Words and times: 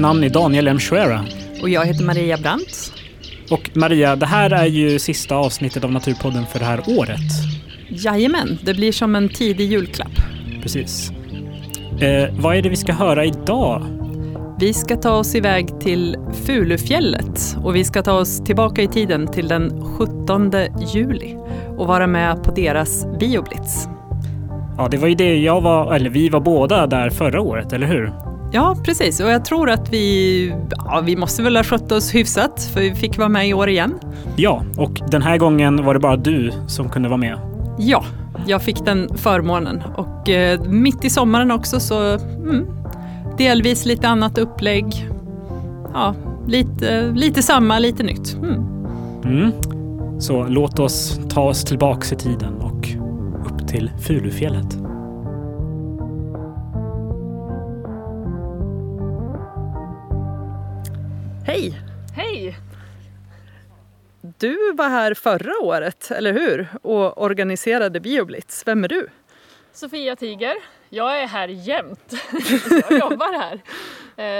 namn 0.00 0.24
är 0.24 0.28
Daniel 0.28 0.68
M. 0.68 0.78
Schwera. 0.78 1.24
Och 1.62 1.68
jag 1.68 1.86
heter 1.86 2.04
Maria 2.04 2.36
Brandt. 2.36 2.92
Och 3.50 3.70
Maria, 3.74 4.16
det 4.16 4.26
här 4.26 4.50
är 4.50 4.66
ju 4.66 4.98
sista 4.98 5.36
avsnittet 5.36 5.84
av 5.84 5.92
Naturpodden 5.92 6.46
för 6.46 6.58
det 6.58 6.64
här 6.64 6.80
året. 6.98 7.30
Jajamän, 7.88 8.58
det 8.62 8.74
blir 8.74 8.92
som 8.92 9.16
en 9.16 9.28
tidig 9.28 9.72
julklapp. 9.72 10.12
Precis. 10.62 11.10
Eh, 12.00 12.28
vad 12.38 12.56
är 12.56 12.62
det 12.62 12.68
vi 12.68 12.76
ska 12.76 12.92
höra 12.92 13.24
idag? 13.24 13.86
Vi 14.60 14.72
ska 14.72 14.96
ta 14.96 15.10
oss 15.10 15.34
iväg 15.34 15.80
till 15.80 16.16
Fulufjället 16.46 17.56
och 17.62 17.76
vi 17.76 17.84
ska 17.84 18.02
ta 18.02 18.12
oss 18.12 18.44
tillbaka 18.44 18.82
i 18.82 18.88
tiden 18.88 19.26
till 19.26 19.48
den 19.48 19.84
17 19.98 20.52
juli 20.94 21.36
och 21.76 21.86
vara 21.86 22.06
med 22.06 22.44
på 22.44 22.50
deras 22.50 23.06
bioblitz. 23.20 23.88
Ja, 24.76 24.88
det 24.90 24.96
var 24.96 25.08
ju 25.08 25.14
det 25.14 25.36
jag 25.36 25.60
var, 25.60 25.94
eller 25.94 26.10
vi 26.10 26.28
var 26.28 26.40
båda 26.40 26.86
där 26.86 27.10
förra 27.10 27.40
året, 27.40 27.72
eller 27.72 27.86
hur? 27.86 28.29
Ja, 28.52 28.76
precis. 28.84 29.20
Och 29.20 29.30
jag 29.30 29.44
tror 29.44 29.70
att 29.70 29.92
vi, 29.92 30.54
ja, 30.70 31.02
vi 31.04 31.16
måste 31.16 31.42
väl 31.42 31.56
ha 31.56 31.64
skött 31.64 31.92
oss 31.92 32.14
hyfsat, 32.14 32.70
för 32.74 32.80
vi 32.80 32.94
fick 32.94 33.18
vara 33.18 33.28
med 33.28 33.48
i 33.48 33.54
år 33.54 33.68
igen. 33.68 33.94
Ja, 34.36 34.64
och 34.76 35.00
den 35.10 35.22
här 35.22 35.38
gången 35.38 35.84
var 35.84 35.94
det 35.94 36.00
bara 36.00 36.16
du 36.16 36.52
som 36.66 36.88
kunde 36.88 37.08
vara 37.08 37.18
med. 37.18 37.38
Ja, 37.78 38.04
jag 38.46 38.62
fick 38.62 38.84
den 38.84 39.08
förmånen. 39.16 39.82
Och 39.96 40.28
eh, 40.28 40.60
mitt 40.62 41.04
i 41.04 41.10
sommaren 41.10 41.50
också, 41.50 41.80
så 41.80 42.18
mm, 42.18 42.66
delvis 43.38 43.86
lite 43.86 44.08
annat 44.08 44.38
upplägg. 44.38 45.08
Ja, 45.94 46.14
lite, 46.46 47.12
lite 47.14 47.42
samma, 47.42 47.78
lite 47.78 48.02
nytt. 48.02 48.36
Mm. 48.42 48.64
Mm. 49.24 49.52
Så 50.18 50.46
låt 50.48 50.78
oss 50.78 51.20
ta 51.28 51.42
oss 51.42 51.64
tillbaks 51.64 52.12
i 52.12 52.16
tiden 52.16 52.54
och 52.54 52.88
upp 53.46 53.68
till 53.68 53.90
Fulufjället. 54.00 54.89
Hej! 61.46 61.80
Hej! 62.16 62.56
Du 64.20 64.72
var 64.72 64.88
här 64.88 65.14
förra 65.14 65.58
året, 65.62 66.10
eller 66.10 66.32
hur? 66.32 66.68
Och 66.82 67.22
organiserade 67.22 68.00
Bioblitz. 68.00 68.62
Vem 68.66 68.84
är 68.84 68.88
du? 68.88 69.08
Sofia 69.72 70.16
Tiger. 70.16 70.54
Jag 70.88 71.20
är 71.22 71.26
här 71.26 71.48
jämt. 71.48 72.12
jag 72.90 72.98
jobbar 72.98 73.38
här 73.38 73.60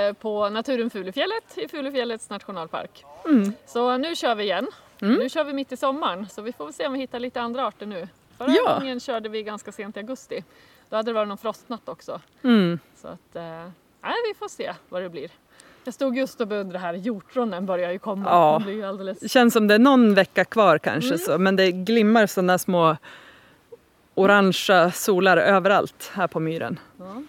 eh, 0.09 0.13
på 0.13 0.49
Naturen 0.49 0.91
Fulufjället 0.91 1.59
i 1.59 1.69
Fulufjällets 1.69 2.31
nationalpark. 2.31 3.05
Mm. 3.25 3.53
Så 3.67 3.97
nu 3.97 4.17
kör 4.17 4.35
vi 4.35 4.45
igen. 4.45 4.67
Nu 4.99 5.29
kör 5.29 5.45
vi 5.45 5.53
mitt 5.53 5.73
i 5.73 5.77
sommaren 5.77 6.29
så 6.29 6.43
vi 6.43 6.53
får 6.53 6.73
se 6.73 6.87
om 6.87 6.93
vi 6.93 6.99
hittar 6.99 7.19
lite 7.21 7.41
andra 7.41 7.67
arter 7.67 7.87
nu. 7.87 8.09
Förra 8.39 8.51
Ja. 8.53 8.79
gången 8.79 9.01
körde 9.01 9.29
vi 9.29 9.43
ganska 9.43 9.73
sent 9.73 9.97
i 9.97 10.01
augusti. 10.01 10.45
Då 10.89 10.97
hade 10.97 11.09
det 11.11 11.15
varit 11.15 11.29
någon 11.29 11.39
frostnatt 11.39 11.89
också. 11.89 12.21
Mm. 12.45 12.79
Så 12.97 13.09
att, 13.09 13.37
eh, 13.37 13.43
nej, 14.03 14.15
vi 14.29 14.35
får 14.39 14.49
se 14.49 14.73
vad 14.89 15.03
det 15.03 15.09
blir. 15.09 15.31
Jag 15.85 15.95
stod 15.95 16.17
just 16.17 16.41
och 16.41 16.49
beundrade 16.49 16.79
här, 16.79 16.95
hjortronen 16.95 17.67
börjar 17.67 17.91
ju 17.93 17.99
komma. 17.99 18.31
Ja. 18.31 18.53
Man 18.53 18.63
blir 18.63 18.73
ju 18.75 18.85
alldeles... 18.85 19.33
Känns 19.33 19.53
som 19.55 19.69
det 19.69 19.75
är 19.75 19.79
någon 19.79 20.15
vecka 20.15 20.45
kvar 20.45 20.79
kanske, 20.79 21.19
så, 21.19 21.39
men 21.39 21.57
det 21.57 21.73
glimmar 21.73 22.27
sådana 22.27 22.59
små 22.59 22.97
orangea 24.15 24.91
solar 24.93 25.37
överallt 25.37 26.11
här 26.15 26.27
på 26.27 26.41
myren. 26.41 26.79
Ja. 26.99 27.23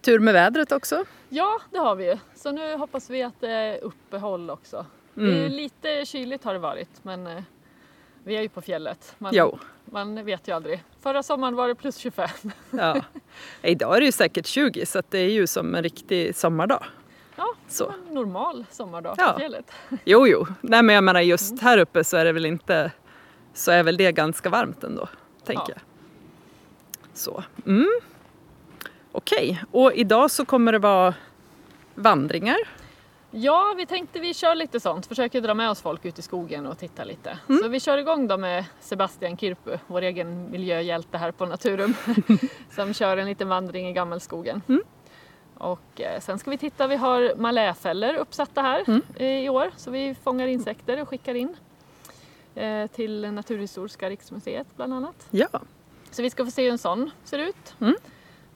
Tur 0.00 0.18
med 0.18 0.34
vädret 0.34 0.72
också. 0.72 1.04
Ja, 1.28 1.60
det 1.70 1.78
har 1.78 1.94
vi 1.94 2.04
ju. 2.10 2.18
Så 2.36 2.52
nu 2.52 2.76
hoppas 2.76 3.10
vi 3.10 3.22
att 3.22 3.40
det 3.40 3.50
är 3.50 3.84
uppehåll 3.84 4.50
också. 4.50 4.86
Det 5.14 5.22
är 5.22 5.26
ju 5.26 5.38
Mm. 5.46 5.52
lite 5.52 6.06
kyligt 6.06 6.44
har 6.44 6.52
det 6.52 6.58
varit, 6.58 6.90
men 7.02 7.26
eh, 7.26 7.42
vi 8.24 8.36
är 8.36 8.42
ju 8.42 8.48
på 8.48 8.60
fjället. 8.60 9.14
Man, 9.18 9.32
Jo. 9.34 9.58
man 9.84 10.24
vet 10.24 10.48
ju 10.48 10.52
aldrig. 10.52 10.84
Förra 11.02 11.22
sommaren 11.22 11.54
var 11.56 11.68
det 11.68 11.74
plus 11.74 11.96
25. 11.96 12.28
Ja. 12.70 13.00
Idag 13.62 13.96
är 13.96 14.00
det 14.00 14.06
ju 14.06 14.12
säkert 14.12 14.46
20 14.46 14.86
så 14.86 15.02
det 15.08 15.18
är 15.18 15.30
ju 15.30 15.46
som 15.46 15.74
en 15.74 15.82
riktig 15.82 16.36
sommardag. 16.36 16.84
Ja, 17.40 17.46
Så. 17.68 17.88
en 18.08 18.14
normal 18.14 18.64
sommardag 18.70 19.14
Ja. 19.18 19.32
på 19.32 19.38
fjället. 19.38 19.72
Jo, 20.04 20.26
jo. 20.26 20.46
Nej, 20.60 20.82
men 20.82 20.94
jag 20.94 21.04
menar 21.04 21.20
just 21.20 21.60
här 21.62 21.78
uppe 21.78 22.04
så 22.04 22.16
är 22.16 22.24
det 22.24 22.32
väl 22.32 22.46
inte 22.46 22.92
så 23.54 23.70
är 23.70 23.82
väl 23.82 23.96
det 23.96 24.12
ganska 24.12 24.48
varmt 24.48 24.84
ändå, 24.84 25.08
tänker 25.44 25.64
Ja. 25.68 25.74
jag. 25.74 25.80
Så. 27.14 27.42
Mm. 27.66 27.88
Okej, 29.12 29.62
och 29.70 29.92
idag 29.94 30.30
så 30.30 30.44
kommer 30.44 30.72
det 30.72 30.78
vara 30.78 31.14
vandringar. 31.94 32.56
Ja, 33.30 33.74
vi 33.76 33.86
tänkte 33.86 34.20
vi 34.20 34.34
kör 34.34 34.54
lite 34.54 34.80
sånt. 34.80 35.06
Försöker 35.06 35.40
dra 35.40 35.54
med 35.54 35.70
oss 35.70 35.82
folk 35.82 36.04
ut 36.04 36.18
i 36.18 36.22
skogen 36.22 36.66
och 36.66 36.78
titta 36.78 37.04
lite. 37.04 37.38
Så 37.62 37.68
vi 37.68 37.80
kör 37.80 37.98
igång 37.98 38.28
då 38.28 38.36
med 38.36 38.64
Sebastian 38.80 39.36
Kirpu, 39.36 39.78
vår 39.86 40.02
egen 40.02 40.50
miljöhjälte 40.50 41.18
här 41.18 41.30
på 41.32 41.46
Naturum. 41.46 41.94
som 42.74 42.94
kör 42.94 43.16
en 43.16 43.26
liten 43.26 43.48
vandring 43.48 43.88
i 43.88 43.92
gammelskogen. 43.92 44.62
Och 45.60 46.00
eh, 46.00 46.20
sen 46.20 46.38
ska 46.38 46.50
vi 46.50 46.58
titta, 46.58 46.86
vi 46.86 46.96
har 46.96 47.34
maläfällor 47.36 48.14
uppsatta 48.14 48.62
här 48.62 48.84
eh, 49.16 49.26
i 49.44 49.48
år. 49.48 49.70
Så 49.76 49.90
vi 49.90 50.14
fångar 50.24 50.46
insekter 50.46 51.02
och 51.02 51.08
skickar 51.08 51.34
in 51.34 51.56
eh, 52.54 52.86
till 52.86 53.32
Naturhistoriska 53.32 54.10
riksmuseet 54.10 54.66
bland 54.76 54.94
annat. 54.94 55.26
Ja. 55.30 55.48
Så 56.10 56.22
vi 56.22 56.30
ska 56.30 56.44
få 56.44 56.50
se 56.50 56.62
hur 56.64 56.70
en 56.72 56.78
sån 56.78 57.10
ser 57.24 57.38
ut. 57.38 57.74
Mm. 57.80 57.94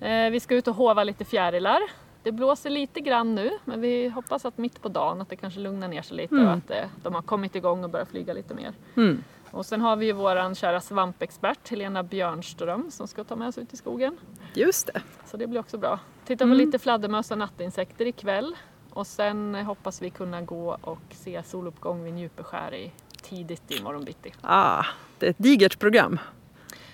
Eh, 0.00 0.30
vi 0.30 0.40
ska 0.40 0.54
ut 0.54 0.68
och 0.68 0.74
hova 0.74 1.04
lite 1.04 1.24
fjärilar. 1.24 1.80
Det 2.22 2.32
blåser 2.32 2.70
lite 2.70 3.00
grann 3.00 3.34
nu 3.34 3.50
men 3.64 3.80
vi 3.80 4.08
hoppas 4.08 4.44
att 4.44 4.58
mitt 4.58 4.82
på 4.82 4.88
dagen 4.88 5.20
att 5.20 5.28
det 5.28 5.36
kanske 5.36 5.60
lugnar 5.60 5.88
ner 5.88 6.02
sig 6.02 6.16
lite 6.16 6.34
Mm. 6.34 6.46
och 6.46 6.52
att 6.52 6.70
de 7.02 7.14
har 7.14 7.22
kommit 7.22 7.54
igång 7.56 7.84
och 7.84 7.90
börjat 7.90 8.08
flyga 8.08 8.32
lite 8.32 8.54
mer. 8.54 8.72
Mm. 8.96 9.24
Och 9.54 9.66
sen 9.66 9.80
har 9.80 9.96
vi 9.96 10.06
ju 10.06 10.12
våran 10.12 10.54
kära 10.54 10.80
svampexpert 10.80 11.68
Helena 11.70 12.02
Björnström 12.02 12.90
som 12.90 13.08
ska 13.08 13.24
ta 13.24 13.36
med 13.36 13.48
oss 13.48 13.58
ut 13.58 13.74
i 13.74 13.76
skogen. 13.76 14.16
Just 14.54 14.86
det. 14.86 15.02
Så 15.26 15.36
det 15.36 15.46
blir 15.46 15.60
också 15.60 15.78
bra. 15.78 15.98
Titta 16.24 16.44
på 16.44 16.46
Mm. 16.52 16.58
lite 16.58 16.78
fladdermöss 16.78 17.30
och 17.30 17.38
nattinsekter 17.38 18.06
ikväll. 18.06 18.56
Och 18.90 19.06
sen 19.06 19.54
hoppas 19.54 20.02
vi 20.02 20.10
kunna 20.10 20.40
gå 20.42 20.76
och 20.80 20.98
se 21.10 21.42
soluppgång 21.42 22.04
vid 22.04 22.14
Njupeskär 22.14 22.74
i 22.74 22.92
tidigt 23.22 23.70
i 23.80 23.82
morgon 23.82 24.04
bitti. 24.04 24.32
Ah, 24.40 24.84
det 25.18 25.26
är 25.26 25.30
ett 25.30 25.38
digert 25.38 25.78
program. 25.78 26.18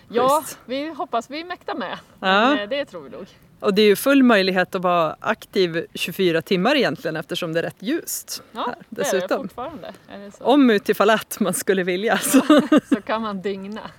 Ja, 0.09 0.41
Schysst. 0.43 0.59
vi 0.65 0.95
hoppas 0.95 1.31
vi 1.31 1.45
mäktar 1.45 1.75
med. 1.75 1.99
Ja. 2.21 2.59
Eh, 2.61 2.69
det 2.69 2.85
tror 2.85 3.01
vi 3.03 3.11
nog. 3.11 3.27
Och 3.61 3.75
det 3.75 3.83
är 3.83 3.87
ju 3.87 3.97
full 3.97 4.23
möjlighet 4.23 4.75
att 4.75 4.83
vara 4.83 5.17
aktiv 5.21 5.87
24 5.95 6.43
timmar 6.43 6.77
egentligen 6.77 7.17
eftersom 7.17 7.53
det 7.53 7.59
är 7.59 7.63
rätt 7.63 7.83
ljust 7.83 8.43
Ja, 8.53 8.61
här 8.61 8.75
det 8.89 9.01
är 9.03 9.05
det 9.13 9.19
dessutom. 9.19 9.43
fortfarande. 9.43 9.93
Är 10.09 10.19
det 10.19 10.31
så? 10.31 10.45
Om 10.45 10.71
utifall 10.71 11.11
att 11.11 11.41
man 11.41 11.55
skulle 11.55 11.83
vilja. 11.83 12.19
Så. 12.19 12.41
så 12.89 13.01
kan 13.03 13.23
man 13.23 13.43
dygna. 13.43 13.91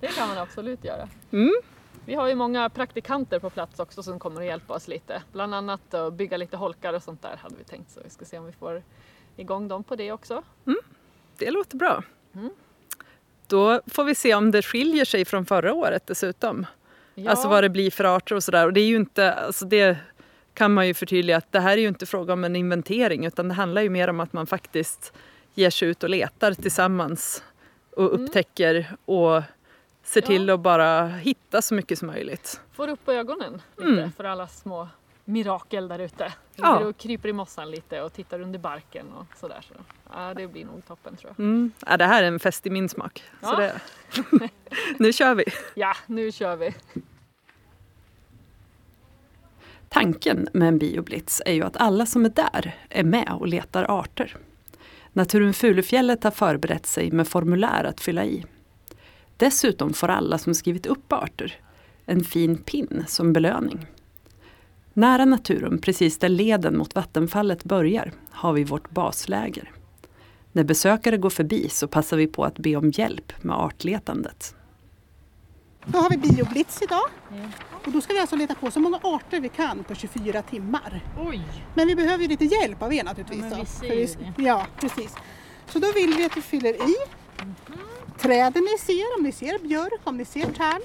Det 0.00 0.06
kan 0.06 0.28
man 0.28 0.38
absolut 0.38 0.84
göra. 0.84 1.08
Mm. 1.32 1.52
Vi 2.04 2.14
har 2.14 2.28
ju 2.28 2.34
många 2.34 2.68
praktikanter 2.70 3.38
på 3.38 3.50
plats 3.50 3.80
också 3.80 4.02
som 4.02 4.18
kommer 4.18 4.40
att 4.40 4.46
hjälpa 4.46 4.74
oss 4.74 4.88
lite. 4.88 5.22
Bland 5.32 5.54
annat 5.54 5.94
att 5.94 6.12
bygga 6.14 6.36
lite 6.36 6.56
holkar 6.56 6.92
och 6.92 7.02
sånt 7.02 7.22
där 7.22 7.36
hade 7.42 7.54
vi 7.58 7.64
tänkt 7.64 7.90
så 7.90 8.00
vi 8.04 8.10
ska 8.10 8.24
se 8.24 8.38
om 8.38 8.46
vi 8.46 8.52
får 8.52 8.82
igång 9.36 9.68
dem 9.68 9.84
på 9.84 9.96
det 9.96 10.12
också. 10.12 10.42
Det 11.38 11.50
låter 11.50 11.76
bra. 11.76 12.02
Mm. 12.34 12.50
Då 13.46 13.80
får 13.86 14.04
vi 14.04 14.14
se 14.14 14.34
om 14.34 14.50
det 14.50 14.62
skiljer 14.62 15.04
sig 15.04 15.24
från 15.24 15.46
förra 15.46 15.74
året 15.74 16.06
dessutom. 16.06 16.66
Ja, 17.18 17.30
Alltså 17.30 17.48
vad 17.48 17.64
det 17.64 17.68
blir 17.68 17.90
för 17.90 18.04
arter 18.16 18.34
och 18.34 18.42
sådär. 18.44 18.66
Och 18.66 18.72
det 18.72 18.80
är 18.80 18.86
ju 18.86 18.96
inte, 18.96 19.32
alltså 19.32 19.64
det 19.64 19.96
kan 20.54 20.74
man 20.74 20.86
ju 20.86 20.94
förtydliga 20.94 21.36
att 21.36 21.52
det 21.52 21.60
här 21.60 21.72
är 21.72 21.80
ju 21.82 21.88
inte 21.88 22.06
fråga 22.06 22.32
om 22.32 22.44
en 22.44 22.56
inventering 22.56 23.26
utan 23.26 23.48
det 23.48 23.54
handlar 23.54 23.82
ju 23.82 23.90
mer 23.90 24.08
om 24.08 24.20
att 24.20 24.32
man 24.32 24.46
faktiskt 24.46 25.12
ger 25.54 25.70
sig 25.70 25.88
ut 25.88 26.02
och 26.02 26.10
letar 26.10 26.52
tillsammans 26.54 27.42
och 27.96 28.04
Mm. 28.14 28.24
upptäcker 28.24 28.86
och 29.04 29.42
ser 30.04 30.20
Ja. 30.22 30.26
till 30.26 30.50
att 30.50 30.60
bara 30.60 31.06
hitta 31.08 31.62
så 31.62 31.74
mycket 31.74 31.98
som 31.98 32.08
möjligt. 32.08 32.60
får 32.72 32.88
upp 32.88 33.08
ögonen 33.08 33.62
lite 33.76 33.90
Mm. 33.90 34.12
för 34.12 34.24
alla 34.24 34.48
små 34.48 34.88
mirakel 35.28 35.88
där 35.88 35.98
ute. 35.98 36.32
Ja. 36.56 36.78
Och 36.78 36.96
kryper 36.96 37.28
i 37.28 37.32
mossan 37.32 37.70
lite 37.70 38.02
och 38.02 38.12
tittar 38.12 38.40
under 38.40 38.58
barken 38.58 39.12
och 39.12 39.26
sådär. 39.36 39.66
Så. 39.68 39.74
Ja, 40.12 40.34
det 40.34 40.46
blir 40.48 40.64
nog 40.64 40.86
toppen 40.86 41.16
tror 41.16 41.32
jag. 41.36 41.44
Mm. 41.44 41.72
Ja, 41.86 41.96
det 41.96 42.04
här 42.04 42.22
är 42.22 42.26
en 42.28 42.38
fest 42.40 42.66
i 42.66 42.70
min 42.70 42.88
smak. 42.88 43.22
Så 43.42 43.46
Ja. 43.52 43.56
det, 43.58 43.80
nu 44.98 45.12
kör 45.12 45.34
vi! 45.34 45.44
Ja, 45.74 45.94
nu 46.06 46.32
kör 46.32 46.56
vi. 46.56 46.74
Tanken 49.88 50.48
med 50.52 50.68
en 50.68 50.78
bioblitz 50.78 51.42
är 51.46 51.52
ju 51.52 51.62
att 51.62 51.76
alla 51.76 52.06
som 52.06 52.24
är 52.24 52.28
där 52.28 52.74
är 52.88 53.04
med 53.04 53.28
och 53.40 53.46
letar 53.46 53.86
arter. 54.00 54.36
Naturen 55.12 55.54
Fulufjället 55.54 56.24
har 56.24 56.30
förberett 56.30 56.86
sig 56.86 57.10
med 57.10 57.28
formulär 57.28 57.84
att 57.84 58.00
fylla 58.00 58.24
i. 58.24 58.44
Dessutom 59.36 59.92
får 59.92 60.08
alla 60.08 60.38
som 60.38 60.54
skrivit 60.54 60.86
upp 60.86 61.12
arter 61.12 61.60
en 62.06 62.24
fin 62.24 62.56
pin 62.56 63.04
som 63.08 63.32
belöning. 63.32 63.86
Nära 64.96 65.24
Naturum, 65.24 65.78
precis 65.78 66.18
där 66.18 66.28
leden 66.28 66.78
mot 66.78 66.94
vattenfallet 66.94 67.64
börjar, 67.64 68.12
har 68.30 68.52
vi 68.52 68.64
vårt 68.64 68.90
basläger. 68.90 69.72
När 70.52 70.64
besökare 70.64 71.16
går 71.16 71.30
förbi 71.30 71.68
så 71.68 71.88
passar 71.88 72.16
vi 72.16 72.26
på 72.26 72.44
att 72.44 72.58
be 72.58 72.76
om 72.76 72.90
hjälp 72.90 73.32
med 73.44 73.56
artletandet. 73.56 74.54
Då 75.86 75.98
har 75.98 76.10
vi 76.10 76.16
bioblitz 76.16 76.82
idag. 76.82 77.04
Och 77.86 77.92
då 77.92 78.00
ska 78.00 78.12
vi 78.12 78.20
alltså 78.20 78.36
leta 78.36 78.54
på 78.54 78.70
så 78.70 78.80
många 78.80 78.96
arter 79.02 79.40
vi 79.40 79.48
kan 79.48 79.84
på 79.84 79.94
24 79.94 80.42
timmar. 80.42 81.00
Oj! 81.28 81.42
Men 81.74 81.86
vi 81.86 81.96
behöver 81.96 82.22
ju 82.22 82.28
lite 82.28 82.44
hjälp 82.44 82.82
av 82.82 82.94
er 82.94 83.04
naturligtvis. 83.04 83.38
Ja, 83.42 83.48
men 83.48 83.58
då. 83.58 83.64
vi 83.64 83.66
ser 83.66 83.88
För 83.88 83.94
ju 83.94 84.32
vi- 84.36 84.44
Ja, 84.44 84.66
precis. 84.80 85.14
Så 85.68 85.78
då 85.78 85.86
vill 85.94 86.14
vi 86.16 86.24
att 86.24 86.34
du 86.34 86.42
fyller 86.42 86.74
i 86.74 86.94
träden 88.18 88.62
ni 88.72 88.78
ser, 88.78 89.16
om 89.18 89.22
ni 89.24 89.32
ser 89.32 89.58
björk, 89.68 90.00
om 90.04 90.16
ni 90.16 90.24
ser 90.24 90.52
tärn. 90.52 90.80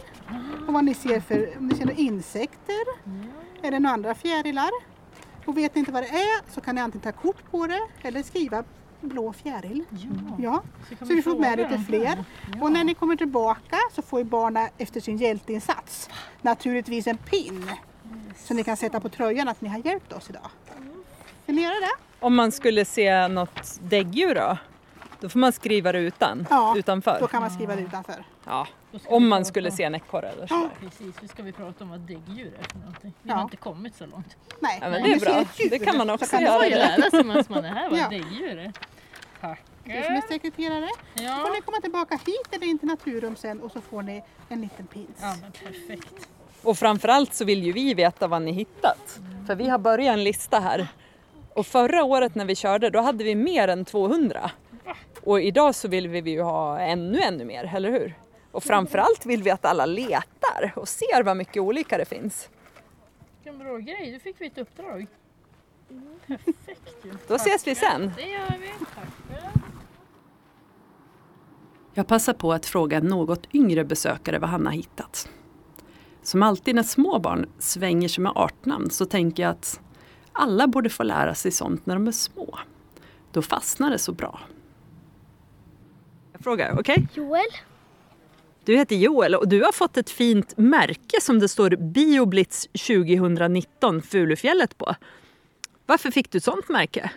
Och 0.67 0.73
vad 0.73 0.83
ni 0.85 0.93
ser 0.93 1.19
för, 1.19 1.57
om 1.57 1.67
ni 1.67 1.75
ser 1.75 1.85
några 1.85 1.97
insekter. 3.61 3.67
Eller 3.67 3.79
några 3.79 3.93
andra 3.93 4.15
fjärilar. 4.15 4.69
Och 5.45 5.57
vet 5.57 5.75
ni 5.75 5.79
inte 5.79 5.91
vad 5.91 6.03
det 6.03 6.09
är 6.09 6.51
så 6.53 6.61
kan 6.61 6.75
ni 6.75 6.81
antingen 6.81 7.13
ta 7.13 7.21
kort 7.21 7.51
på 7.51 7.67
det 7.67 7.81
eller 8.01 8.23
skriva 8.23 8.63
blå 9.01 9.33
fjäril. 9.33 9.83
Ja. 10.39 10.63
Så 10.99 11.05
vi 11.05 11.21
får 11.21 11.39
med 11.39 11.57
lite 11.57 11.77
fler. 11.87 12.23
Och 12.61 12.71
när 12.71 12.83
ni 12.83 12.93
kommer 12.93 13.15
tillbaka 13.15 13.77
så 13.95 14.01
får 14.01 14.19
ju 14.19 14.25
barnen 14.25 14.69
efter 14.77 14.99
sin 14.99 15.17
hjälteinsats 15.17 16.09
naturligtvis 16.41 17.07
en 17.07 17.17
pin. 17.17 17.71
Så 18.37 18.53
ni 18.53 18.63
kan 18.63 18.77
sätta 18.77 18.99
på 18.99 19.09
tröjan 19.09 19.47
att 19.47 19.61
ni 19.61 19.69
har 19.69 19.85
hjälpt 19.85 20.13
oss 20.13 20.29
idag. 20.29 20.49
Vill 21.45 21.55
ni 21.55 21.61
göra 21.61 21.79
det? 21.79 22.25
Om 22.25 22.35
man 22.35 22.51
skulle 22.51 22.85
se 22.85 23.27
något 23.27 23.79
däggdjur 23.81 24.35
då? 24.35 24.57
Då 25.21 25.29
får 25.29 25.39
man 25.39 25.51
skriva 25.51 25.91
det 25.91 25.99
utan, 25.99 26.47
Ja, 26.49 26.73
utanför? 26.77 27.17
Då 27.19 27.27
kan 27.27 27.41
man 27.41 27.51
skriva 27.51 27.75
det 27.75 27.81
utanför. 27.81 28.23
Ja, 28.45 28.67
om 29.07 29.27
man 29.27 29.45
skulle 29.45 29.71
se 29.71 29.83
en 29.83 29.95
ekorre 29.95 30.29
eller 30.29 30.47
så. 30.47 30.69
Precis, 30.79 31.21
nu 31.21 31.27
ska 31.27 31.43
vi 31.43 31.51
prata 31.51 31.83
om 31.83 31.89
vad 31.89 31.99
däggdjur 31.99 32.53
är 32.59 32.63
för 32.71 32.77
någonting. 32.79 33.13
Vi 33.21 33.29
Ja. 33.29 33.35
har 33.35 33.41
inte 33.43 33.57
kommit 33.57 33.95
så 33.95 34.05
långt. 34.05 34.35
Nej, 34.59 34.77
Ja, 34.81 34.89
men 34.89 35.03
det 35.03 35.13
är 35.13 35.19
bra. 35.19 35.43
Det 35.69 35.79
kan 35.79 35.97
man 35.97 36.07
så 36.07 36.13
också 36.13 36.25
kan 36.37 36.39
ni 36.43 36.45
göra. 36.45 36.53
Man 36.53 36.61
får 36.61 36.69
ju 36.69 36.75
lära 36.75 37.09
sig 37.09 37.23
medan 37.23 37.43
man 37.49 37.65
är 37.65 37.69
här 37.69 37.89
vad 37.89 37.99
Ja. 37.99 38.09
däggdjur 38.09 38.57
är. 38.57 38.71
Du 39.83 39.91
som 39.91 39.95
är 39.95 40.01
Tackar. 40.21 40.27
sekreterare. 40.27 40.89
Då 41.15 41.23
Ja. 41.23 41.35
får 41.45 41.55
ni 41.55 41.61
komma 41.61 41.77
tillbaka 41.81 42.15
hit 42.25 42.47
eller 42.51 42.67
in 42.67 42.79
till 42.79 42.87
Naturum 42.87 43.35
sen 43.35 43.61
och 43.61 43.71
så 43.71 43.81
får 43.81 44.01
ni 44.01 44.23
en 44.49 44.61
liten 44.61 44.87
pins. 44.87 45.09
ja, 45.21 45.35
men 45.41 45.51
perfekt. 45.51 46.27
Och 46.63 46.77
framförallt 46.77 47.33
så 47.33 47.45
vill 47.45 47.63
ju 47.63 47.71
vi 47.71 47.93
veta 47.93 48.27
vad 48.27 48.41
ni 48.41 48.51
hittat. 48.51 49.19
För 49.47 49.55
vi 49.55 49.69
har 49.69 49.77
börjat 49.77 50.13
en 50.13 50.23
lista 50.23 50.59
här. 50.59 50.87
Och 51.53 51.67
förra 51.67 52.03
året 52.03 52.35
när 52.35 52.45
vi 52.45 52.55
körde 52.55 52.89
då 52.89 53.01
hade 53.01 53.23
vi 53.23 53.35
mer 53.35 53.67
än 53.67 53.85
200. 53.85 54.51
Och 55.23 55.41
idag 55.41 55.75
så 55.75 55.87
vill 55.87 56.07
vi 56.07 56.31
ju 56.31 56.41
ha 56.41 56.79
ännu, 56.79 57.19
ännu 57.19 57.45
mer, 57.45 57.71
eller 57.75 57.91
hur? 57.91 58.13
Och 58.51 58.63
framförallt 58.63 59.25
vill 59.25 59.43
vi 59.43 59.49
att 59.49 59.65
alla 59.65 59.85
letar 59.85 60.73
och 60.75 60.87
ser 60.87 61.23
vad 61.23 61.37
mycket 61.37 61.57
olika 61.57 61.97
det 61.97 62.05
finns. 62.05 62.49
Vilken 63.43 63.59
bra 63.59 63.77
grej, 63.77 64.11
då 64.11 64.19
fick 64.19 64.41
vi 64.41 64.47
ett 64.47 64.57
uppdrag. 64.57 65.07
Perfekt 66.27 66.95
ju. 67.03 67.11
Då 67.27 67.35
ses 67.35 67.67
vi 67.67 67.75
sen. 67.75 68.11
Det 68.15 68.29
gör 68.29 68.57
vi. 68.59 68.85
Tackar. 68.85 69.51
Jag 71.93 72.07
passar 72.07 72.33
på 72.33 72.53
att 72.53 72.65
fråga 72.65 72.97
en 72.97 73.05
något 73.05 73.47
yngre 73.53 73.85
besökare 73.85 74.39
vad 74.39 74.49
han 74.49 74.65
har 74.65 74.73
hittat. 74.73 75.29
Som 76.23 76.43
alltid 76.43 76.75
när 76.75 76.83
små 76.83 77.19
barn 77.19 77.49
svänger 77.59 78.07
sig 78.07 78.21
med 78.21 78.31
artnamn 78.35 78.89
så 78.89 79.05
tänker 79.05 79.43
jag 79.43 79.49
att 79.49 79.79
alla 80.31 80.67
borde 80.67 80.89
få 80.89 81.03
lära 81.03 81.35
sig 81.35 81.51
sånt 81.51 81.85
när 81.85 81.95
de 81.95 82.07
är 82.07 82.11
små. 82.11 82.59
Då 83.31 83.41
fastnar 83.41 83.89
det 83.89 83.97
så 83.99 84.11
bra. 84.11 84.39
Jag 86.41 86.43
frågar, 86.43 86.79
okej? 86.79 87.07
Joel, 87.13 87.45
Du 88.65 88.77
heter 88.77 88.95
Joel 88.95 89.35
och 89.35 89.47
du 89.47 89.63
har 89.63 89.71
fått 89.71 89.97
ett 89.97 90.09
fint 90.09 90.57
märke 90.57 91.21
som 91.21 91.39
det 91.39 91.47
står 91.47 91.69
Bioblitz 91.69 92.67
2019 92.67 94.01
Fulufjället 94.01 94.77
på. 94.77 94.95
Varför 95.85 96.11
fick 96.11 96.31
du 96.31 96.37
ett 96.37 96.43
sånt 96.43 96.69
märke? 96.69 97.11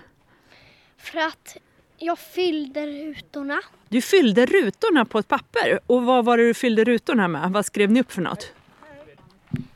för 0.99 1.19
att 1.19 1.57
jag 1.99 2.19
fyllde 2.19 2.87
rutorna. 2.87 3.61
Du 3.89 4.01
fyllde 4.01 4.47
rutorna 4.47 5.05
på 5.05 5.19
ett 5.19 5.29
papper. 5.29 5.81
Och 5.87 6.03
vad 6.03 6.25
var 6.25 6.39
det 6.39 6.47
du 6.47 6.55
fyllde 6.55 6.85
rutorna 6.85 7.29
med? 7.29 7.51
Vad 7.53 7.67
skrev 7.67 7.91
ni 7.91 8.01
upp 8.01 8.13
för 8.13 8.23
något? 8.23 8.53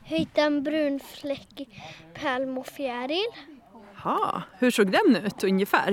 Jag 0.07 0.17
hittade 0.17 0.47
en 0.47 0.63
brun 0.63 0.99
fläck 0.99 1.47
i 1.59 1.67
pärlm 2.13 2.57
och 2.57 2.67
fjäril. 2.67 3.25
Ha, 4.03 4.41
hur 4.59 4.71
såg 4.71 4.91
den 4.91 5.15
ut 5.15 5.43
ungefär? 5.43 5.91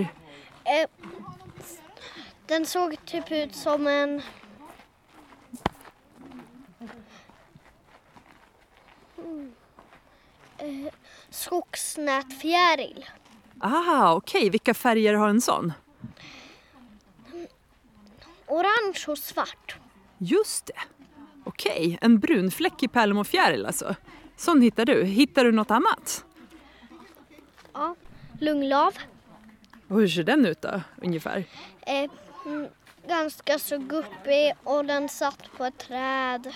Eh, 0.64 0.88
den 2.47 2.67
såg 2.67 3.05
typ 3.05 3.33
ut 3.33 3.55
som 3.55 3.87
en... 3.87 4.23
Mm. 9.19 9.53
Eh, 10.59 10.93
skogsnätfjäril. 11.31 13.07
Ah, 13.59 14.15
okej. 14.15 14.51
Vilka 14.51 14.75
färger 14.75 15.15
har 15.15 15.29
en 15.29 15.41
sån? 15.41 15.73
Orange 18.47 19.05
och 19.09 19.19
svart. 19.19 19.77
Just 20.19 20.67
det. 20.67 20.81
Okej, 21.45 21.99
en 22.01 22.19
brun 22.19 22.51
fläck 22.51 22.83
i 22.83 22.89
pärlem 22.89 23.19
och 23.19 23.27
fjäril 23.27 23.67
alltså. 23.67 23.95
Sån 24.37 24.61
hittar 24.61 24.85
du. 24.85 25.05
Hittar 25.05 25.45
du 25.45 25.53
något 25.53 25.71
annat? 25.71 26.25
Ja. 27.73 27.95
Lunglav. 28.41 28.95
Och 29.89 30.01
hur 30.01 30.09
ser 30.09 30.23
den 30.23 30.47
ut 30.47 30.61
då, 30.61 30.81
ungefär? 31.03 31.45
Eh, 31.81 32.11
ganska 33.09 33.59
så 33.59 33.79
guppig 33.79 34.53
och 34.65 34.85
den 34.85 35.09
satt 35.09 35.53
på 35.57 35.65
ett 35.65 35.79
träd. 35.79 36.53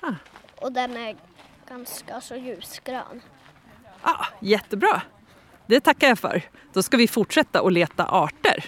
Ah. 0.00 0.14
Och 0.60 0.72
den 0.72 0.96
är 0.96 1.16
ganska 1.68 2.20
så 2.20 2.36
ljusgrön. 2.36 3.20
Ah, 4.02 4.26
jättebra. 4.40 5.02
Det 5.66 5.80
tackar 5.80 6.08
jag 6.08 6.18
för. 6.18 6.42
Då 6.72 6.82
ska 6.82 6.96
vi 6.96 7.08
fortsätta 7.08 7.60
att 7.60 7.72
leta 7.72 8.04
arter. 8.04 8.64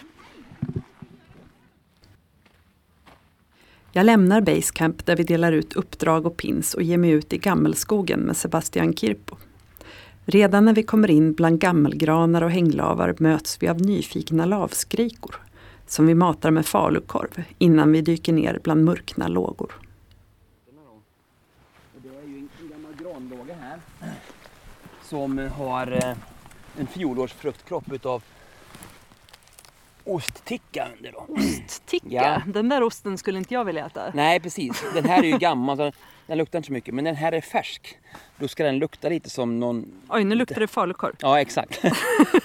Jag 3.93 4.07
lämnar 4.07 4.41
Basecamp 4.41 5.07
där 5.07 5.17
vi 5.17 5.23
delar 5.23 5.53
ut 5.53 5.73
uppdrag 5.73 6.27
och 6.27 6.37
pins 6.37 6.75
och 6.75 6.83
ger 6.83 6.99
mig 6.99 7.11
ut 7.11 7.33
i 7.33 7.39
gammelskogen 7.39 8.21
med 8.21 8.37
Sebastian 8.37 8.95
Kirpo. 8.95 9.37
Redan 10.25 10.65
när 10.65 10.73
vi 10.73 10.83
kommer 10.83 11.11
in 11.11 11.35
bland 11.35 11.61
gammelgranar 11.61 12.43
och 12.43 12.51
hänglavar 12.51 13.15
möts 13.19 13.63
vi 13.63 13.69
av 13.69 13.81
nyfikna 13.81 14.47
lavskrikor 14.47 15.44
som 15.87 16.07
vi 16.07 16.15
matar 16.15 16.51
med 16.51 16.67
falukorv 16.67 17.45
innan 17.59 17.93
vi 17.93 18.01
dyker 18.01 18.33
ner 18.33 18.61
bland 18.63 18.85
mörkna 18.85 19.29
lågor. 19.29 19.73
Det 22.03 22.09
är 22.09 22.13
ju 22.29 22.39
en 22.39 22.49
gammal 22.73 22.93
granlåga 23.03 23.55
här 23.55 23.79
som 25.03 25.39
har 25.39 25.93
eh, 25.93 26.17
en 26.79 26.87
fjolårsfruktkropp 26.87 27.93
utav 27.93 28.23
ostticka 30.05 30.89
under. 30.97 31.13
Då. 31.13 31.27
Ticka, 31.87 32.07
Ja. 32.09 32.43
den 32.47 32.69
där 32.69 32.83
osten 32.83 33.19
skulle 33.19 33.39
inte 33.39 33.55
jag 33.55 33.65
vilja 33.65 33.87
äta. 33.87 34.11
Nej 34.15 34.41
precis, 34.41 34.85
den 34.95 35.05
här 35.05 35.19
är 35.23 35.27
ju 35.27 35.39
gammal 35.39 35.77
så 35.77 35.93
den 36.27 36.39
luktar 36.39 36.59
inte 36.59 36.67
så 36.67 36.73
mycket 36.73 36.95
men 36.95 37.05
den 37.05 37.17
här 37.17 37.33
är 37.33 37.41
färsk. 37.41 37.99
Då 38.39 38.49
ska 38.49 38.65
den 38.65 38.79
lukta 38.79 39.09
lite 39.09 39.31
som 39.31 39.61
någon, 39.61 39.87
Oj, 40.09 40.25
nu 40.25 40.35
luktar 40.35 40.61
det 40.61 40.67
falukorv. 40.67 41.13
ja 41.21 41.41
exakt, 41.41 41.81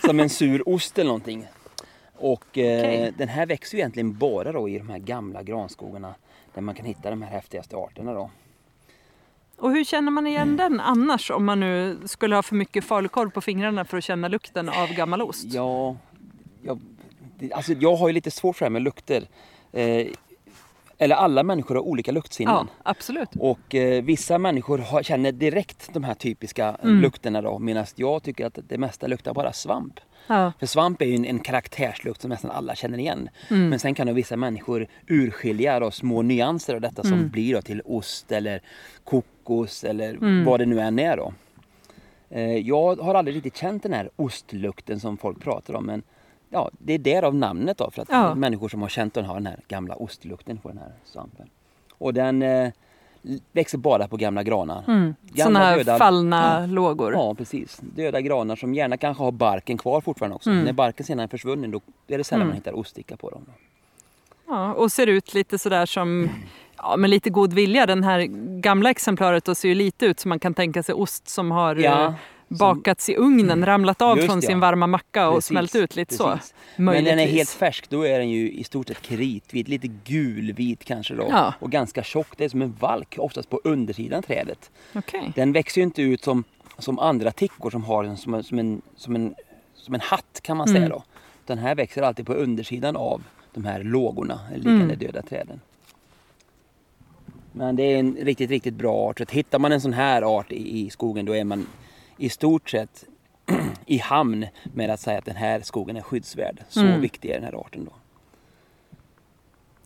som 0.06 0.20
en 0.20 0.30
sur 0.30 0.70
ost 0.70 0.98
eller 1.00 1.08
någonting. 1.08 1.48
Och 2.20 2.58
eh, 2.58 3.14
den 3.18 3.28
här 3.28 3.46
växer 3.46 3.78
ju 3.78 3.80
egentligen 3.80 4.18
bara 4.18 4.52
då 4.52 4.70
i 4.70 4.78
de 4.78 4.90
här 4.90 4.98
gamla 4.98 5.44
granskogarna 5.44 6.14
där 6.54 6.62
man 6.62 6.76
kan 6.76 6.86
hitta 6.86 7.10
de 7.10 7.22
här 7.22 7.30
häftigaste 7.32 7.76
arterna 7.78 8.14
då. 8.14 8.30
Och 9.58 9.72
hur 9.72 9.84
känner 9.84 10.12
man 10.12 10.28
igen 10.28 10.58
den 10.58 10.80
annars 10.80 11.32
om 11.32 11.46
man 11.46 11.60
nu 11.60 11.98
skulle 12.06 12.36
ha 12.36 12.44
för 12.44 12.56
mycket 12.56 12.84
falukorv 12.84 13.30
på 13.30 13.42
fingrarna 13.42 13.86
för 13.86 13.98
att 13.98 14.04
känna 14.04 14.28
lukten 14.28 14.70
av 14.70 14.88
gammal 14.94 15.22
ost? 15.22 15.46
Ja, 15.54 15.96
jag, 16.64 16.80
alltså 17.54 17.74
jag 17.74 17.96
har 17.96 18.08
ju 18.08 18.14
lite 18.14 18.32
svårt 18.32 18.56
för 18.56 18.66
det 18.66 18.70
här 18.70 18.72
med 18.72 18.82
lukter. 18.82 19.24
Eh, 19.72 20.08
eller 20.98 21.16
alla 21.16 21.44
människor 21.44 21.76
har 21.76 21.82
olika 21.82 22.12
luktsinnen. 22.12 22.54
Ja, 22.56 22.68
absolut. 22.84 23.30
Och 23.40 23.76
eh, 23.76 24.04
vissa 24.04 24.38
människor 24.38 24.78
har, 24.78 25.04
känner 25.04 25.32
direkt 25.32 25.90
de 25.94 26.04
här 26.04 26.14
typiska 26.14 26.78
Mm. 26.84 27.02
lukterna 27.02 27.42
då. 27.42 27.60
Medan 27.60 27.86
jag 27.96 28.24
tycker 28.24 28.46
att 28.46 28.60
det 28.68 28.78
mesta 28.78 29.08
luktar 29.08 29.34
bara 29.34 29.54
svamp. 29.54 30.00
Ja. 30.30 30.54
För 30.60 30.66
svamp 30.66 31.02
är 31.02 31.06
ju 31.06 31.16
en, 31.16 31.26
en 31.26 31.40
karaktärslukt 31.40 32.22
som 32.22 32.30
nästan 32.30 32.52
alla 32.52 32.76
känner 32.76 32.98
igen. 32.98 33.30
Mm. 33.50 33.70
Men 33.70 33.80
sen 33.80 33.96
kan 33.96 34.08
då 34.08 34.14
vissa 34.14 34.38
människor 34.38 34.88
urskilja 35.08 35.80
då 35.80 35.92
små 35.92 36.22
nyanser 36.22 36.76
av 36.76 36.82
detta 36.82 37.04
som 37.04 37.14
Mm. 37.14 37.30
blir 37.30 37.54
då 37.56 37.62
till 37.62 37.82
ost 37.86 38.32
eller 38.32 38.62
kokos 39.04 39.84
eller 39.84 40.10
Mm. 40.14 40.46
vad 40.46 40.60
det 40.60 40.66
nu 40.66 40.80
än 40.80 41.00
är 41.00 41.18
då. 41.18 41.34
Eh, 42.30 42.58
jag 42.58 42.96
har 42.96 43.16
aldrig 43.16 43.36
riktigt 43.36 43.58
känt 43.58 43.84
den 43.84 43.94
här 43.94 44.10
ostlukten 44.16 45.00
som 45.00 45.18
folk 45.18 45.40
pratar 45.42 45.74
om. 45.74 45.86
Men 45.86 46.04
ja, 46.50 46.72
det 46.78 46.94
är 46.94 46.98
därav 47.00 47.36
namnet 47.36 47.78
då. 47.78 47.92
För 47.92 48.02
att 48.02 48.10
Ja. 48.12 48.36
människor 48.36 48.70
som 48.70 48.82
har 48.82 48.90
känt 48.90 49.14
den 49.14 49.26
har 49.26 49.34
den 49.34 49.46
här 49.46 49.60
gamla 49.68 49.96
ostlukten 49.96 50.58
på 50.58 50.70
den 50.70 50.78
här 50.78 50.92
svampen. 51.06 51.50
Och 51.94 52.14
den 52.14 52.42
eh, 52.42 52.72
växer 53.52 53.78
bara 53.78 54.08
på 54.08 54.18
gamla 54.18 54.44
granar. 54.44 54.84
Mm. 54.88 55.16
Gamla 55.22 55.60
Såna 55.60 55.76
döda- 55.76 55.98
fallna 55.98 56.66
lågor. 56.66 57.14
Ja, 57.14 57.34
precis. 57.36 57.80
Döda 57.96 58.22
granar 58.22 58.56
som 58.56 58.74
gärna 58.74 58.98
kanske 58.98 59.24
har 59.24 59.32
barken 59.32 59.78
kvar 59.78 60.02
fortfarande 60.02 60.36
också. 60.36 60.50
Mm. 60.50 60.64
När 60.64 60.74
barken 60.74 61.06
sedan 61.06 61.20
är 61.20 61.28
försvunnen 61.28 61.72
då 61.72 61.82
är 62.08 62.18
det 62.18 62.24
sällan 62.24 62.42
Mm. 62.42 62.48
man 62.48 62.56
hittar 62.56 62.74
oststicka 62.80 63.18
på 63.18 63.30
dem. 63.30 63.46
Ja, 64.48 64.74
och 64.74 64.92
ser 64.92 65.08
ut 65.08 65.34
lite 65.34 65.58
sådär 65.58 65.86
som, 65.86 66.30
ja, 66.78 66.98
med 66.98 67.10
lite 67.10 67.30
god 67.30 67.54
vilja. 67.54 67.86
Den 67.86 68.04
här 68.04 68.20
gamla 68.62 68.90
exemplaret 68.90 69.46
då 69.46 69.56
ser 69.56 69.70
ju 69.70 69.76
lite 69.76 70.06
ut 70.06 70.20
som 70.20 70.30
man 70.30 70.40
kan 70.40 70.54
tänka 70.54 70.84
sig 70.84 70.96
ost 70.96 71.30
som 71.30 71.52
har 71.52 71.76
Ja, 71.76 72.06
eh, 72.06 72.14
bakats 72.50 73.10
i 73.10 73.16
ugnen, 73.16 73.66
ramlat 73.66 74.02
av 74.02 74.18
från 74.18 74.40
det, 74.40 74.46
sin 74.46 74.52
ja. 74.56 74.62
varma 74.62 74.88
macka 74.88 75.30
och 75.30 75.36
Precis, 75.36 75.48
smält 75.48 75.76
ut 75.76 75.96
lite 75.96 76.18
precis. 76.18 76.54
så. 76.78 76.82
Men 76.82 77.04
den 77.04 77.20
är 77.20 77.28
helt 77.28 77.50
färsk, 77.50 77.90
då 77.90 78.04
är 78.04 78.20
den 78.20 78.30
ju 78.30 78.52
i 78.52 78.64
stort 78.64 78.88
sett 78.88 79.02
kritvit, 79.02 79.68
lite 79.68 79.88
gulvit 79.88 80.84
kanske 80.86 81.14
då. 81.16 81.28
Ja. 81.30 81.54
Och 81.60 81.72
ganska 81.72 82.04
tjock, 82.04 82.28
det 82.38 82.46
är 82.46 82.50
som 82.50 82.62
en 82.62 82.76
valk, 82.80 83.16
oftast 83.20 83.50
på 83.50 83.62
undersidan 83.64 84.24
trädet. 84.24 84.72
Okej. 84.96 85.32
Den 85.36 85.52
växer 85.54 85.82
ju 85.82 85.86
inte 85.86 86.02
ut 86.02 86.24
som, 86.24 86.44
som 86.78 87.00
andra 87.00 87.32
tickor 87.32 87.70
som 87.70 87.84
har 87.84 88.04
en, 88.04 88.18
som, 88.18 88.34
en, 88.34 88.44
som, 88.44 88.60
en, 88.60 88.82
som, 88.96 89.16
en, 89.16 89.36
som 89.76 89.94
en 89.94 90.02
hatt 90.02 90.40
kan 90.42 90.58
man 90.58 90.68
säga 90.68 90.78
Mm. 90.78 90.90
då. 90.90 91.04
Den 91.46 91.58
här 91.58 91.76
växer 91.76 92.02
alltid 92.02 92.26
på 92.26 92.34
undersidan 92.34 92.96
av 92.96 93.24
de 93.54 93.66
här 93.66 93.84
lågorna, 93.84 94.40
liknande 94.56 94.84
Mm. 94.84 95.00
döda 95.00 95.22
träden. 95.22 95.62
Men 97.52 97.76
det 97.76 97.84
är 97.84 98.00
en 98.00 98.18
riktigt, 98.22 98.50
riktigt 98.50 98.74
bra 98.74 98.96
art. 98.96 99.18
Så 99.18 99.26
hittar 99.30 99.60
man 99.60 99.72
en 99.72 99.82
sån 99.82 99.94
här 99.94 100.22
art 100.22 100.52
i, 100.52 100.80
i 100.80 100.90
skogen 100.90 101.26
då 101.26 101.36
är 101.36 101.44
man 101.44 101.68
i 102.20 102.30
stort 102.30 102.70
sett 102.70 103.06
i 103.86 103.98
hamn 103.98 104.46
med 104.74 104.90
att 104.90 105.00
säga 105.00 105.18
att 105.18 105.26
den 105.26 105.36
här 105.36 105.60
skogen 105.62 105.98
är 105.98 106.02
skyddsvärd. 106.02 106.64
Så 106.70 106.80
Mm. 106.80 107.02
viktig 107.02 107.30
är 107.30 107.34
den 107.34 107.44
här 107.44 107.60
arten 107.66 107.86
då. 107.86 107.92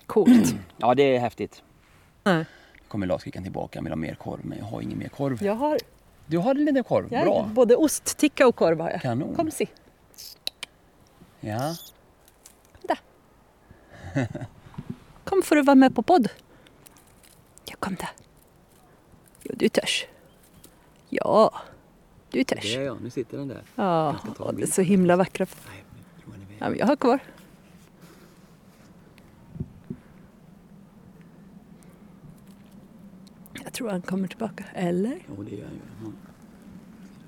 Coolt. 0.05 0.55
Ja, 0.77 0.95
det 0.95 1.15
är 1.15 1.19
häftigt. 1.19 1.63
Nej. 2.23 2.45
kommer 2.87 3.07
Laskrikan 3.07 3.43
tillbaka 3.43 3.81
med 3.81 3.97
mer 3.97 4.15
korv, 4.15 4.39
men 4.45 4.57
jag 4.57 4.65
har 4.65 4.81
ingen 4.81 4.99
mer 4.99 5.09
korv. 5.09 5.43
Jag 5.43 5.55
har, 5.55 5.77
Du 6.25 6.37
har 6.37 6.55
en 6.55 6.65
liten 6.65 6.83
korv, 6.83 7.13
jag 7.13 7.25
bra. 7.25 7.49
både 7.53 7.75
ostticka 7.75 8.47
och 8.47 8.55
korv 8.55 8.79
har 8.79 8.89
jag. 8.89 9.01
Kanon. 9.01 9.35
Kom 9.35 9.51
se. 9.51 9.67
Ja. 11.39 11.75
Kom 15.23 15.41
för 15.43 15.57
att 15.57 15.65
vara 15.65 15.75
med 15.75 15.95
på 15.95 16.01
podd. 16.01 16.27
Ja, 17.65 17.75
kom 17.79 17.95
där. 17.95 18.09
Jo, 19.43 19.51
du 19.57 19.69
törs. 19.69 20.05
Ja, 21.09 21.53
du 22.33 22.43
törs. 22.43 22.59
Det 22.61 22.75
är 22.75 22.81
jag, 22.85 23.01
nu 23.01 23.09
sitter 23.09 23.37
den 23.37 23.47
där. 23.47 23.61
Ja, 23.75 24.15
det 24.57 24.61
är 24.63 24.67
så 24.67 24.81
himla 24.81 25.15
vackra. 25.15 25.43
Är 25.43 25.49
Ja, 26.59 26.75
jag 26.75 26.87
har 26.87 26.95
kvar. 26.95 27.19
Jag 33.63 33.73
tror 33.73 33.89
han 33.89 34.01
kommer 34.01 34.27
tillbaka. 34.27 34.63
Eller? 34.73 35.19
Jo, 35.37 35.43
det 35.43 35.51
gör 35.55 35.63
jag 35.63 35.71
ju. 35.71 35.79
Ja. 36.03 36.11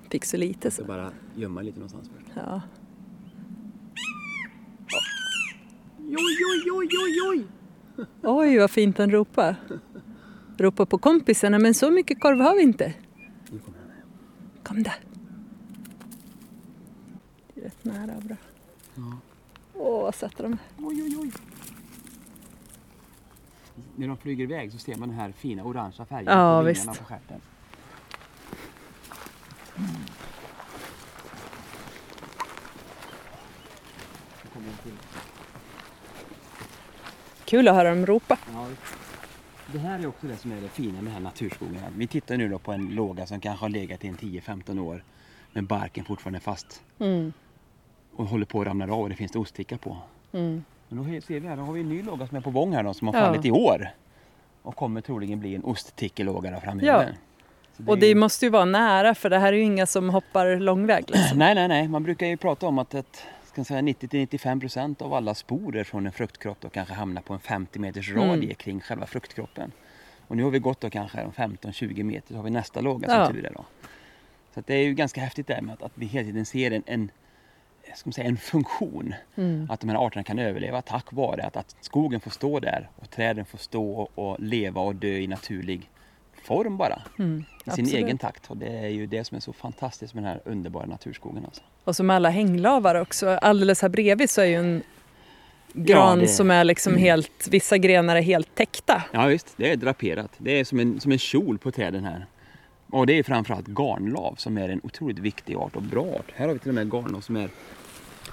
Fick 0.09 0.25
så 0.25 0.37
lite 0.37 0.65
Jag 0.65 0.73
så. 0.73 0.83
bara 0.85 1.11
gömma 1.35 1.61
lite 1.61 1.79
någonstans 1.79 2.09
först. 2.15 2.31
Ja. 2.35 2.61
Oj, 5.99 6.15
oj, 6.17 6.71
oj, 6.71 6.89
oj, 7.03 7.17
oj! 7.29 7.45
Oj, 8.23 8.57
vad 8.59 8.71
fint 8.71 8.97
han 8.97 9.11
ropar. 9.11 9.55
Ropar 10.57 10.85
på 10.85 10.97
kompisarna, 10.97 11.59
men 11.59 11.73
så 11.73 11.91
mycket 11.91 12.19
korv 12.21 12.39
har 12.39 12.55
vi 12.55 12.61
inte. 12.61 12.93
Nu 13.51 13.59
kommer 13.59 13.77
den 13.79 13.89
här. 13.89 14.03
Kom 14.65 14.83
där. 14.83 14.99
Det 17.53 17.61
är 17.61 17.65
rätt 17.65 17.83
nära 17.83 18.15
och 18.15 18.21
bra. 18.23 18.35
Ja. 18.95 19.17
Åh, 19.73 20.01
vad 20.03 20.15
söta 20.15 20.43
de 20.43 20.51
är. 20.53 20.57
Oj, 20.77 21.03
oj, 21.03 21.17
oj. 21.17 21.31
När 23.95 24.07
de 24.07 24.17
flyger 24.17 24.43
iväg 24.43 24.71
så 24.71 24.77
ser 24.77 24.95
man 24.95 25.09
den 25.09 25.17
här 25.17 25.31
fina 25.31 25.63
orangea 25.63 26.05
färgen 26.05 26.25
Ja, 26.33 26.59
på 26.59 26.63
vingarna 26.65 26.91
visst. 26.91 26.99
på 26.99 27.05
stjärten. 27.05 27.41
Till. 34.83 34.93
Kul 37.45 37.67
att 37.67 37.75
höra 37.75 37.89
dem 37.89 38.05
ropa. 38.05 38.37
Ja, 38.53 38.67
det 39.73 39.79
här 39.79 39.99
är 39.99 40.07
också 40.07 40.27
det 40.27 40.37
som 40.37 40.51
är 40.51 40.61
det 40.61 40.67
fina 40.69 40.93
med 40.93 41.03
den 41.03 41.13
här 41.13 41.19
naturskogen. 41.19 41.77
Vi 41.97 42.07
tittar 42.07 42.37
nu 42.37 42.49
då 42.49 42.59
på 42.59 42.71
en 42.71 42.89
låga 42.95 43.25
som 43.25 43.39
kanske 43.39 43.63
har 43.65 43.69
legat 43.69 44.03
i 44.05 44.07
en 44.07 44.17
10-15 44.17 44.79
år 44.79 45.03
men 45.53 45.65
barken 45.65 46.05
fortfarande 46.05 46.37
är 46.37 46.41
fast 46.41 46.81
Mm. 46.99 47.33
och 48.15 48.25
håller 48.25 48.45
på 48.45 48.61
att 48.61 48.67
ramla 48.67 48.93
av 48.93 48.99
och 49.01 49.09
det 49.09 49.15
finns 49.15 49.31
det 49.31 49.39
oststickar 49.39 49.77
på. 49.77 49.97
Mm. 50.33 50.63
Men 50.89 50.97
då 51.13 51.21
ser 51.21 51.39
vi 51.39 51.47
här, 51.47 51.55
då 51.57 51.63
har 51.63 51.73
vi 51.73 51.81
en 51.81 51.89
ny 51.89 52.01
låga 52.03 52.27
som 52.27 52.37
är 52.37 52.41
på 52.41 52.51
gång 52.51 52.73
här 52.73 52.83
då, 52.83 52.93
som 52.93 53.07
har 53.07 53.15
Ja. 53.15 53.21
fallit 53.21 53.45
i 53.45 53.51
år. 53.51 53.89
Och 54.61 54.75
kommer 54.75 55.01
troligen 55.01 55.39
bli 55.39 55.55
en 55.55 55.63
osttickelåga 55.63 56.59
framöver. 56.61 56.87
Ja. 56.87 57.03
Så 57.77 57.91
Och 57.91 57.97
det 57.99 58.07
ju- 58.07 58.15
måste 58.15 58.45
ju 58.45 58.49
vara 58.49 58.65
nära 58.65 59.15
för 59.15 59.29
det 59.29 59.39
här 59.39 59.53
är 59.53 59.57
ju 59.57 59.63
inga 59.63 59.85
som 59.85 60.09
hoppar 60.09 60.55
långväg. 60.59 61.03
Liksom. 61.07 61.37
Nej, 61.39 61.55
nej, 61.55 61.67
nej. 61.67 61.87
Man 61.87 62.03
brukar 62.03 62.27
ju 62.27 62.37
prata 62.37 62.67
om 62.67 62.79
att, 62.79 62.95
att 62.95 63.23
jag 63.59 63.67
säga 63.67 63.81
90-95% 63.81 65.01
av 65.01 65.13
alla 65.13 65.33
sporer 65.35 65.83
från 65.83 66.05
en 66.05 66.11
fruktkropp 66.11 66.57
då 66.61 66.69
kanske 66.69 66.93
hamnar 66.93 67.21
på 67.21 67.33
en 67.33 67.39
50 67.39 67.79
meters 67.79 68.09
Mm. 68.11 68.29
radie 68.29 68.53
kring 68.53 68.81
själva 68.81 69.05
fruktkroppen. 69.05 69.71
Och 70.27 70.37
nu 70.37 70.43
har 70.43 70.51
vi 70.51 70.59
gått 70.59 70.81
då 70.81 70.89
kanske 70.89 71.17
en 71.19 71.31
15-20 71.31 72.03
meter 72.03 72.27
så 72.27 72.35
har 72.35 72.43
vi 72.43 72.49
nästa 72.49 72.81
låga 72.81 73.09
som 73.09 73.17
Ja. 73.19 73.31
tur 73.31 73.45
är 73.45 73.53
då. 73.53 73.65
Så 74.53 74.61
det 74.65 74.73
är 74.73 74.83
ju 74.83 74.93
ganska 74.93 75.21
häftigt 75.21 75.47
där 75.47 75.61
med 75.61 75.73
att, 75.73 75.81
att 75.83 75.91
vi 75.95 76.05
hela 76.05 76.25
tiden 76.25 76.45
ser 76.45 76.71
en, 76.71 76.83
en, 76.85 77.11
ska 77.95 78.07
man 78.07 78.13
säga, 78.13 78.27
en 78.27 78.37
funktion. 78.37 79.13
Mm. 79.35 79.67
Att 79.71 79.79
de 79.79 79.89
här 79.89 80.05
arterna 80.07 80.23
kan 80.23 80.39
överleva 80.39 80.81
tack 80.81 81.13
vare 81.13 81.43
att, 81.43 81.55
att 81.57 81.75
skogen 81.81 82.19
får 82.21 82.31
stå 82.31 82.59
där 82.59 82.89
och 82.95 83.09
träden 83.09 83.45
får 83.45 83.57
stå 83.57 83.91
och, 83.91 84.11
och 84.15 84.39
leva 84.39 84.81
och 84.81 84.95
dö 84.95 85.07
i 85.17 85.27
naturlig 85.27 85.89
form 86.45 86.77
bara. 86.77 87.01
Mm. 87.19 87.43
I 87.65 87.71
sin 87.71 87.85
egen 87.87 88.17
takt. 88.17 88.49
Och 88.51 88.57
det 88.57 88.67
är 88.77 88.87
ju 88.87 89.05
det 89.07 89.23
som 89.23 89.35
är 89.37 89.41
så 89.41 89.53
fantastiskt 89.53 90.13
med 90.13 90.23
den 90.23 90.31
här 90.31 90.41
underbara 90.45 90.85
naturskogen. 90.85 91.45
Alltså. 91.45 91.61
Och 91.83 91.95
som 91.95 92.09
alla 92.09 92.29
hänglavar 92.29 92.95
också. 92.95 93.29
Alldeles 93.29 93.81
här 93.81 93.89
bredvid 93.89 94.29
så 94.29 94.41
är 94.41 94.45
ju 94.45 94.55
en 94.55 94.83
gran 95.73 96.19
det- 96.19 96.27
som 96.27 96.51
är 96.51 96.63
liksom 96.63 96.97
helt, 96.97 97.47
vissa 97.51 97.77
grenar 97.77 98.15
är 98.15 98.21
helt 98.21 98.55
täckta. 98.55 99.03
Ja 99.11 99.25
visst, 99.25 99.53
det 99.57 99.71
är 99.71 99.75
draperat. 99.75 100.31
Det 100.37 100.59
är 100.59 100.63
som 100.63 100.79
en, 100.79 100.99
som 100.99 101.11
en 101.11 101.19
kjol 101.19 101.57
på 101.57 101.71
träden 101.71 102.03
här. 102.03 102.25
Och 102.91 103.07
det 103.07 103.19
är 103.19 103.23
framförallt 103.23 103.67
garnlav 103.67 104.35
som 104.37 104.57
är 104.57 104.69
en 104.69 104.81
otroligt 104.83 105.19
viktig 105.19 105.55
art 105.55 105.75
och 105.75 105.81
bra 105.81 106.01
art. 106.05 106.31
Här 106.35 106.47
har 106.47 106.53
vi 106.53 106.59
till 106.59 106.69
och 106.69 106.75
med 106.75 106.93
garnlav 106.93 107.21
som 107.21 107.35
är 107.35 107.49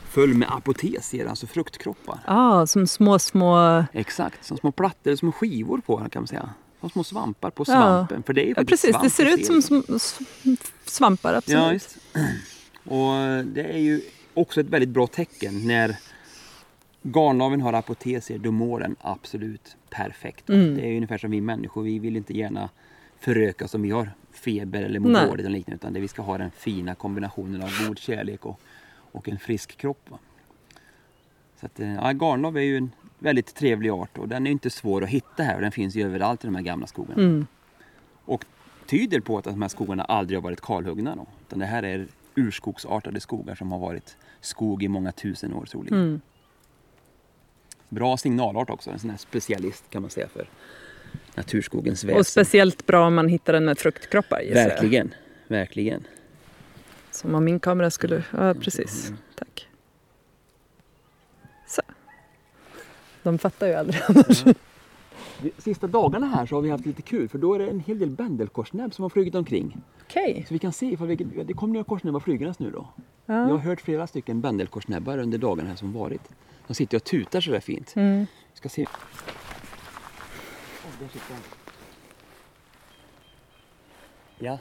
full 0.09 0.35
med 0.35 0.49
apotesier, 0.53 1.27
alltså 1.27 1.47
fruktkroppar. 1.47 2.19
Ja, 2.27 2.67
som 2.67 2.87
små, 2.87 3.19
små... 3.19 3.85
Exakt, 3.93 4.45
som 4.45 4.57
små 4.57 4.73
plattor, 4.73 5.17
små 5.17 5.33
skivor 5.33 5.79
på 5.87 5.97
kan 5.97 6.23
man 6.23 6.27
säga. 6.27 6.51
Som 6.83 6.91
små 6.91 7.05
svampar 7.05 7.51
på 7.51 7.63
Ja. 7.63 7.65
svampen. 7.65 8.23
För 8.23 8.33
det 8.33 8.51
är 8.51 8.55
Ja, 8.57 8.65
precis, 8.65 8.83
det 8.93 8.93
svamp 8.99 9.13
ser 9.13 9.25
vi 9.25 9.33
ut 9.33 9.47
som 9.47 9.57
sm- 9.61 9.97
s- 9.97 10.19
svampar, 10.85 11.35
absolut. 11.35 11.97
Ja. 12.13 12.21
Och 12.85 13.45
det 13.45 13.63
är 13.65 13.79
ju 13.79 14.01
också 14.35 14.61
ett 14.61 14.67
väldigt 14.67 14.89
bra 14.89 15.07
tecken 15.07 15.67
när 15.67 15.97
garnlaven 17.03 17.61
har 17.61 17.73
apotesier, 17.73 18.39
då 18.39 18.51
mår 18.53 18.81
den 18.81 18.97
absolut 19.01 19.77
perfekt. 19.91 20.49
Mm. 20.49 20.75
Det 20.77 20.83
är 20.87 20.95
ungefär 20.97 21.19
som 21.19 21.31
vi 21.31 21.41
människor, 21.41 21.83
vi 21.83 21.99
vill 21.99 22.17
inte 22.17 22.37
gärna 22.39 22.69
föröka 23.21 23.65
oss 23.65 23.75
om 23.75 23.83
vi 23.83 23.91
har 23.91 24.11
feber 24.33 24.83
eller 24.83 24.99
mår 25.01 25.27
dåligt 25.27 25.47
eller 25.47 25.57
liknande. 25.57 25.77
Utan 25.77 25.93
det 25.93 26.01
vi 26.01 26.09
ska 26.09 26.23
ha 26.23 26.39
den 26.39 26.51
fina 26.51 26.95
kombinationen 26.95 27.63
av 27.63 27.71
god 27.87 27.99
kärlek 27.99 28.47
och, 28.47 28.61
och 29.13 29.29
en 29.29 29.39
frisk 29.39 29.77
kropp. 29.77 30.01
Va? 30.11 30.19
Så 31.61 31.67
att, 31.67 31.81
eh, 31.81 31.95
ja, 31.95 32.11
garnlav 32.13 32.57
är 32.57 32.61
ju 32.63 32.77
en 32.77 32.91
väldigt 33.23 33.55
trevlig 33.55 33.91
art 33.91 34.19
och 34.19 34.29
den 34.29 34.47
är 34.47 34.51
inte 34.51 34.71
svår 34.71 35.03
att 35.05 35.09
hitta 35.09 35.43
här 35.43 35.55
och 35.55 35.61
den 35.61 35.73
finns 35.73 35.95
ju 35.95 36.07
överallt 36.07 36.45
i 36.45 36.47
de 36.47 36.55
här 36.55 36.63
gamla 36.63 36.87
skogarna 36.87 37.23
Mm. 37.23 37.47
och 38.25 38.45
tyder 38.87 39.21
på 39.21 39.39
att 39.39 39.45
de 39.45 39.63
här 39.63 39.69
skogarna 39.69 40.05
aldrig 40.05 40.37
har 40.39 40.43
varit 40.43 40.61
kalhuggna. 40.61 41.17
Då. 41.17 41.27
Utan 41.47 41.59
det 41.59 41.67
här 41.67 41.83
är 41.83 42.07
urskogsartade 42.35 43.21
skogar 43.21 43.55
som 43.55 43.73
har 43.73 43.79
varit 43.79 44.17
skog 44.41 44.83
i 44.83 44.89
många 44.89 45.13
tusen 45.13 45.55
år 45.55 45.67
troligen. 45.67 45.99
Mm. 45.99 46.21
Bra 47.89 48.17
signalart 48.17 48.71
också, 48.71 48.91
en 48.91 48.99
sån 48.99 49.11
här 49.11 49.17
specialist 49.17 49.91
kan 49.91 50.03
man 50.03 50.11
säga 50.11 50.29
för 50.29 50.49
naturskogens 51.35 52.05
väsen. 52.05 52.19
Och 52.19 52.27
speciellt 52.27 52.87
bra 52.87 53.07
om 53.07 53.15
man 53.15 53.29
hittar 53.29 53.53
den 53.53 53.65
med 53.65 53.79
fruktkroppar 53.79 54.41
gissar. 54.41 54.55
Verkligen, 54.69 55.15
verkligen. 55.49 56.05
Som 57.11 57.35
om 57.35 57.45
min 57.45 57.61
kamera 57.61 57.91
skulle... 57.91 58.25
Ja, 58.33 58.55
precis. 58.55 59.13
Tack. 59.39 59.69
Så. 61.67 61.83
De 63.23 63.39
fattar 63.39 63.67
ju 63.67 63.75
aldrig 63.75 64.01
annars. 64.09 64.45
De 64.45 64.55
Sista 65.59 65.87
dagarna 65.87 66.27
här 66.27 66.47
så 66.47 66.55
har 66.55 66.63
vi 66.63 66.71
haft 66.71 66.87
lite 66.87 67.03
kul 67.03 67.29
för 67.29 67.39
då 67.39 67.55
är 67.55 67.59
det 67.59 67.67
en 67.71 67.81
hel 67.81 67.99
del 67.99 68.11
bändelkorsnäbb 68.11 68.95
som 68.95 69.03
har 69.03 69.09
flugit 69.09 69.35
omkring. 69.35 69.77
Okej. 70.03 70.45
Så 70.49 70.55
vi 70.55 70.59
kan 70.59 70.73
se 70.73 70.87
ifall 70.87 71.07
vi, 71.07 71.17
det 71.17 71.55
kommer 71.55 71.73
några 71.75 71.85
korsnäbbar 71.85 72.21
flygandes 72.21 72.59
nu 72.59 72.71
då. 72.71 72.87
Jag 73.27 73.35
har 73.35 73.49
Ja. 73.51 73.57
hört 73.57 73.81
flera 73.81 74.07
stycken 74.07 74.41
bändelkorsnäbbar 74.41 75.19
under 75.19 75.39
dagarna 75.39 75.69
här 75.69 75.77
som 75.77 75.93
varit. 75.93 76.23
De 76.67 76.75
sitter 76.75 76.97
och 76.97 77.05
tutar 77.05 77.41
så 77.41 77.51
där 77.51 77.61
fint. 77.61 77.93
Mm. 77.97 78.19
Vi 78.53 78.57
ska 78.57 78.69
se. 78.69 78.83
En. 78.83 78.89
Ja, 84.39 84.59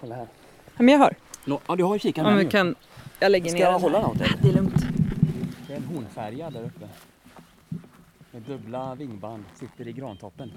kolla 0.00 0.14
här. 0.14 0.26
Ja, 0.66 0.72
Men 0.82 0.88
jag 0.88 0.98
har. 0.98 1.14
Ja, 1.44 1.76
du 1.76 1.84
har 1.84 1.98
kikaren 1.98 2.28
här 2.30 2.36
vi 2.38 2.44
nu. 2.44 2.50
kan... 2.50 2.74
Jag 3.20 3.32
lägger 3.32 3.48
Ska 3.50 3.58
ner 3.58 3.64
jag 3.64 3.74
den 3.74 3.80
hålla 3.80 4.00
något? 4.00 4.18
Det 4.42 4.48
är 4.48 4.52
lugnt. 4.52 4.84
Det 5.66 5.72
är 5.72 5.76
en 5.76 5.84
hornfärgad 5.84 6.52
där 6.52 6.64
uppe. 6.64 6.88
Med 8.34 8.42
dubbla 8.42 8.94
vingband. 8.94 9.44
Sitter 9.54 9.88
i 9.88 9.92
grantoppen. 9.92 10.52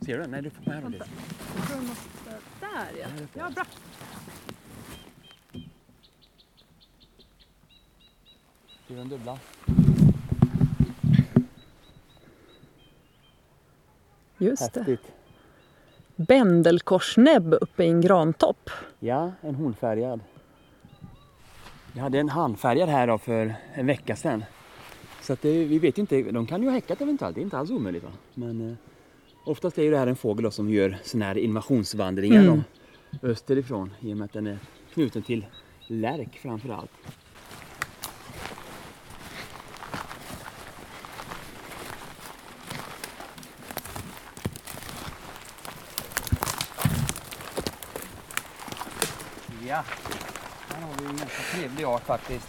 Ser 0.00 0.16
du 0.16 0.22
den? 0.22 0.30
Nej, 0.30 0.42
du 0.42 0.50
får 0.50 0.64
med 0.64 0.74
här. 0.74 0.82
Vänta. 0.82 1.04
Där 2.60 2.86
ja. 3.00 3.06
Ja, 3.34 3.50
bra. 3.50 3.64
Ser 8.86 8.94
du 8.94 8.96
den 8.96 9.08
dubbla? 9.08 9.38
Just 14.38 14.72
det. 14.72 14.80
Häftigt. 14.80 15.12
Bändelkorsnäbb 16.16 17.54
uppe 17.54 17.84
i 17.84 17.88
en 17.88 18.00
grantopp. 18.00 18.70
Ja, 19.00 19.32
en 19.40 19.54
hornfärgad. 19.54 20.20
Jag 21.92 22.02
hade 22.02 22.18
en 22.18 22.28
handfärgad 22.28 22.88
här 22.88 23.06
då 23.06 23.18
för 23.18 23.54
en 23.74 23.86
vecka 23.86 24.16
sedan. 24.16 24.44
Så 25.22 25.32
att 25.32 25.42
det, 25.42 25.64
vi 25.64 25.78
vet 25.78 25.98
inte, 25.98 26.22
de 26.22 26.46
kan 26.46 26.62
ju 26.62 26.68
ha 26.68 26.74
häckat 26.74 27.00
eventuellt, 27.00 27.34
det 27.34 27.40
är 27.40 27.42
inte 27.42 27.58
alls 27.58 27.70
omöjligt. 27.70 28.04
Va? 28.04 28.10
Men 28.34 28.70
eh, 28.70 28.76
oftast 29.44 29.78
är 29.78 29.82
ju 29.82 29.90
det 29.90 29.98
här 29.98 30.06
en 30.06 30.16
fågel 30.16 30.52
som 30.52 30.70
gör 30.70 30.98
sådana 31.04 31.24
här 31.24 31.38
invasionsvandringar 31.38 32.42
Mm. 32.42 32.62
österifrån 33.22 33.90
i 34.00 34.12
och 34.12 34.16
med 34.16 34.24
att 34.24 34.32
den 34.32 34.46
är 34.46 34.58
knuten 34.94 35.22
till 35.22 35.46
lärk 35.88 36.38
framför 36.42 36.68
allt. 36.68 36.90
Ja, 49.66 49.84
har 50.68 51.02
vi 51.02 51.04
en 51.10 51.16
ganska 51.16 51.42
trevlig 51.56 51.84
art 51.84 52.06
faktiskt. 52.06 52.48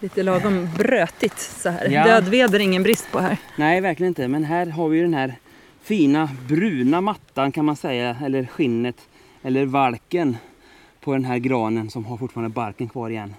Lite 0.00 0.22
lagom 0.22 0.68
brötigt 0.78 1.38
så 1.40 1.68
här. 1.68 1.88
Ja. 1.88 2.04
Dödved 2.04 2.54
är 2.54 2.58
det 2.58 2.64
ingen 2.64 2.82
brist 2.82 3.12
på 3.12 3.18
här. 3.18 3.36
Nej, 3.56 3.80
verkligen 3.80 4.08
inte. 4.08 4.28
Men 4.28 4.44
här 4.44 4.66
har 4.66 4.88
vi 4.88 4.96
ju 4.96 5.02
den 5.02 5.14
här 5.14 5.34
fina 5.82 6.28
bruna 6.48 7.00
mattan 7.00 7.52
kan 7.52 7.64
man 7.64 7.76
säga, 7.76 8.16
eller 8.24 8.46
skinnet, 8.46 8.96
eller 9.42 9.66
valken 9.66 10.36
på 11.00 11.12
den 11.12 11.24
här 11.24 11.38
granen 11.38 11.90
som 11.90 12.04
har 12.04 12.16
fortfarande 12.16 12.48
barken 12.50 12.88
kvar 12.88 13.10
igen. 13.10 13.34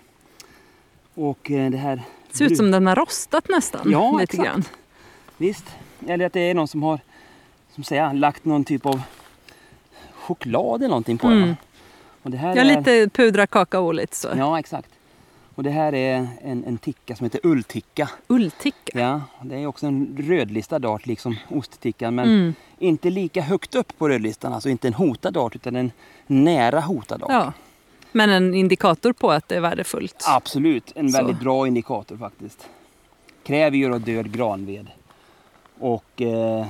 Och 1.15 1.51
eh, 1.51 1.71
det 1.71 1.77
här... 1.77 2.01
Ser 2.31 2.45
ut 2.45 2.57
som 2.57 2.71
den 2.71 2.87
har 2.87 2.95
rostat 2.95 3.49
nästan. 3.49 3.91
Ja, 3.91 4.11
lite 4.11 4.23
exakt. 4.23 4.43
grann. 4.49 4.63
Visst. 5.37 5.65
Eller 6.07 6.25
att 6.25 6.33
det 6.33 6.39
är 6.39 6.53
någon 6.53 6.67
som 6.67 6.83
har 6.83 6.99
som 7.75 7.83
säger, 7.83 8.13
lagt 8.13 8.45
någon 8.45 8.63
typ 8.63 8.85
av 8.85 9.01
choklad 10.15 10.79
eller 10.81 10.89
någonting 10.89 11.17
på 11.17 11.27
Mm. 11.27 11.39
den. 11.41 11.55
Och 12.23 12.31
det 12.31 12.37
här 12.37 12.55
Ja, 12.55 12.61
är... 12.61 12.65
lite 12.77 13.09
pudra 13.13 13.47
kakao 13.47 13.91
lite 13.91 14.15
så. 14.15 14.27
Ja, 14.37 14.59
exakt. 14.59 14.89
Och 15.55 15.63
det 15.63 15.69
här 15.69 15.93
är 15.93 16.27
en, 16.43 16.63
en 16.65 16.77
ticka 16.77 17.15
som 17.15 17.23
heter 17.25 17.41
ullticka. 17.43 18.09
Ullticka. 18.27 18.99
Ja, 18.99 19.21
det 19.43 19.55
är 19.55 19.65
också 19.65 19.85
en 19.87 20.17
rödlistad 20.21 20.87
art 20.87 21.05
liksom 21.05 21.35
osttickan 21.49 22.15
men 22.15 22.29
Mm. 22.29 22.53
inte 22.79 23.09
lika 23.09 23.41
högt 23.41 23.75
upp 23.75 23.97
på 23.97 24.09
rödlistan. 24.09 24.53
Alltså 24.53 24.69
inte 24.69 24.87
en 24.87 24.93
hotad 24.93 25.37
art 25.37 25.55
utan 25.55 25.75
en 25.75 25.91
nära 26.27 26.79
hotad 26.79 27.23
art. 27.23 27.29
Ja. 27.31 27.53
Men 28.11 28.29
en 28.29 28.53
indikator 28.53 29.13
på 29.13 29.31
att 29.31 29.47
det 29.47 29.55
är 29.55 29.61
värdefullt. 29.61 30.23
Absolut, 30.27 30.91
en 30.95 31.09
Så. 31.11 31.17
väldigt 31.17 31.39
bra 31.39 31.67
indikator 31.67 32.17
faktiskt. 32.17 32.67
Kräver 33.43 33.77
ju 33.77 33.89
då 33.89 33.97
död 33.97 34.31
granved. 34.31 34.87
Och 35.79 36.21
eh, 36.21 36.65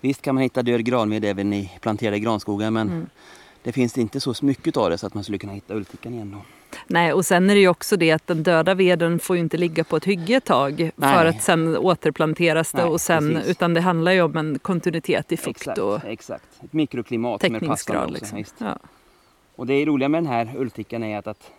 visst 0.00 0.22
kan 0.22 0.34
man 0.34 0.42
hitta 0.42 0.62
död 0.62 0.84
granved 0.84 1.24
även 1.24 1.52
i 1.52 1.70
planterade 1.80 2.18
granskogar 2.18 2.70
men 2.70 2.88
Mm. 2.88 3.06
det 3.62 3.72
finns 3.72 3.98
inte 3.98 4.20
så 4.20 4.34
mycket 4.40 4.76
av 4.76 4.90
det 4.90 4.98
så 4.98 5.06
att 5.06 5.14
man 5.14 5.22
skulle 5.24 5.38
kunna 5.38 5.52
hitta 5.52 5.74
ulltickan 5.74 6.14
igen 6.14 6.30
då. 6.30 6.38
Nej, 6.86 7.12
och 7.12 7.26
sen 7.26 7.50
är 7.50 7.54
det 7.54 7.60
ju 7.60 7.68
också 7.68 7.96
det 7.96 8.10
att 8.12 8.26
den 8.26 8.42
döda 8.42 8.74
veden 8.74 9.18
får 9.18 9.36
ju 9.36 9.42
inte 9.42 9.56
ligga 9.56 9.84
på 9.84 9.96
ett 9.96 10.04
hygge 10.04 10.34
ett 10.36 10.44
tag 10.44 10.76
för 10.76 10.92
Nej. 10.96 11.28
att 11.28 11.42
sen 11.42 11.76
återplanteras 11.76 12.72
det 12.72 12.78
Nej, 12.82 12.90
och 12.90 13.00
sen, 13.00 13.34
precis. 13.34 13.50
utan 13.50 13.74
det 13.74 13.80
handlar 13.80 14.12
ju 14.12 14.22
om 14.22 14.36
en 14.36 14.58
kontinuitet 14.58 15.32
i 15.32 15.36
fukt 15.36 15.56
Exakt, 15.60 15.78
och 15.78 16.04
exakt. 16.04 16.44
Ett 16.64 16.72
mikroklimat 16.72 17.40
täckningsgrad. 17.40 18.10
Liksom. 18.10 18.44
Ja. 18.58 18.78
Och 19.56 19.66
det 19.66 19.84
roliga 19.84 20.08
med 20.08 20.22
den 20.22 20.32
här 20.32 20.52
ulltickan 20.56 21.02
är 21.04 21.18
att, 21.18 21.26
att 21.26 21.50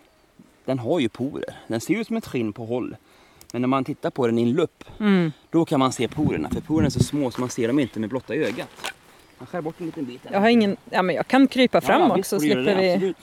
den 0.64 0.78
har 0.78 1.00
ju 1.00 1.08
porer. 1.08 1.54
Den 1.66 1.80
ser 1.80 1.94
ut 1.94 2.06
som 2.06 2.16
ett 2.16 2.26
skinn 2.26 2.52
på 2.52 2.64
håll. 2.64 2.96
Men 3.52 3.62
när 3.62 3.68
man 3.68 3.84
tittar 3.84 4.10
på 4.10 4.26
den 4.26 4.38
i 4.38 4.42
en 4.42 4.52
lupp, 4.52 4.84
Mm. 5.00 5.32
då 5.50 5.64
kan 5.64 5.80
man 5.80 5.92
se 5.92 6.08
porerna. 6.08 6.48
För 6.50 6.60
porerna 6.60 6.86
är 6.86 6.90
så 6.90 7.00
små 7.00 7.30
så 7.30 7.40
man 7.40 7.50
ser 7.50 7.68
dem 7.68 7.78
inte 7.78 8.00
med 8.00 8.08
blotta 8.10 8.34
ögat. 8.34 8.68
Man 9.38 9.46
skär 9.46 9.60
bort 9.60 9.74
en 9.80 9.86
liten 9.86 10.04
bit. 10.04 10.20
här. 10.24 10.32
Jag 10.32 10.40
har 10.40 10.48
ingen, 10.48 10.76
ja 10.90 11.02
men 11.02 11.16
jag 11.16 11.26
kan 11.28 11.48
krypa 11.48 11.80
fram 11.80 12.00
Ja, 12.00 12.18
också 12.18 12.40
slipper 12.40 12.76
vi 12.76 12.92
absolut. 12.92 13.16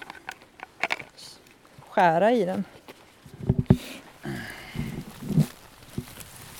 Skära 1.95 2.31
i 2.31 2.45
den. 2.45 2.63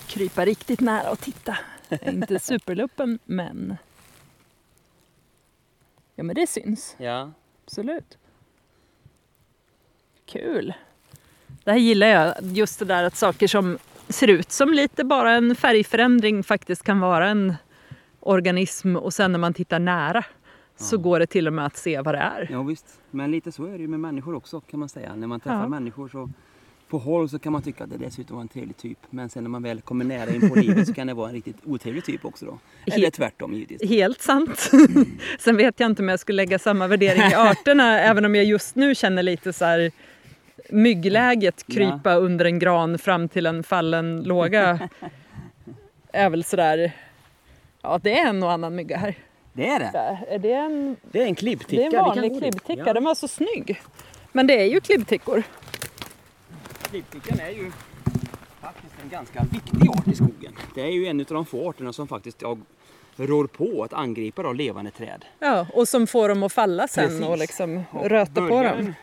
Krypa 0.08 0.46
riktigt 0.46 0.80
nära 0.80 1.12
och 1.12 1.20
titta. 1.20 1.58
Inte 2.02 2.40
superluppen 2.40 3.20
men... 3.26 3.78
Ja 6.16 6.24
men 6.24 6.36
det 6.36 6.48
syns. 6.48 6.96
Ja. 6.98 7.32
Absolut. 7.66 8.18
Kul. 10.26 10.74
Det 11.48 11.72
här 11.72 11.78
gillar 11.78 12.08
jag. 12.08 12.34
Just 12.42 12.80
det 12.80 12.86
där 12.86 13.04
att 13.04 13.16
saker 13.16 13.48
som 13.48 13.78
ser 14.10 14.28
ut 14.28 14.52
som 14.52 14.74
lite 14.74 15.04
bara 15.04 15.34
en 15.34 15.56
färgförändring 15.56 16.44
faktiskt 16.44 16.84
kan 16.84 17.00
vara 17.00 17.30
en 17.30 17.56
organism 18.20 18.96
och 18.96 19.14
sen 19.14 19.32
när 19.32 19.40
man 19.40 19.54
tittar 19.54 19.80
nära 19.80 20.26
så 20.78 20.96
Ja. 20.96 21.00
går 21.00 21.20
det 21.20 21.28
till 21.28 21.48
och 21.48 21.54
med 21.54 21.66
att 21.66 21.78
se 21.78 22.02
vad 22.02 22.16
det 22.16 22.20
är. 22.20 22.48
ja 22.52 22.64
visst, 22.64 22.86
men 23.12 23.32
lite 23.32 23.52
så 23.52 23.66
är 23.66 23.72
det 23.72 23.78
ju 23.78 23.88
med 23.88 24.00
människor 24.00 24.36
också 24.36 24.62
kan 24.62 24.80
man 24.80 24.90
säga. 24.90 25.16
När 25.16 25.28
man 25.28 25.40
träffar 25.40 25.60
Ja. 25.62 25.68
människor 25.68 26.10
så 26.10 26.30
på 26.90 26.98
håll 26.98 27.30
så 27.30 27.40
kan 27.40 27.52
man 27.54 27.62
tycka 27.62 27.84
att 27.84 27.90
det 27.90 27.98
dessutom 27.98 28.36
var 28.36 28.42
en 28.42 28.48
trevlig 28.48 28.78
typ. 28.78 28.98
Men 29.10 29.30
sen 29.30 29.44
när 29.44 29.50
man 29.50 29.64
väl 29.64 29.82
kommer 29.82 30.06
nära 30.06 30.30
in 30.34 30.50
på 30.50 30.56
livet 30.60 30.88
så 30.88 30.94
kan 30.94 31.08
det 31.08 31.14
vara 31.14 31.28
en 31.30 31.36
riktigt 31.36 31.56
otrevlig 31.66 32.04
typ 32.06 32.26
också 32.26 32.46
då. 32.46 32.60
Eller 32.86 33.08
He- 33.08 33.12
tvärtom 33.12 33.54
givetvis. 33.54 33.90
Helt 33.90 34.22
sant. 34.22 34.72
Sen 35.40 35.58
vet 35.58 35.80
jag 35.80 35.92
inte 35.92 36.02
om 36.02 36.10
jag 36.10 36.20
skulle 36.20 36.36
lägga 36.36 36.60
samma 36.60 36.88
värdering 36.88 37.22
i 37.32 37.34
arterna 37.36 38.00
även 38.02 38.26
om 38.26 38.36
jag 38.36 38.46
just 38.46 38.76
nu 38.76 38.96
känner 38.96 39.24
lite 39.24 39.54
så 39.54 39.66
här 39.66 39.92
myggläget 40.70 41.68
krypa 41.68 42.14
under 42.16 42.46
en 42.46 42.60
gran 42.60 42.98
fram 42.98 43.30
till 43.30 43.46
en 43.46 43.64
fallen 43.64 44.24
låga. 44.24 44.90
är 46.14 46.30
väl 46.30 46.44
sådär, 46.44 46.92
ja 47.82 48.00
det 48.04 48.20
är 48.20 48.28
en 48.30 48.44
och 48.44 48.52
annan 48.52 48.76
mygga 48.76 48.98
här. 48.98 49.16
Det 49.58 49.68
är 49.68 49.80
det. 49.80 50.20
Är 50.30 50.40
det 50.40 50.54
en, 50.54 50.96
Det 51.12 51.22
är 51.22 51.26
en 51.26 51.36
klibbticka. 51.36 51.82
det 51.82 51.96
är 51.96 52.00
en 52.00 52.06
vanlig 52.06 52.40
klibbticka, 52.40 52.84
Ja. 52.88 52.94
den 52.94 53.04
var 53.04 53.16
så 53.16 53.28
snygg. 53.28 53.82
Men 54.32 54.48
det 54.48 54.62
är 54.62 54.66
ju 54.66 54.80
klibbtickor. 54.80 55.44
Klipptickan 56.82 57.40
är 57.40 57.50
ju 57.50 57.72
faktiskt 58.62 58.94
en 59.04 59.10
ganska 59.10 59.44
viktig 59.52 59.90
art 59.90 60.08
i 60.08 60.16
skogen. 60.16 60.54
Det 60.76 60.82
är 60.82 60.92
ju 60.92 61.06
en 61.08 61.20
av 61.20 61.26
de 61.26 61.46
få 61.46 61.70
arterna 61.70 61.94
som 61.94 62.08
faktiskt 62.08 62.44
rår 63.18 63.48
på 63.48 63.84
att 63.84 63.94
angripa 63.94 64.44
då 64.44 64.54
levande 64.54 64.92
träd. 64.92 65.26
Ja, 65.40 65.68
och 65.74 65.88
som 65.88 66.08
får 66.08 66.30
dem 66.30 66.44
att 66.44 66.54
falla 66.54 66.88
sen 66.88 67.08
Precis. 67.10 67.26
och 67.26 67.38
liksom 67.38 67.84
Och 67.92 68.10
röta 68.10 68.34
på 68.48 68.48
dem. 68.64 68.66
en 68.66 68.94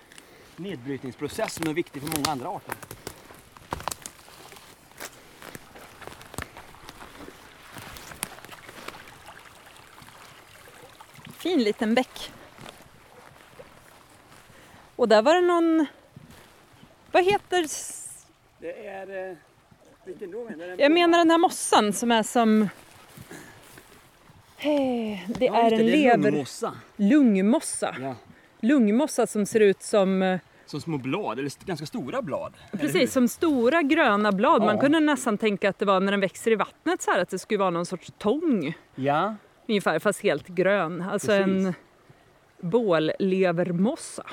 nedbrytningsprocess 0.57 1.55
som 1.55 1.69
är 1.69 1.75
viktig 1.75 2.03
för 2.03 2.09
många 2.19 2.31
andra 2.31 2.49
arter. 2.49 2.75
Fin 11.43 11.63
liten 11.63 11.95
bäck. 11.95 12.33
Och 14.97 15.09
där 15.09 15.23
var 15.23 15.35
det 15.35 15.41
någon... 15.41 15.87
Vad 17.13 17.25
heter... 17.25 17.67
Det 18.61 18.87
är... 18.87 19.31
Eh, 19.31 19.37
vilken 20.05 20.31
då 20.31 20.45
menar 20.45 20.67
du? 20.67 20.83
Jag 20.83 20.93
menar 20.93 21.19
den 21.19 21.31
här 21.31 21.39
mossan 21.39 21.93
som 21.93 22.13
är 22.13 22.23
som... 22.23 22.69
Hey, 24.57 25.19
det 25.27 25.45
Ja, 25.47 25.57
är 25.57 25.73
en 25.73 25.79
det 25.79 25.85
är 25.85 25.97
lever... 25.97 26.31
lungmossa. 26.31 26.73
Lungmossa. 26.97 27.97
Ja. 28.01 28.15
Lungmossa 28.61 29.27
som 29.27 29.47
ser 29.47 29.61
ut 29.61 29.83
som... 29.83 30.23
eh, 30.23 30.39
Som 30.67 30.81
små 30.81 30.99
blad, 30.99 31.39
eller 31.39 31.67
ganska 31.67 31.87
stora 31.87 32.23
blad. 32.23 32.53
Precis, 32.73 33.13
som 33.13 33.29
stora 33.29 33.83
gröna 33.83 34.33
blad. 34.33 34.63
Man 34.63 34.75
Ja. 34.75 34.81
kunde 34.81 35.01
nästan 35.01 35.39
tänka 35.39 35.69
att 35.69 35.79
det 35.79 35.85
var 35.85 36.01
när 36.01 36.11
den 36.13 36.21
växer 36.21 36.51
i 36.51 36.55
vattnet 36.55 37.03
så 37.03 37.11
här 37.11 37.19
att 37.23 37.29
det 37.31 37.39
skulle 37.39 37.59
vara 37.59 37.71
någon 37.71 37.87
sorts 37.87 38.13
tång. 38.19 38.75
Ja, 38.95 39.35
Ungefär, 39.73 39.99
fast 39.99 40.21
helt 40.21 40.49
grön. 40.49 41.03
Alltså 41.03 41.27
Precis. 41.29 41.47
en 41.67 41.75
bållevermossa. 42.61 44.27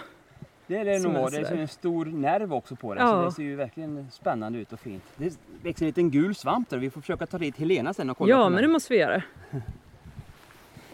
det 0.67 0.77
är 0.77 0.85
det 0.85 0.99
nog. 0.99 1.31
Det 1.31 1.37
är 1.37 1.55
en 1.55 1.67
stor 1.67 2.05
nerv 2.05 2.53
också 2.53 2.75
på 2.75 2.93
den. 2.95 3.07
Så 3.07 3.13
Ja. 3.13 3.21
det 3.21 3.31
ser 3.31 3.43
ju 3.43 3.55
verkligen 3.55 4.07
spännande 4.11 4.59
ut 4.59 4.73
och 4.73 4.79
fint. 4.79 5.03
Det 5.17 5.37
växer 5.63 5.85
en 5.85 5.87
liten 5.87 6.11
gul 6.11 6.35
svamp 6.35 6.69
där. 6.69 6.77
Vi 6.77 6.89
får 6.89 7.01
försöka 7.01 7.25
ta 7.25 7.37
dit 7.37 7.57
Helena 7.57 7.93
sen 7.93 8.09
och 8.09 8.17
kolla 8.17 8.29
Ja, 8.29 8.49
men 8.49 8.61
det 8.61 8.67
måste 8.67 8.93
vi 8.93 8.99
göra. 8.99 9.21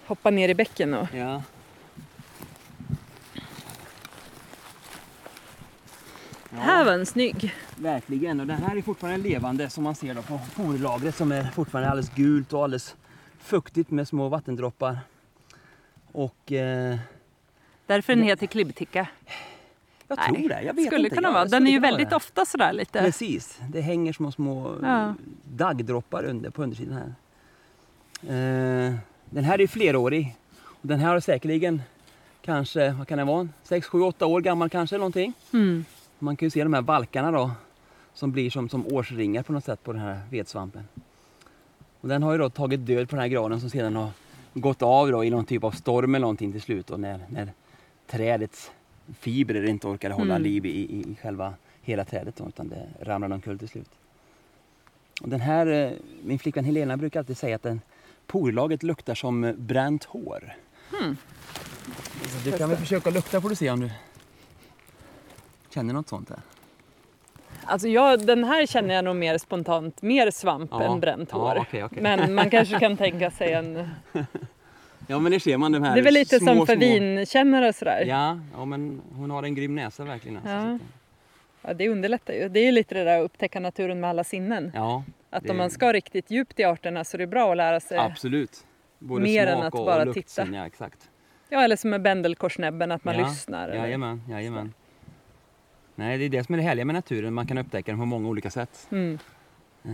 Hoppa 0.06 0.30
ner 0.30 0.50
i 0.50 0.56
bäcken 0.56 0.94
och... 0.94 1.08
Ja. 1.14 1.42
Ja. 6.50 6.58
Här 6.60 6.86
var 6.86 6.92
en 6.92 7.06
snygg. 7.06 7.54
Verkligen, 7.76 8.40
och 8.40 8.48
den 8.48 8.58
här 8.64 8.78
är 8.78 8.82
fortfarande 8.82 9.30
levande 9.30 9.70
som 9.70 9.84
man 9.84 9.96
ser 9.96 10.14
då 10.14 10.22
på 10.22 10.40
porlagret 10.56 11.16
som 11.16 11.32
är 11.32 11.44
fortfarande 11.44 11.90
alldeles 11.90 12.10
gult 12.16 12.54
och 12.54 12.64
alldeles 12.64 12.96
fuktigt 13.46 13.92
med 13.92 14.08
små 14.08 14.30
vattendroppar. 14.30 15.00
Och 16.12 16.52
eh, 16.52 16.98
Därför 17.88 18.16
den 18.16 18.24
heter 18.24 18.48
klibbticka. 18.48 19.08
jag 20.08 20.18
Nej, 20.18 20.28
tror 20.40 20.50
det, 20.50 20.62
jag 20.62 20.74
vet 20.74 20.86
skulle 20.86 21.04
inte. 21.04 21.16
kunna 21.16 21.32
vara. 21.32 21.44
det 21.46 21.50
Den 21.50 21.68
är 21.68 21.72
ju 21.72 21.80
väldigt 21.80 22.08
vara 22.08 22.16
ofta 22.18 22.46
sådär 22.46 22.74
lite. 22.74 23.00
det. 23.00 23.06
Precis, 23.06 23.60
det 23.70 23.82
hänger 23.82 24.14
små 24.14 24.32
små 24.32 24.76
Ja. 24.84 25.14
daggdroppar 25.44 26.24
under, 26.26 26.50
på 26.50 26.64
undersidan 26.64 26.94
här. 26.98 27.14
Eh, 28.24 28.96
den 29.30 29.44
här 29.44 29.62
är 29.62 29.68
flerårig. 29.68 30.36
Och 30.64 30.88
den 30.88 31.00
här 31.00 31.16
är 31.16 31.20
säkerligen 31.20 31.82
kanske, 32.42 32.92
vad 32.92 33.08
kan 33.08 33.18
det 33.18 33.24
vara, 33.24 33.48
6, 33.64 33.88
7, 33.88 34.02
8 34.02 34.26
år 34.26 34.42
gammal 34.42 34.70
kanske 34.70 34.98
någonting. 34.98 35.34
Mm. 35.54 35.86
Man 36.20 36.36
kan 36.38 36.46
ju 36.46 36.50
se 36.50 36.64
de 36.64 36.74
här 36.74 36.82
valkarna 36.82 37.32
då 37.32 37.52
som 38.14 38.32
blir 38.32 38.50
som, 38.50 38.70
som 38.70 38.88
årsringar 38.88 39.44
på 39.44 39.54
något 39.54 39.64
sätt 39.66 39.84
på 39.84 39.92
den 39.94 40.02
här 40.02 40.20
vedsvampen. 40.30 40.84
Och 42.06 42.10
den 42.10 42.24
har 42.24 42.32
ju 42.32 42.38
då 42.38 42.50
tagit 42.50 42.86
död 42.86 43.10
på 43.10 43.16
den 43.16 43.22
här 43.22 43.28
granen 43.28 43.60
som 43.60 43.70
sedan 43.70 43.96
har 43.96 44.10
gått 44.54 44.82
av 44.82 45.12
då 45.12 45.24
i 45.24 45.30
någon 45.30 45.46
typ 45.46 45.64
av 45.64 45.72
storm 45.72 46.16
eller 46.16 46.22
någonting 46.22 46.52
till 46.52 46.62
slut 46.62 46.88
då 46.88 46.98
när, 46.98 47.20
när 47.30 47.54
trädets 48.08 48.72
fibrer 49.20 49.66
inte 49.66 49.88
orkade 49.88 50.14
hålla 50.14 50.36
Mm. 50.36 50.44
liv 50.44 50.66
i, 50.66 50.70
i, 50.70 51.12
i 51.12 51.18
själva 51.22 51.54
hela 51.82 52.06
trädet 52.06 52.36
då, 52.36 52.48
utan 52.48 52.70
det 52.70 52.88
ramlade 53.02 53.34
omkull 53.36 53.60
till 53.60 53.68
slut. 53.70 53.90
Och 55.22 55.30
den 55.30 55.42
här, 55.42 55.68
eh, 55.68 55.92
min 56.24 56.40
flickvän 56.40 56.66
Helena 56.66 56.98
brukar 56.98 57.20
alltid 57.20 57.38
säga 57.38 57.56
att 57.56 57.64
den 57.64 57.82
porlaget 58.28 58.84
luktar 58.84 59.16
som 59.16 59.44
eh, 59.44 59.54
bränt 59.54 60.04
hår. 60.04 60.54
Så 62.24 62.50
du 62.50 62.58
kan 62.58 62.70
väl 62.70 62.78
försöka 62.78 63.10
lukta 63.10 63.42
får 63.42 63.50
du 63.50 63.56
se 63.56 63.70
om 63.70 63.80
du 63.80 63.90
känner 65.70 65.94
något 65.94 66.10
sånt 66.10 66.28
där. 66.28 66.40
Alltså 67.66 67.88
jag, 67.88 68.26
den 68.26 68.44
här 68.44 68.66
känner 68.66 68.96
jag 68.96 69.06
nog 69.06 69.16
mer 69.16 69.38
spontant, 69.38 70.02
mer 70.02 70.32
svamp 70.32 70.70
Ja. 70.74 70.84
än 70.84 71.00
bränt 71.00 71.30
Ja, 71.32 71.38
hår. 71.38 71.58
okej, 71.62 71.84
okej. 71.84 72.02
Men 72.04 72.34
man 72.36 72.50
kanske 72.50 72.80
kan 72.80 72.98
tänka 72.98 73.32
sig 73.32 73.54
en... 73.54 73.90
Ja 75.08 75.20
men 75.20 75.32
det 75.32 75.40
ser 75.40 75.58
man 75.58 75.72
de 75.72 75.84
här 75.84 75.94
Det 75.94 76.00
är 76.02 76.04
väl 76.04 76.14
lite 76.14 76.40
små, 76.40 76.48
som 76.56 76.66
för 76.68 76.74
små... 76.76 76.80
vinkännare 76.80 77.68
och 77.68 77.76
sådär. 77.76 78.04
Ja, 78.08 78.40
ja, 78.58 78.66
men 78.66 79.02
hon 79.16 79.32
har 79.32 79.44
en 79.44 79.56
grym 79.56 79.76
näsa 79.76 80.04
verkligen. 80.04 80.38
Alltså. 80.38 80.52
Ja. 80.52 80.74
Att- 80.76 80.82
Ja, 81.68 81.74
det 81.74 81.90
underlättar 81.90 82.34
ju. 82.34 82.50
Det 82.50 82.60
är 82.60 82.64
ju 82.66 82.72
lite 82.72 82.96
det 82.96 83.04
där 83.04 83.20
att 83.20 83.26
upptäcka 83.26 83.60
naturen 83.60 84.00
med 84.00 84.10
alla 84.10 84.24
sinnen. 84.24 84.72
ja 84.76 85.04
Att 85.30 85.44
det- 85.44 85.50
om 85.50 85.58
man 85.58 85.70
ska 85.70 85.94
riktigt 85.94 86.32
djupt 86.32 86.60
i 86.60 86.64
arterna 86.64 87.04
så 87.04 87.18
är 87.18 87.20
det 87.20 87.28
bra 87.28 87.52
att 87.52 87.58
lära 87.58 87.80
sig. 87.80 87.98
absolut. 87.98 88.66
Både 89.00 89.24
mer 89.24 89.48
än 89.48 89.54
smak 89.58 89.66
att 89.66 89.80
och 89.80 89.86
bara 89.86 90.04
luktsinne, 90.04 90.46
titta. 90.48 90.58
Ja, 90.58 90.66
exakt. 90.66 91.10
Ja, 91.50 91.64
eller 91.64 91.76
som 91.76 91.90
med 91.90 92.02
bändelkorsnäbben, 92.02 92.92
att 92.92 93.04
man 93.04 93.16
ja, 93.20 93.28
lyssnar. 93.28 93.70
eller- 93.70 93.82
Jajamän, 93.82 94.22
jajamän. 94.30 94.74
Nej, 95.96 96.18
det 96.18 96.26
är 96.26 96.30
det 96.30 96.44
som 96.44 96.54
är 96.56 96.58
det 96.58 96.64
härliga 96.64 96.86
med 96.86 96.96
naturen. 96.96 97.34
Man 97.34 97.48
kan 97.48 97.58
upptäcka 97.58 97.92
den 97.92 98.00
på 98.00 98.06
många 98.06 98.30
olika 98.30 98.50
sätt. 98.50 98.88
Mm. 98.92 99.20
Eh, 99.86 99.92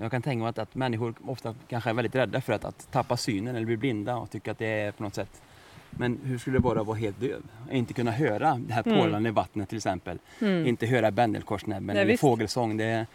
Jag 0.00 0.10
kan 0.10 0.22
tänka 0.22 0.42
mig 0.42 0.48
att, 0.50 0.58
att 0.58 0.74
människor 0.74 1.14
ofta 1.26 1.54
kanske 1.68 1.90
är 1.90 1.94
väldigt 1.94 2.14
rädda 2.14 2.40
för 2.40 2.52
att, 2.52 2.64
att 2.64 2.88
tappa 2.92 3.16
synen 3.16 3.56
eller 3.56 3.66
bli 3.66 3.76
blinda 3.76 4.16
och 4.16 4.30
tycka 4.30 4.50
att 4.50 4.58
det 4.58 4.66
är 4.66 4.92
på 4.92 5.02
något 5.02 5.14
sätt 5.14 5.42
men 5.90 6.18
hur 6.24 6.38
skulle 6.38 6.56
det 6.58 6.62
vara 6.62 6.80
att 6.80 6.86
vara 6.86 6.96
helt 6.98 7.20
döv? 7.20 7.42
Och 7.68 7.72
inte 7.74 7.94
kunna 7.94 8.10
höra 8.10 8.60
det 8.66 8.72
här 8.74 8.82
Mm. 8.86 8.98
porlande 8.98 9.30
vattnet 9.30 9.68
till 9.68 9.76
exempel. 9.78 10.18
Mm. 10.40 10.66
Inte 10.66 10.86
höra 10.86 11.10
bändelkorsnäbben 11.10 11.90
eller 11.96 12.04
visst. 12.04 12.20
fågelsång. 12.20 12.76
Det 12.76 12.84
är, 12.84 13.06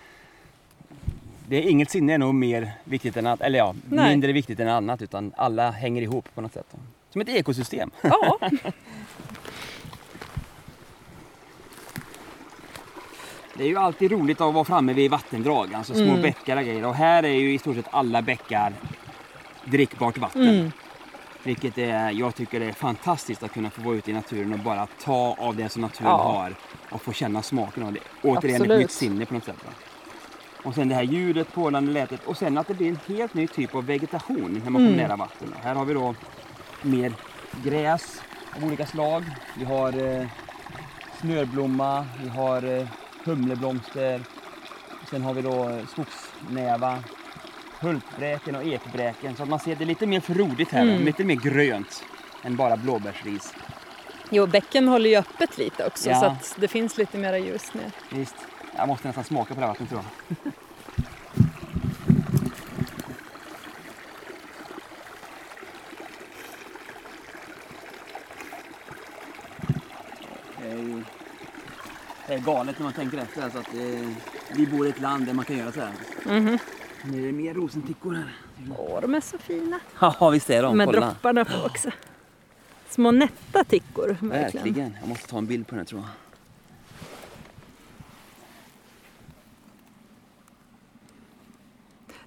det 1.47 1.55
är 1.57 1.61
inget 1.69 1.89
sinne 1.89 2.13
är 2.13 2.17
nog 2.17 2.35
mer 2.35 2.71
viktigt 2.83 3.17
än 3.17 3.27
annat, 3.27 3.41
eller 3.41 3.59
ja, 3.59 3.75
Nej. 3.89 4.09
mindre 4.09 4.31
viktigt 4.31 4.59
än 4.59 4.67
annat 4.69 5.01
utan 5.01 5.33
alla 5.37 5.71
hänger 5.71 6.01
ihop 6.01 6.29
på 6.35 6.41
något 6.41 6.53
sätt. 6.53 6.75
Som 7.09 7.21
ett 7.21 7.29
ekosystem. 7.29 7.91
Ja, 8.03 8.39
Det 13.57 13.63
är 13.63 13.67
ju 13.67 13.77
alltid 13.77 14.11
roligt 14.11 14.41
att 14.41 14.53
vara 14.53 14.63
framme 14.65 14.93
vid 14.93 15.11
vattendrag, 15.11 15.73
alltså 15.73 15.93
små 15.93 16.03
Mm. 16.03 16.21
bäckar 16.21 16.57
och 16.57 16.63
grejer. 16.63 16.85
Och 16.85 16.95
här 16.95 17.23
är 17.23 17.27
ju 17.33 17.53
i 17.53 17.59
stort 17.59 17.75
sett 17.75 17.87
alla 17.91 18.21
bäckar 18.21 18.73
drickbart 19.65 20.17
vatten. 20.17 20.49
Mm. 20.49 20.71
Vilket 21.43 21.77
är, 21.77 22.11
jag 22.11 22.35
tycker 22.35 22.59
det 22.59 22.65
är 22.65 22.71
fantastiskt 22.73 23.43
att 23.43 23.53
kunna 23.53 23.69
få 23.69 23.81
vara 23.81 23.95
ute 23.95 24.11
i 24.11 24.13
naturen 24.13 24.53
och 24.53 24.59
bara 24.59 24.87
ta 25.03 25.35
av 25.39 25.55
det 25.55 25.69
som 25.69 25.81
naturen 25.81 26.09
Ja. 26.11 26.17
har 26.17 26.55
och 26.89 27.01
få 27.01 27.13
känna 27.13 27.41
smaken 27.41 27.83
av 27.83 27.93
det. 27.93 27.99
Återigen 28.21 28.61
Absolut. 28.61 28.71
ett 28.71 28.79
nytt 28.79 28.91
sinne 28.91 29.25
på 29.25 29.33
något 29.33 29.43
sätt. 29.43 29.55
Va? 29.65 29.71
Och 30.63 30.75
sen 30.75 30.89
det 30.89 30.95
här 30.95 31.03
ljudet, 31.03 31.53
porlande 31.53 31.91
lätet 31.91 32.25
och 32.25 32.37
sen 32.37 32.57
att 32.57 32.67
det 32.67 32.73
blir 32.73 32.89
en 32.89 32.99
helt 33.15 33.33
ny 33.33 33.47
typ 33.47 33.75
av 33.75 33.85
vegetation 33.85 34.41
när 34.53 34.59
man 34.59 34.63
kommer 34.73 34.79
Mm. 34.79 34.95
nära 34.97 35.15
vatten. 35.15 35.53
Här 35.63 35.75
har 35.75 35.85
vi 35.85 35.93
då 35.93 36.15
mer 36.81 37.13
gräs 37.63 38.21
av 38.57 38.63
olika 38.63 38.85
slag. 38.85 39.23
Vi 39.57 39.65
har 39.65 40.19
eh, 40.19 40.27
snörblomma, 41.21 42.05
vi 42.23 42.29
har 42.29 42.77
eh, 42.79 42.87
humleblomster. 43.23 44.21
Sen 45.09 45.21
har 45.21 45.33
vi 45.33 45.41
då 45.41 45.69
eh, 45.69 45.85
skogsnäva, 45.87 47.03
hultbräken 47.79 48.55
och 48.55 48.63
ekbräken. 48.63 49.35
Så 49.35 49.43
att 49.43 49.49
man 49.49 49.59
ser 49.59 49.75
det 49.75 49.85
lite 49.85 50.05
mer 50.07 50.19
frodigt 50.19 50.69
här, 50.71 50.81
Mm. 50.81 51.05
lite 51.05 51.23
mer 51.23 51.35
grönt 51.35 52.03
än 52.43 52.55
bara 52.55 52.77
blåbärsris. 52.77 53.53
jo, 54.29 54.47
bäcken 54.47 54.87
håller 54.87 55.09
ju 55.09 55.15
öppet 55.15 55.57
lite 55.57 55.85
också 55.87 56.09
Ja. 56.09 56.19
så 56.19 56.25
att 56.25 56.55
det 56.59 56.67
finns 56.67 56.97
lite 56.97 57.17
mera 57.17 57.37
ljus 57.37 57.73
ner. 57.73 57.91
Visst, 58.09 58.35
jag 58.77 58.87
måste 58.87 59.07
nästan 59.07 59.23
smaka 59.23 59.53
på 59.53 59.59
det 59.59 59.65
här 59.65 59.73
vattnet 59.73 59.89
tror 59.89 60.01
jag. 60.01 60.53
Det 70.61 70.69
är 70.71 70.75
ju 70.77 71.03
det 72.27 72.32
är 72.32 72.32
galet 72.45 72.79
när 72.79 72.83
man 72.83 72.93
tänker 72.93 73.17
efter. 73.17 73.41
Alltså 73.43 73.59
att 73.59 73.73
eh, 73.73 74.09
vi 74.55 74.67
bor 74.67 74.87
i 74.87 74.89
ett 74.89 75.01
land 75.01 75.25
där 75.25 75.33
man 75.33 75.45
kan 75.45 75.57
göra 75.57 75.71
så 75.71 75.79
här. 75.79 75.91
Mhm. 76.39 76.57
Nu 77.05 77.21
är 77.23 77.25
det 77.25 77.31
mer 77.33 77.53
rosentickor 77.53 78.13
här. 78.13 78.33
Åh, 78.77 79.01
de 79.01 79.15
är 79.15 79.21
så 79.21 79.37
fina. 79.37 79.79
Ja, 79.99 80.29
visst 80.29 80.49
är 80.49 80.63
de. 80.63 80.77
Med 80.77 80.87
Kolla. 80.87 80.99
dropparna 80.99 81.45
på 81.45 81.65
också. 81.65 81.89
Små 82.89 83.11
nätta 83.11 83.63
tickor, 83.63 84.07
verkligen. 84.07 84.29
Verkligen. 84.65 84.97
Jag 84.99 85.09
måste 85.09 85.27
ta 85.27 85.37
en 85.37 85.45
bild 85.47 85.67
på 85.67 85.71
den 85.71 85.79
här 85.79 85.85
tror 85.85 86.01
jag. 86.01 86.09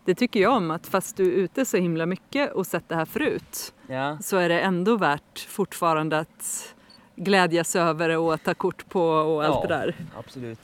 Det 0.04 0.14
tycker 0.14 0.40
jag 0.40 0.52
om, 0.56 0.70
att 0.70 0.86
fast 0.86 1.16
du 1.16 1.26
är 1.26 1.36
ute 1.36 1.64
så 1.64 1.76
himla 1.76 2.06
mycket 2.06 2.52
och 2.52 2.66
sett 2.66 2.88
det 2.88 2.94
här 2.94 3.04
förut 3.04 3.72
Ja. 3.86 4.18
så 4.22 4.36
är 4.36 4.48
det 4.48 4.60
ändå 4.60 4.96
värt 4.96 5.38
fortfarande 5.38 6.18
att 6.18 6.74
glädjas 7.16 7.76
över 7.76 8.16
och 8.18 8.42
ta 8.42 8.54
kort 8.54 8.88
på 8.88 9.02
och 9.02 9.44
allt 9.44 9.54
Ja. 9.54 9.62
det 9.62 9.74
där. 9.74 9.94
Absolut. 10.18 10.58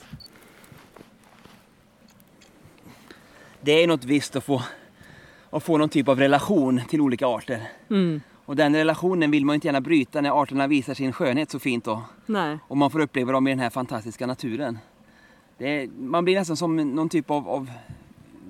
Det 3.61 3.83
är 3.83 3.87
något 3.87 4.05
visst 4.05 4.35
att 4.35 4.43
få, 4.43 4.61
att 5.49 5.63
få 5.63 5.77
någon 5.77 5.89
typ 5.89 6.07
av 6.07 6.19
relation 6.19 6.81
till 6.89 7.01
olika 7.01 7.27
arter. 7.27 7.61
Mm. 7.89 8.21
Och 8.45 8.55
den 8.55 8.75
relationen 8.75 9.31
vill 9.31 9.45
man 9.45 9.55
inte 9.55 9.67
gärna 9.67 9.81
bryta 9.81 10.21
när 10.21 10.41
arterna 10.41 10.67
visar 10.67 10.93
sin 10.93 11.13
skönhet 11.13 11.51
så 11.51 11.59
fint 11.59 11.85
då. 11.85 12.01
Nej. 12.25 12.57
Och 12.67 12.77
man 12.77 12.91
får 12.91 12.99
uppleva 12.99 13.31
dem 13.31 13.47
i 13.47 13.51
den 13.51 13.59
här 13.59 13.69
fantastiska 13.69 14.27
naturen. 14.27 14.79
Är, 15.57 15.87
man 15.87 16.23
blir 16.25 16.35
nästan 16.39 16.57
som 16.57 16.75
någon 16.95 17.09
typ 17.09 17.31
av, 17.31 17.49
av 17.49 17.71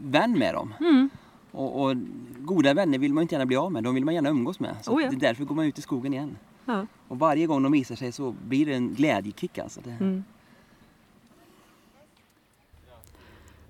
vän 0.04 0.32
med 0.39 0.54
dem. 0.54 0.74
Mm. 0.80 1.10
Och, 1.52 1.82
och 1.84 1.96
goda 2.39 2.74
vänner 2.74 2.98
vill 2.98 3.13
man 3.13 3.22
inte 3.22 3.36
gärna 3.36 3.46
bli 3.46 3.56
av 3.56 3.72
med, 3.72 3.84
de 3.84 3.96
vill 3.96 4.06
man 4.06 4.13
gärna 4.13 4.30
umgås 4.30 4.60
med. 4.60 4.76
Så 4.82 4.92
Oh 4.92 5.04
ja. 5.04 5.10
Det 5.10 5.16
är 5.16 5.20
därför 5.20 5.44
går 5.44 5.56
man 5.56 5.66
ut 5.66 5.80
i 5.80 5.82
skogen 5.82 6.13
igen. 6.13 6.38
Ja. 6.65 6.88
Och 7.08 7.19
varje 7.19 7.47
gång 7.47 7.63
de 7.63 7.71
visar 7.71 7.95
sig 7.95 8.12
så 8.12 8.32
blir 8.32 8.65
det 8.65 8.73
en 8.73 8.93
glädjekick 8.93 9.58
alltså. 9.58 9.82
Det, 9.84 9.91
Mm. 9.91 10.23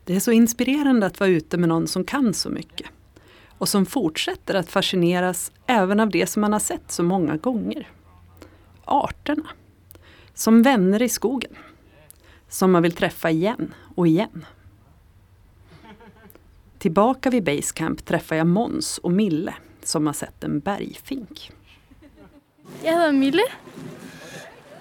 Det 0.05 0.15
är 0.15 0.19
så 0.19 0.31
inspirerande 0.31 1.05
att 1.05 1.19
vara 1.19 1.29
ute 1.29 1.57
med 1.57 1.69
någon 1.69 1.87
som 1.87 2.03
kan 2.03 2.33
så 2.33 2.49
mycket 2.49 2.87
och 3.57 3.69
som 3.69 3.85
fortsätter 3.85 4.55
att 4.55 4.69
fascineras 4.69 5.51
även 5.67 5.99
av 5.99 6.09
det 6.09 6.27
som 6.27 6.41
man 6.41 6.53
har 6.53 6.59
sett 6.59 6.91
så 6.91 7.03
många 7.03 7.37
gånger. 7.37 7.89
Arterna. 8.85 9.49
Som 10.33 10.61
vänner 10.61 11.01
i 11.01 11.09
skogen. 11.09 11.55
Som 12.49 12.71
man 12.71 12.83
vill 12.83 12.91
träffa 12.91 13.29
igen 13.29 13.73
och 13.95 14.07
igen. 14.07 14.45
Tillbaka 16.77 17.29
vid 17.29 17.43
Basecamp 17.43 18.05
träffar 18.05 18.35
jag 18.35 18.47
Mons 18.47 18.97
och 18.97 19.11
Mille 19.11 19.53
som 19.83 20.05
har 20.05 20.13
sett 20.13 20.43
en 20.43 20.59
bergfink. 20.59 21.51
Jeg 22.83 22.93
hedder 22.93 23.11
Mille. 23.11 23.41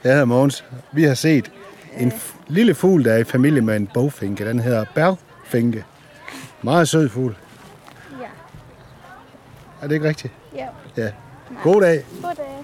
Jeg 0.05 0.13
hedder 0.13 0.25
Mogens. 0.25 0.65
Vi 0.93 1.03
har 1.05 1.15
set 1.15 1.51
en 1.99 2.13
f- 2.13 2.35
lille 2.49 2.75
fugl, 2.75 3.05
der 3.05 3.13
er 3.13 3.19
i 3.19 3.25
familie 3.25 3.61
med 3.63 3.77
en 3.77 3.87
bogfinke. 3.95 4.45
Den 4.45 4.61
hedder 4.61 4.85
bærfinke. 4.95 5.85
Meget 6.63 6.89
sød 6.89 7.09
fugl. 7.09 7.37
Ja. 8.21 8.27
Er 9.83 9.89
det 9.89 9.95
ikke 9.95 10.09
rigtigt? 10.09 10.33
Ja. 10.57 10.69
Ja. 10.97 11.13
God 11.63 11.81
dag. 11.83 12.05
Goddag. 12.23 12.63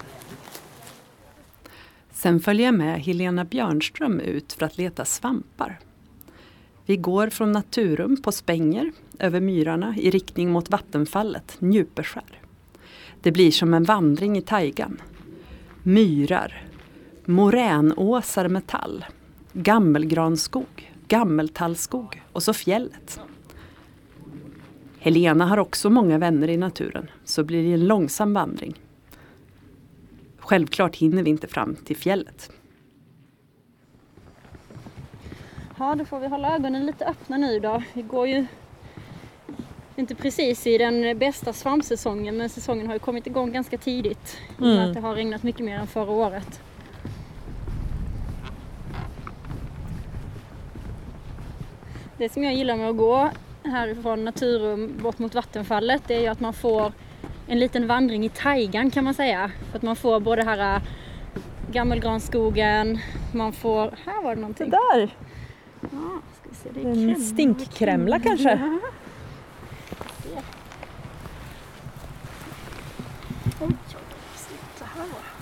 Sen 2.14 2.40
följer 2.40 2.64
jag 2.66 2.74
med 2.74 3.00
Helena 3.00 3.44
Björnström 3.44 4.20
ut 4.20 4.52
för 4.52 4.66
att 4.66 4.78
leta 4.78 5.04
svampar. 5.04 5.78
Vi 6.86 6.96
går 6.96 7.28
från 7.30 7.52
Naturum 7.52 8.22
på 8.22 8.32
Spänger 8.32 8.92
över 9.18 9.40
myrarna 9.40 9.94
i 9.96 10.10
riktning 10.10 10.50
mot 10.50 10.70
vattenfallet 10.70 11.56
Njupeskär. 11.58 12.40
Det 13.22 13.32
blir 13.32 13.50
som 13.50 13.74
en 13.74 13.84
vandring 13.84 14.38
i 14.38 14.42
taigan. 14.42 15.00
Myrar, 15.82 16.62
moränåsar 17.24 18.48
med 18.48 18.66
tall, 18.66 19.04
gammelgranskog, 19.52 20.92
gammeltallskog 21.08 22.22
och 22.32 22.42
så 22.42 22.52
fjället. 22.52 23.20
Helena 24.98 25.46
har 25.46 25.58
också 25.58 25.90
många 25.90 26.18
vänner 26.18 26.48
i 26.48 26.56
naturen, 26.56 27.10
så 27.24 27.44
blir 27.44 27.62
det 27.62 27.72
en 27.72 27.86
långsam 27.86 28.34
vandring. 28.34 28.74
Självklart 30.38 30.96
hinner 30.96 31.22
vi 31.22 31.30
inte 31.30 31.46
fram 31.46 31.76
till 31.76 31.96
fjället. 31.96 32.50
Ja, 35.78 35.94
då 35.94 36.04
får 36.04 36.20
vi 36.20 36.28
hålla 36.28 36.54
ögonen 36.54 36.86
lite 36.86 37.06
öppna 37.06 37.36
nu 37.36 37.60
då. 37.60 37.82
Vi 37.94 38.02
går 38.02 38.28
ju 38.28 38.46
inte 39.98 40.14
precis 40.14 40.66
i 40.66 40.78
den 40.78 41.18
bästa 41.18 41.52
svampsäsongen 41.52 42.36
men 42.36 42.48
säsongen 42.48 42.86
har 42.86 42.94
ju 42.94 42.98
kommit 42.98 43.26
igång 43.26 43.52
ganska 43.52 43.78
tidigt. 43.78 44.38
Mm. 44.60 44.78
att 44.78 44.94
det 44.94 45.00
har 45.00 45.14
regnat 45.14 45.42
mycket 45.42 45.64
mer 45.64 45.78
än 45.78 45.86
förra 45.86 46.10
året. 46.10 46.60
Det 52.18 52.32
som 52.32 52.44
jag 52.44 52.54
gillar 52.54 52.76
med 52.76 52.88
att 52.90 52.96
gå 52.96 53.30
härifrån 53.64 54.24
Naturum 54.24 54.92
bort 55.02 55.18
mot 55.18 55.34
vattenfallet 55.34 56.02
det 56.06 56.14
är 56.14 56.20
ju 56.20 56.26
att 56.26 56.40
man 56.40 56.52
får 56.52 56.92
en 57.46 57.58
liten 57.58 57.86
vandring 57.86 58.24
i 58.24 58.28
taigan 58.28 58.90
kan 58.90 59.04
man 59.04 59.14
säga. 59.14 59.50
För 59.70 59.76
att 59.76 59.82
man 59.82 59.96
får 59.96 60.20
både 60.20 60.42
här 60.44 60.74
äh, 60.76 60.82
gammelgranskogen, 61.72 62.98
man 63.34 63.52
får... 63.52 63.94
Här 64.04 64.22
var 64.22 64.34
det 64.34 64.40
någonting. 64.40 64.70
där! 64.70 65.16
Ja, 65.80 66.20
ska 66.40 66.48
vi 66.48 66.54
se, 66.54 66.68
det 66.74 66.80
är 66.80 66.84
En 66.84 66.94
krämla. 66.94 67.14
stinkkrämla 67.20 68.20
kanske? 68.20 68.50
Ja. 68.50 68.78
Oj, 73.60 73.76
så 74.78 74.84
här 74.84 75.00
var 75.00 75.06
det. 75.06 75.38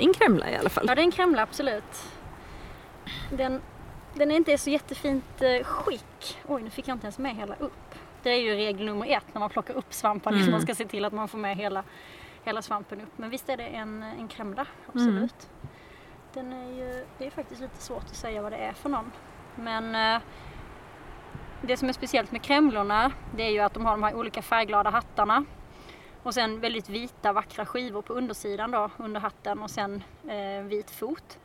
Det 0.00 0.04
är 0.04 0.08
en 0.08 0.14
krämla 0.14 0.50
i 0.50 0.56
alla 0.56 0.70
fall. 0.70 0.84
Ja, 0.88 0.94
det 0.94 1.00
är 1.00 1.04
en 1.04 1.10
krämla, 1.10 1.42
absolut. 1.42 2.12
Den, 3.30 3.60
den 4.14 4.30
är 4.30 4.36
inte 4.36 4.52
i 4.52 4.58
så 4.58 4.70
jättefint 4.70 5.42
eh, 5.42 5.64
skick. 5.64 6.38
Oj, 6.46 6.62
nu 6.62 6.70
fick 6.70 6.88
jag 6.88 6.94
inte 6.94 7.04
ens 7.04 7.18
med 7.18 7.36
hela 7.36 7.54
upp. 7.54 7.94
Det 8.22 8.30
är 8.30 8.40
ju 8.40 8.54
regel 8.54 8.86
nummer 8.86 9.06
ett 9.06 9.34
när 9.34 9.40
man 9.40 9.50
plockar 9.50 9.74
upp 9.74 9.92
svampar. 9.94 10.32
Mm. 10.32 10.50
Man 10.50 10.60
ska 10.60 10.74
se 10.74 10.84
till 10.84 11.04
att 11.04 11.12
man 11.12 11.28
får 11.28 11.38
med 11.38 11.56
hela, 11.56 11.84
hela 12.44 12.62
svampen 12.62 13.00
upp. 13.00 13.12
Men 13.16 13.30
visst 13.30 13.48
är 13.48 13.56
det 13.56 13.66
en, 13.66 14.02
en 14.02 14.28
kremla, 14.28 14.66
absolut. 14.86 15.48
Den 16.34 16.52
är 16.52 16.72
ju, 16.72 17.04
det 17.18 17.26
är 17.26 17.30
faktiskt 17.30 17.60
lite 17.60 17.82
svårt 17.82 18.04
att 18.04 18.16
säga 18.16 18.42
vad 18.42 18.52
det 18.52 18.58
är 18.58 18.72
för 18.72 18.88
någon. 18.88 19.12
Men 19.54 19.94
eh, 19.94 20.22
det 21.62 21.76
som 21.76 21.88
är 21.88 21.92
speciellt 21.92 22.32
med 22.32 22.42
kremlorna 22.42 23.12
det 23.36 23.42
är 23.42 23.50
ju 23.50 23.60
att 23.60 23.74
de 23.74 23.86
har 23.86 23.92
de 23.92 24.02
här 24.02 24.14
olika 24.14 24.42
färgglada 24.42 24.90
hattarna. 24.90 25.44
Och 26.22 26.34
sen 26.34 26.60
väldigt 26.60 26.88
vita 26.88 27.32
vackra 27.32 27.66
skivor 27.66 28.02
på 28.02 28.12
undersidan 28.12 28.70
då, 28.70 28.90
under 28.96 29.20
hatten 29.20 29.62
och 29.62 29.70
sen 29.70 30.02
eh, 30.28 30.64
vit 30.64 30.90
fot. 30.90 31.38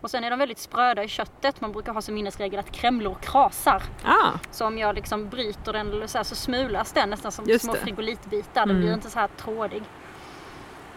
Och 0.00 0.10
sen 0.10 0.24
är 0.24 0.30
de 0.30 0.38
väldigt 0.38 0.58
spröda 0.58 1.04
i 1.04 1.08
köttet. 1.08 1.60
Man 1.60 1.72
brukar 1.72 1.92
ha 1.92 2.00
som 2.02 2.14
minnesregel 2.14 2.60
att 2.60 2.72
kremlor 2.72 3.14
krasar. 3.22 3.82
Ah, 4.04 4.30
Så 4.50 4.66
om 4.66 4.78
jag 4.78 4.94
liksom 4.94 5.28
bryter 5.28 5.72
den 5.72 5.88
eller 5.88 6.06
så, 6.06 6.18
här, 6.18 6.24
så 6.24 6.34
smulas 6.34 6.92
den 6.92 7.10
nästan 7.10 7.32
som 7.32 7.44
Just 7.48 7.64
små 7.64 7.72
det. 7.74 7.80
frigolitbitar. 7.80 8.60
Den 8.66 8.70
Mm. 8.70 8.80
blir 8.82 8.94
inte 8.94 9.10
så 9.10 9.18
här 9.18 9.28
trådig. 9.36 9.82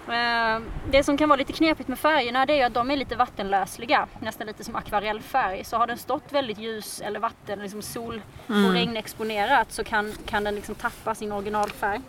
Eh, 0.08 0.60
Det 0.92 1.04
som 1.04 1.18
kan 1.18 1.30
vara 1.30 1.38
lite 1.38 1.54
knepigt 1.54 1.88
med 1.90 2.00
färgerna 2.00 2.46
det 2.46 2.62
är 2.62 2.66
att 2.66 2.74
de 2.74 2.92
är 2.92 2.96
lite 2.98 3.16
vattenlösliga. 3.16 4.08
Nästan 4.20 4.48
lite 4.48 4.64
som 4.64 4.76
akvarellfärg. 4.76 5.64
Så 5.64 5.78
har 5.78 5.88
den 5.88 5.98
stått 5.98 6.32
väldigt 6.32 6.58
ljus 6.58 7.02
eller 7.02 7.20
vatten, 7.20 7.60
liksom 7.60 7.82
sol 7.82 8.22
Mm. 8.50 8.66
och 8.66 8.72
regnexponerat 8.74 9.72
så 9.72 9.84
kan, 9.84 10.14
kan 10.26 10.44
den 10.44 10.56
liksom 10.56 10.76
tappa 10.76 11.16
sin 11.16 11.32
originalfärg. 11.32 12.02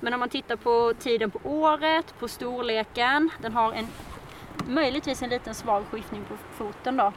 Men 0.00 0.14
om 0.14 0.20
man 0.20 0.28
tittar 0.28 0.56
på 0.56 0.92
tiden 0.98 1.30
på 1.30 1.38
året, 1.44 2.14
på 2.18 2.28
storleken. 2.28 3.30
Den 3.42 3.52
har 3.52 3.72
en 3.72 3.86
möjligtvis 4.66 5.22
en 5.22 5.30
liten 5.30 5.54
svag 5.54 5.84
skiftning 5.90 6.24
på 6.24 6.36
foten 6.64 6.96
då. 6.96 7.12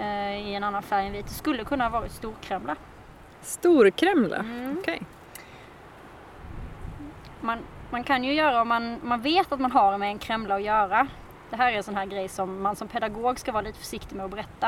eh, 0.00 0.48
I 0.48 0.54
en 0.54 0.64
annan 0.64 0.82
färg 0.82 1.06
än 1.06 1.12
vit. 1.12 1.26
Det 1.26 1.34
skulle 1.34 1.64
kunna 1.64 1.84
ha 1.84 2.00
varit 2.00 2.12
storkremla. 2.12 2.76
storkremla. 3.40 4.36
Mm. 4.36 4.76
Okej. 4.80 5.02
Man, 7.40 7.58
man 7.90 8.04
kan 8.04 8.24
ju 8.24 8.34
göra 8.34 8.62
om 8.62 8.68
man, 8.68 9.00
man 9.02 9.20
vet 9.20 9.52
att 9.52 9.60
man 9.60 9.72
har 9.72 9.98
med 9.98 10.08
en 10.10 10.18
kremla 10.18 10.54
att 10.54 10.62
göra. 10.62 11.06
Det 11.50 11.56
här 11.56 11.72
är 11.72 11.76
en 11.76 11.82
sån 11.82 11.96
här 11.96 12.06
grej 12.06 12.28
som 12.28 12.62
man 12.62 12.76
som 12.76 12.88
pedagog 12.88 13.38
ska 13.38 13.52
vara 13.52 13.62
lite 13.62 13.78
försiktig 13.78 14.16
med 14.16 14.24
att 14.24 14.30
berätta. 14.30 14.66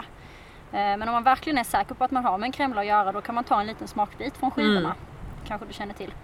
Eh, 0.72 0.96
Men 0.96 1.02
om 1.02 1.12
man 1.12 1.22
verkligen 1.22 1.58
är 1.58 1.64
säker 1.64 1.94
på 1.94 2.04
att 2.04 2.10
man 2.10 2.24
har 2.24 2.38
med 2.38 2.46
en 2.46 2.52
kremla 2.52 2.80
att 2.80 2.86
göra 2.86 3.12
då 3.12 3.20
kan 3.20 3.34
man 3.34 3.44
ta 3.44 3.60
en 3.60 3.66
liten 3.66 3.88
smakbit 3.88 4.36
från 4.36 4.50
skivorna. 4.50 4.78
Mm. 4.80 4.92
Kanske 5.46 5.66
du 5.66 5.72
känner 5.72 5.94
till. 5.94 6.14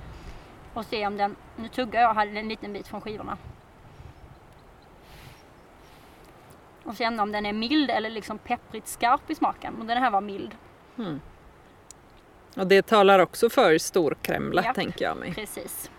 Och 0.78 0.84
se 0.84 1.06
om 1.06 1.16
den, 1.16 1.36
nu 1.56 1.68
tuggar 1.68 2.00
jag 2.00 2.14
här 2.14 2.26
en 2.36 2.48
liten 2.48 2.72
bit 2.72 2.86
från 2.88 3.00
skivorna. 3.00 3.38
Och 6.84 6.96
känna 6.96 7.22
om 7.22 7.32
den 7.32 7.46
är 7.46 7.52
mild 7.52 7.90
eller 7.90 8.10
liksom 8.10 8.38
pepprigt 8.38 8.88
skarp 8.88 9.30
i 9.30 9.34
smaken. 9.34 9.74
Och 9.80 9.86
den 9.86 9.98
här 9.98 10.10
var 10.10 10.20
mild. 10.20 10.54
Och 12.56 12.66
det 12.66 12.86
talar 12.86 13.18
också 13.18 13.50
för 13.50 13.78
storkremla 13.78 14.62
Japp. 14.64 14.74
tänker 14.74 15.04
jag 15.04 15.16
mig. 15.16 15.34
Precis. 15.34 15.90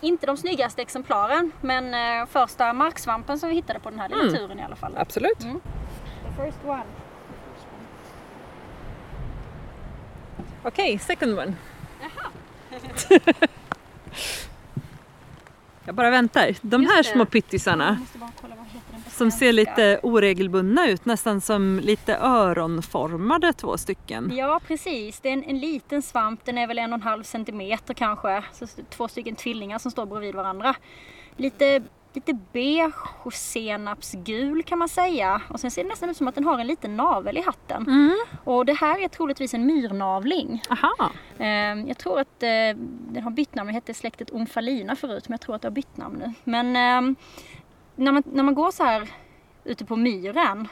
Inte 0.00 0.26
de 0.26 0.36
snyggaste 0.36 0.82
exemplaren 0.82 1.52
men 1.60 1.94
eh, 2.20 2.26
första 2.26 2.72
marksvampen 2.72 3.38
som 3.38 3.48
vi 3.48 3.54
hittade 3.54 3.80
på 3.80 3.90
den 3.90 3.98
här 3.98 4.08
lilla 4.08 4.20
Mm. 4.22 4.34
turen 4.34 4.58
i 4.58 4.62
alla 4.62 4.76
fall. 4.76 4.96
Absolut. 4.96 5.42
Mm. 5.42 5.60
The 6.36 6.44
first 6.44 6.58
one. 6.64 6.82
Okej, 10.62 10.98
second 10.98 11.38
one. 11.38 11.54
jag 15.84 15.94
bara 15.94 16.10
väntar. 16.10 16.56
De 16.62 16.82
Just 16.82 16.94
här 16.94 17.02
det. 17.02 17.08
små 17.08 17.26
pyttisarna 17.26 17.98
som 19.08 19.30
ser 19.30 19.52
lite 19.52 20.00
oregelbundna 20.02 20.88
ut, 20.88 21.04
nästan 21.04 21.40
som 21.40 21.80
lite 21.82 22.16
öronformade 22.16 23.52
två 23.52 23.78
stycken. 23.78 24.32
Ja 24.36 24.60
precis, 24.66 25.20
det 25.20 25.28
är 25.28 25.32
en, 25.32 25.44
en 25.44 25.58
liten 25.58 26.02
svamp, 26.02 26.44
den 26.44 26.58
är 26.58 26.66
väl 26.66 26.78
en 26.78 26.92
och 26.92 26.98
en 26.98 27.02
halv 27.02 27.22
centimeter 27.22 27.94
kanske. 27.94 28.42
Så 28.52 28.66
två 28.90 29.08
stycken 29.08 29.36
tvillingar 29.36 29.78
som 29.78 29.90
står 29.90 30.06
bredvid 30.06 30.34
varandra. 30.34 30.74
Lite, 31.36 31.82
lite 32.12 32.32
beige 32.52 32.92
och 33.22 33.32
senapsgul 33.34 34.62
kan 34.62 34.78
man 34.78 34.88
säga. 34.88 35.42
Och 35.48 35.60
sen 35.60 35.70
ser 35.70 35.82
det 35.82 35.88
nästan 35.88 36.10
ut 36.10 36.16
som 36.16 36.28
att 36.28 36.34
den 36.34 36.44
har 36.44 36.58
en 36.58 36.66
liten 36.66 36.96
navel 36.96 37.36
i 37.38 37.42
hatten. 37.42 37.82
Mm. 37.82 38.16
Och 38.44 38.66
det 38.66 38.72
här 38.72 39.04
är 39.04 39.08
troligtvis 39.08 39.54
en 39.54 39.66
myrnavling. 39.66 40.62
Aha. 40.70 41.10
Eh, 41.38 41.88
Jag 41.88 41.98
tror 41.98 42.20
att 42.20 42.42
eh, 42.42 42.48
den 43.12 43.22
har 43.22 43.30
bytt 43.30 43.54
namn, 43.54 43.66
det 43.68 43.72
hette 43.72 43.94
släktet 43.94 44.30
Omfalina 44.30 44.96
förut 44.96 45.28
men 45.28 45.32
jag 45.34 45.40
tror 45.40 45.54
att 45.54 45.62
det 45.62 45.68
har 45.68 45.72
bytt 45.74 45.96
namn 45.96 46.18
nu. 46.18 46.32
Men 46.44 46.66
eh, 46.66 47.16
när, 47.96 48.12
man, 48.12 48.22
när 48.32 48.42
man 48.42 48.54
går 48.54 48.70
så 48.70 48.84
här 48.84 49.08
ute 49.64 49.84
på 49.84 49.96
myren 49.96 50.68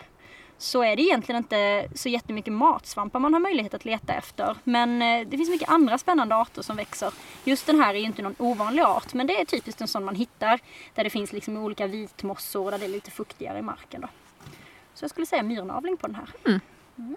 så 0.58 0.82
är 0.82 0.96
det 0.96 1.02
egentligen 1.02 1.38
inte 1.38 1.88
så 1.94 2.08
jättemycket 2.08 2.52
matsvampar 2.52 3.20
man 3.20 3.32
har 3.32 3.40
möjlighet 3.40 3.74
att 3.74 3.84
leta 3.84 4.14
efter. 4.14 4.56
Men 4.64 5.02
eh, 5.02 5.28
det 5.28 5.36
finns 5.36 5.50
mycket 5.50 5.70
andra 5.70 5.98
spännande 5.98 6.34
arter 6.34 6.62
som 6.62 6.76
växer. 6.76 7.12
Just 7.44 7.66
den 7.66 7.80
här 7.80 7.94
är 7.94 7.98
ju 7.98 8.04
inte 8.04 8.22
någon 8.22 8.34
ovanlig 8.38 8.82
art 8.82 9.14
men 9.14 9.26
det 9.26 9.40
är 9.40 9.44
typiskt 9.44 9.80
en 9.80 9.88
sån 9.88 10.04
man 10.04 10.14
hittar 10.14 10.60
där 10.94 11.04
det 11.04 11.10
finns 11.10 11.32
liksom 11.32 11.56
olika 11.56 11.86
vitmossor 11.86 12.64
och 12.64 12.70
där 12.70 12.78
det 12.78 12.84
är 12.84 12.88
lite 12.88 13.10
fuktigare 13.10 13.58
i 13.58 13.62
marken. 13.62 14.00
Då. 14.00 14.08
Så 14.94 15.04
jag 15.04 15.10
skulle 15.10 15.26
säga 15.26 15.42
myrnavling 15.42 15.96
på 15.96 16.06
den 16.06 16.16
här. 16.16 16.60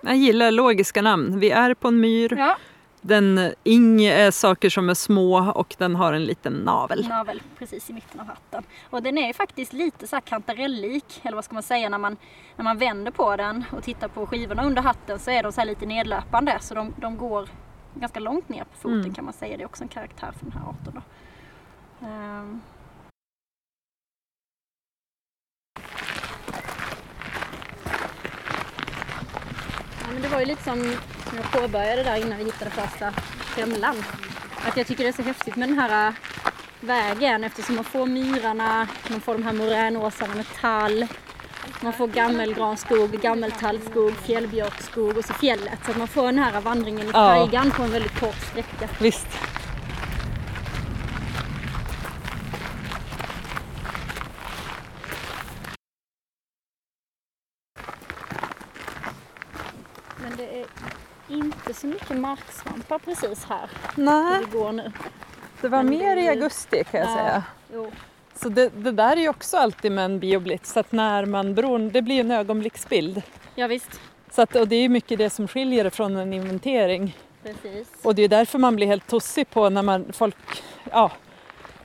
Jag 0.02 0.16
gillar 0.16 0.52
logiska 0.52 1.02
namn. 1.02 1.40
Vi 1.40 1.50
är 1.50 1.74
på 1.74 1.88
en 1.88 2.00
myr. 2.00 2.36
Ja, 2.38 2.58
Den 3.02 3.54
ing 3.64 4.04
är 4.04 4.32
saker 4.32 4.70
som 4.70 4.90
är 4.90 4.94
små 4.94 5.52
och 5.56 5.76
den 5.78 5.96
har 5.96 6.14
en 6.14 6.26
liten 6.26 6.54
navel. 6.54 7.08
navel 7.08 7.42
precis 7.58 7.90
i 7.90 7.94
mitten 7.94 8.20
av 8.20 8.26
hatten. 8.28 8.64
Och 8.90 9.04
den 9.04 9.18
är 9.18 9.28
ju 9.28 9.34
faktiskt 9.34 9.74
lite 9.74 10.08
så 10.08 10.16
här 10.16 10.22
kantarellik, 10.22 11.20
eller 11.24 11.36
vad 11.36 11.46
ska 11.46 11.54
man 11.54 11.64
säga, 11.64 11.90
när 11.90 11.98
man, 11.98 12.18
när 12.56 12.64
man 12.64 12.78
vänder 12.78 13.12
på 13.12 13.36
den 13.36 13.64
och 13.72 13.84
tittar 13.84 14.08
på 14.08 14.28
skivorna 14.28 14.64
under 14.66 14.82
hatten 14.82 15.20
så 15.20 15.32
är 15.32 15.44
de 15.44 15.52
så 15.52 15.62
här 15.62 15.66
lite 15.68 15.86
nedlöpande 15.86 16.58
så 16.62 16.74
de, 16.74 16.94
de 16.98 17.18
går 17.18 17.50
ganska 17.94 18.20
långt 18.20 18.50
ner 18.50 18.64
på 18.64 18.78
foten 18.78 19.00
Mm. 19.00 19.14
kan 19.14 19.26
man 19.26 19.34
säga. 19.34 19.58
Det 19.58 19.64
är 19.64 19.66
också 19.66 19.84
en 19.84 19.88
karaktär 19.90 20.32
för 20.40 20.46
den 20.46 20.52
här 20.52 20.70
arten. 20.70 20.94
Då. 20.94 21.02
Ehm. 22.08 22.62
Men 30.14 30.22
det 30.22 30.28
var 30.28 30.40
ju 30.40 30.46
lite 30.46 30.64
som, 30.64 30.82
som 31.30 31.38
jag 31.38 31.52
påbörjade 31.52 32.04
där 32.04 32.16
innan 32.16 32.38
vi 32.38 32.44
hittade 32.44 32.72
första 32.72 33.14
kremlan. 33.56 34.04
Att 34.68 34.78
jag 34.78 34.88
tycker 34.88 35.04
det 35.04 35.10
är 35.10 35.14
så 35.14 35.22
häftigt 35.22 35.56
med 35.56 35.70
den 35.70 35.80
här 35.80 36.08
äh, 36.08 36.14
vägen 36.80 37.44
eftersom 37.44 37.76
man 37.76 37.84
får 37.84 38.06
myrarna, 38.06 38.88
man 39.10 39.22
får 39.22 39.34
de 39.34 39.44
här 39.44 39.54
moränåsarna 39.54 40.36
med 40.36 40.46
tall. 40.62 41.08
Man 41.82 41.94
får 41.94 42.08
gammelgranskog, 42.08 43.12
gammeltallskog, 43.12 44.14
fjällbjörkskog 44.26 45.18
och 45.18 45.26
så 45.26 45.34
fjället. 45.34 45.80
Så 45.86 45.92
att 45.92 45.98
man 45.98 46.08
får 46.08 46.26
den 46.26 46.40
här 46.40 46.62
vandringen 46.62 47.08
i 47.08 47.12
Ja. 47.14 47.36
tajgan 47.36 47.72
på 47.72 47.84
en 47.84 47.92
väldigt 47.92 48.20
kort 48.20 48.36
sträcka. 48.52 48.90
Visst. 49.00 49.28
Men 60.22 60.38
det 60.38 60.60
är 60.60 60.66
inte 61.28 61.74
så 61.74 61.88
mycket 61.88 62.18
marksvampar 62.32 63.00
precis 63.00 63.46
här 63.46 63.70
Nej, 63.96 64.40
vi 64.52 64.58
går 64.58 64.72
nu. 64.72 64.92
det 65.62 65.68
var 65.68 65.84
Men 65.84 65.92
det 65.92 65.98
mer 66.00 66.18
i 66.18 66.20
är 66.20 66.24
ju- 66.24 66.30
augusti 66.30 66.84
kan 66.92 67.00
jag 67.00 67.10
Ja. 67.10 67.16
säga. 67.16 67.44
Jo. 67.74 67.92
Så 68.36 68.50
det, 68.50 68.70
det 68.70 68.92
där 68.92 69.12
är 69.18 69.22
ju 69.22 69.30
också 69.30 69.58
alltid 69.58 69.92
med 69.92 70.06
en 70.06 70.20
bioblitz, 70.20 70.78
att 70.78 70.92
när 70.92 71.26
man 71.26 71.54
beror, 71.56 71.80
det 71.80 72.02
blir 72.02 72.20
en 72.20 72.32
ögonblicksbild. 72.32 73.22
Ja 73.56 73.68
visst, 73.68 74.00
Så 74.32 74.42
att, 74.42 74.56
och 74.56 74.68
det 74.68 74.76
är 74.76 74.82
ju 74.82 74.90
mycket 74.90 75.18
det 75.18 75.30
som 75.30 75.48
skiljer 75.48 75.84
det 75.84 75.90
från 75.90 76.18
en 76.18 76.34
inventering. 76.34 77.18
precis. 77.44 77.88
Och 78.04 78.16
det 78.16 78.22
är 78.22 78.28
därför 78.30 78.60
man 78.60 78.76
blir 78.76 78.88
helt 78.88 79.08
tossig 79.08 79.50
på 79.50 79.70
när 79.70 79.82
man, 79.84 80.06
folk, 80.14 80.36
ja, 80.92 81.12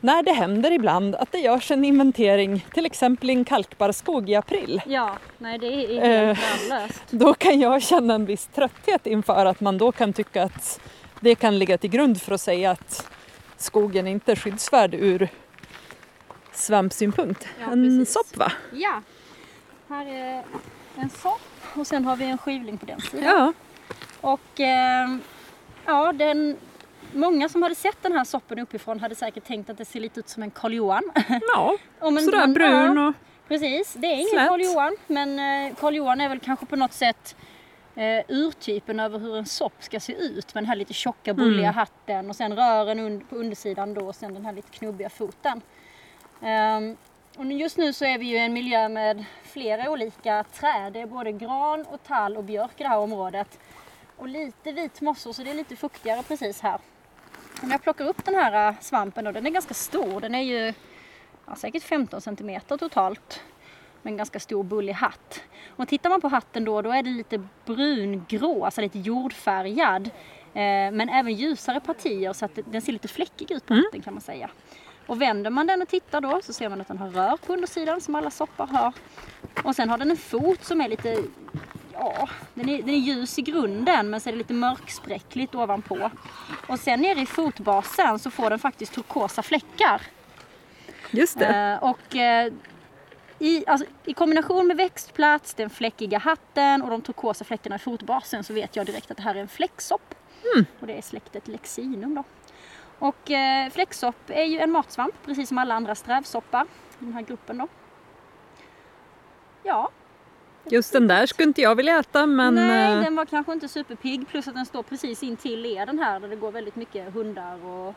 när 0.00 0.22
det 0.22 0.32
händer 0.32 0.70
ibland 0.70 1.14
att 1.14 1.32
det 1.32 1.38
görs 1.38 1.70
en 1.70 1.84
inventering, 1.84 2.66
till 2.74 2.86
exempel 2.86 3.30
i 3.30 3.32
en 3.32 3.44
kalkbar 3.44 3.92
skog 3.92 4.30
i 4.30 4.34
april. 4.34 4.82
Ja, 4.86 5.16
nej 5.38 5.58
det 5.58 5.66
är 5.66 6.04
Eh. 6.30 6.34
helt 6.34 6.70
värdelöst. 6.70 7.02
Då 7.10 7.34
kan 7.34 7.60
jag 7.60 7.82
känna 7.82 8.14
en 8.14 8.26
viss 8.26 8.46
trötthet 8.46 9.06
inför 9.06 9.46
att 9.46 9.60
man 9.60 9.78
då 9.78 9.92
kan 9.92 10.12
tycka 10.12 10.42
att 10.42 10.80
det 11.20 11.34
kan 11.34 11.58
ligga 11.58 11.78
till 11.78 11.90
grund 11.90 12.22
för 12.22 12.34
att 12.34 12.40
säga 12.40 12.70
att 12.70 13.10
skogen 13.56 14.06
inte 14.06 14.32
är 14.32 14.36
skyddsvärd 14.36 14.94
ur 14.94 15.28
svampsynpunkt. 16.52 17.46
Ja, 17.60 17.72
en 17.72 17.98
precis. 17.98 18.14
sopp 18.14 18.36
va? 18.36 18.52
Ja, 18.72 19.02
här 19.88 20.06
är 20.06 20.42
en 20.96 21.10
sopp 21.10 21.40
och 21.74 21.86
sen 21.86 22.04
har 22.04 22.16
vi 22.16 22.24
en 22.24 22.38
skivling 22.38 22.78
på 22.78 22.86
den 22.86 23.00
sidan. 23.00 23.24
Ja. 23.24 23.52
Och 24.20 24.60
ehm, 24.60 25.20
ja, 25.86 26.12
den, 26.12 26.56
många 27.14 27.48
som 27.48 27.62
hade 27.62 27.74
sett 27.74 28.02
den 28.02 28.12
här 28.12 28.24
soppen 28.24 28.58
uppifrån 28.58 29.00
hade 29.00 29.14
säkert 29.14 29.44
tänkt 29.44 29.70
att 29.70 29.78
det 29.78 29.84
ser 29.84 30.00
lite 30.00 30.20
ut 30.20 30.28
som 30.28 30.42
en 30.42 30.50
Karl 30.50 30.74
Johan. 30.74 31.02
ja. 31.54 31.76
Sådär 32.00 32.46
brun 32.46 32.98
och 32.98 33.14
Precis, 33.48 33.94
det 33.94 34.06
är 34.06 34.14
ingen. 34.32 34.48
Karl 34.48 34.60
Johan 34.60 34.96
men 35.06 35.38
eh, 35.68 35.74
Karl 35.76 35.94
Johan 35.94 36.20
är 36.20 36.28
väl 36.28 36.40
kanske 36.40 36.66
på 36.66 36.76
något 36.76 36.92
sätt 36.92 37.36
eh, 37.94 38.24
urtypen 38.28 39.00
över 39.00 39.18
hur 39.18 39.36
en 39.36 39.46
sopp 39.46 39.72
ska 39.80 40.00
se 40.00 40.12
ut 40.12 40.54
med 40.54 40.62
den 40.62 40.68
här 40.68 40.76
lite 40.76 40.94
tjocka 40.94 41.34
bulliga 41.34 41.58
Mm. 41.68 41.74
hatten 41.74 42.30
och 42.30 42.36
sen 42.36 42.56
rören 42.56 42.98
un- 43.00 43.24
på 43.28 43.36
undersidan 43.36 43.94
då 43.94 44.06
och 44.06 44.14
sen 44.14 44.34
den 44.34 44.44
här 44.46 44.52
lite 44.52 44.70
knubbiga 44.70 45.08
foten. 45.10 45.60
Ehm, 46.42 46.96
och 47.36 47.44
just 47.44 47.76
nu 47.76 47.92
så 47.92 48.04
är 48.04 48.18
vi 48.18 48.26
ju 48.26 48.36
i 48.36 48.40
en 48.44 48.52
miljö 48.52 48.88
med 48.88 49.24
flera 49.42 49.90
olika 49.90 50.44
träd. 50.52 50.92
Det 50.92 51.00
är 51.00 51.06
både 51.06 51.32
gran 51.32 51.82
och 51.86 52.02
tall 52.02 52.36
och 52.36 52.44
björk 52.44 52.80
i 52.80 52.82
det 52.82 52.88
här 52.88 52.98
området. 52.98 53.58
och 54.18 54.28
lite 54.28 54.72
vit 54.72 55.00
mossa 55.00 55.32
så 55.32 55.42
det 55.42 55.50
är 55.50 55.54
lite 55.54 55.76
fuktigare 55.76 56.22
precis 56.22 56.60
här. 56.60 56.78
Om 57.62 57.70
jag 57.70 57.82
plockar 57.82 58.08
upp 58.08 58.24
den 58.24 58.34
här 58.34 58.68
äh, 58.68 58.74
svampen 58.80 59.24
då, 59.24 59.32
den 59.32 59.46
är 59.46 59.50
ganska 59.50 59.74
stor. 59.74 60.20
Den 60.20 60.34
är 60.34 60.42
ju 60.42 60.74
ja, 61.46 61.56
säkert 61.56 61.82
15 61.82 62.20
cm 62.20 62.60
totalt. 62.68 63.42
Med 64.02 64.10
en 64.10 64.16
ganska 64.16 64.40
stor 64.40 64.64
bullig 64.64 64.92
hatt. 64.92 65.42
Och 65.68 65.88
tittar 65.88 66.10
man 66.10 66.20
på 66.20 66.28
hatten 66.28 66.64
då, 66.64 66.82
då 66.82 66.90
är 66.90 67.02
den 67.02 67.16
lite 67.16 67.46
brungrå, 67.64 68.64
alltså 68.64 68.80
lite 68.80 68.98
jordfärgad. 68.98 70.10
Eh, 70.54 70.92
men 70.92 71.08
även 71.08 71.34
ljusare 71.34 71.80
partier 71.80 72.32
så 72.32 72.44
att 72.44 72.58
den 72.64 72.82
ser 72.82 72.92
lite 72.92 73.08
fläckig 73.08 73.50
ut 73.50 73.66
på 73.66 73.74
hatten 73.74 74.02
kan 74.02 74.14
man 74.14 74.20
säga. 74.20 74.50
Och 75.06 75.22
vänder 75.22 75.50
man 75.50 75.66
den 75.66 75.82
och 75.82 75.88
tittar 75.88 76.20
då 76.20 76.40
så 76.42 76.52
ser 76.52 76.68
man 76.68 76.80
att 76.80 76.88
den 76.88 76.98
har 76.98 77.10
rör 77.10 77.36
på 77.36 77.52
undersidan 77.52 78.00
som 78.00 78.14
alla 78.14 78.30
soppar 78.30 78.66
har. 78.66 78.92
Och 79.64 79.76
sen 79.76 79.90
har 79.90 79.98
den 79.98 80.10
en 80.10 80.16
fot 80.16 80.64
som 80.64 80.80
är 80.80 80.88
lite, 80.88 81.22
ja, 81.98 82.28
den 82.54 82.68
är, 82.68 82.78
den 82.78 82.88
är 82.88 82.98
ljus 82.98 83.38
i 83.38 83.42
grunden 83.42 84.10
men 84.10 84.20
så 84.20 84.28
är 84.28 84.32
det 84.32 84.38
lite 84.38 84.54
mörkspräckligt 84.54 85.54
ovanpå. 85.54 86.10
Och 86.68 86.78
sen 86.78 87.00
nere 87.00 87.20
i 87.20 87.26
fotbasen 87.26 88.18
så 88.18 88.30
får 88.30 88.50
den 88.50 88.58
faktiskt 88.58 88.92
turkosa 88.92 89.42
fläckar. 89.42 90.02
Just 91.10 91.38
det. 91.38 91.46
Eh, 91.46 91.88
och 91.90 92.16
eh, 92.16 92.52
i, 93.38 93.64
alltså, 93.66 93.86
i 94.04 94.14
kombination 94.14 94.66
med 94.66 94.76
växtplats, 94.76 95.54
den 95.54 95.70
fläckiga 95.70 96.18
hatten 96.18 96.82
och 96.82 96.90
de 96.90 97.02
turkosa 97.02 97.44
fläckarna 97.44 97.76
i 97.76 97.78
fotbasen 97.78 98.44
så 98.44 98.52
vet 98.52 98.76
jag 98.76 98.86
direkt 98.86 99.10
att 99.10 99.16
det 99.16 99.22
här 99.22 99.34
är 99.34 99.40
en 99.40 99.48
fläcksopp. 99.48 100.14
Mm. 100.54 100.66
Och 100.80 100.86
det 100.86 100.98
är 100.98 101.02
släktet 101.02 101.48
Lexinum 101.48 102.14
då. 102.14 102.24
Och 102.98 103.30
eh, 103.30 103.70
fläcksopp 103.70 104.30
är 104.30 104.44
ju 104.44 104.58
en 104.58 104.70
matsvamp 104.70 105.14
precis 105.24 105.48
som 105.48 105.58
alla 105.58 105.74
andra 105.74 105.94
strävsoppar 105.94 106.66
i 107.00 107.04
den 107.04 107.12
här 107.12 107.22
gruppen 107.22 107.58
då. 107.58 107.68
Ja, 109.62 109.90
Just 110.70 110.92
den 110.92 111.08
där 111.08 111.26
skulle 111.26 111.48
inte 111.48 111.60
jag 111.62 111.74
vilja 111.74 111.98
äta 111.98 112.26
men... 112.26 112.54
nej 112.54 112.92
eh, 112.92 113.00
den 113.00 113.16
var 113.16 113.24
kanske 113.26 113.52
inte 113.52 113.68
superpigg 113.68 114.28
plus 114.28 114.48
att 114.48 114.54
den 114.54 114.66
står 114.66 114.82
precis 114.82 115.22
in 115.22 115.36
till 115.36 115.60
leden 115.60 115.98
här 115.98 116.20
där 116.20 116.28
det 116.28 116.36
går 116.36 116.52
väldigt 116.52 116.76
mycket 116.76 117.14
hundar 117.14 117.64
och 117.64 117.94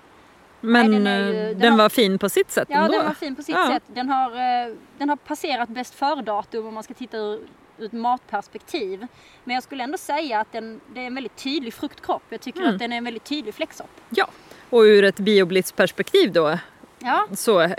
Men 0.61 0.91
den 0.91 1.07
är 1.07 1.19
ju- 1.19 1.39
eh, 1.39 1.47
den 1.49 1.59
den 1.59 1.71
har- 1.71 1.77
var 1.77 1.89
fin 1.89 2.19
på 2.19 2.29
sitt 2.29 2.51
sätt 2.51 2.67
Ja, 2.71 2.77
ändå. 2.77 2.97
den 2.97 3.05
var 3.05 3.13
fin 3.13 3.35
på 3.35 3.43
sitt 3.43 3.55
Ja. 3.55 3.67
sätt. 3.67 3.83
Den 3.87 4.09
har, 4.09 4.31
eh, 4.31 4.75
den 4.97 5.09
har 5.09 5.15
passerat 5.15 5.69
bäst 5.69 5.95
före-datum 5.95 6.65
om 6.65 6.73
man 6.73 6.83
ska 6.83 6.93
titta 6.93 7.17
ur, 7.17 7.39
ur 7.77 7.85
ett 7.85 7.91
matperspektiv. 7.91 9.07
Men 9.43 9.53
jag 9.53 9.63
skulle 9.63 9.83
ändå 9.83 9.97
säga 9.97 10.39
att 10.39 10.51
den, 10.51 10.81
det 10.93 11.01
är 11.01 11.07
en 11.07 11.15
väldigt 11.15 11.35
tydlig 11.35 11.73
fruktkropp. 11.73 12.23
Jag 12.29 12.41
tycker 12.41 12.59
Mm. 12.59 12.73
att 12.73 12.79
den 12.79 12.93
är 12.93 12.97
en 12.97 13.03
väldigt 13.03 13.23
tydlig 13.23 13.53
fläcksopp. 13.53 13.89
Ja, 14.09 14.27
och 14.69 14.79
ur 14.81 15.03
ett 15.03 15.19
bioblitsperspektiv 15.19 16.31
då 16.33 16.57
Ja, 16.99 17.25
så 17.35 17.69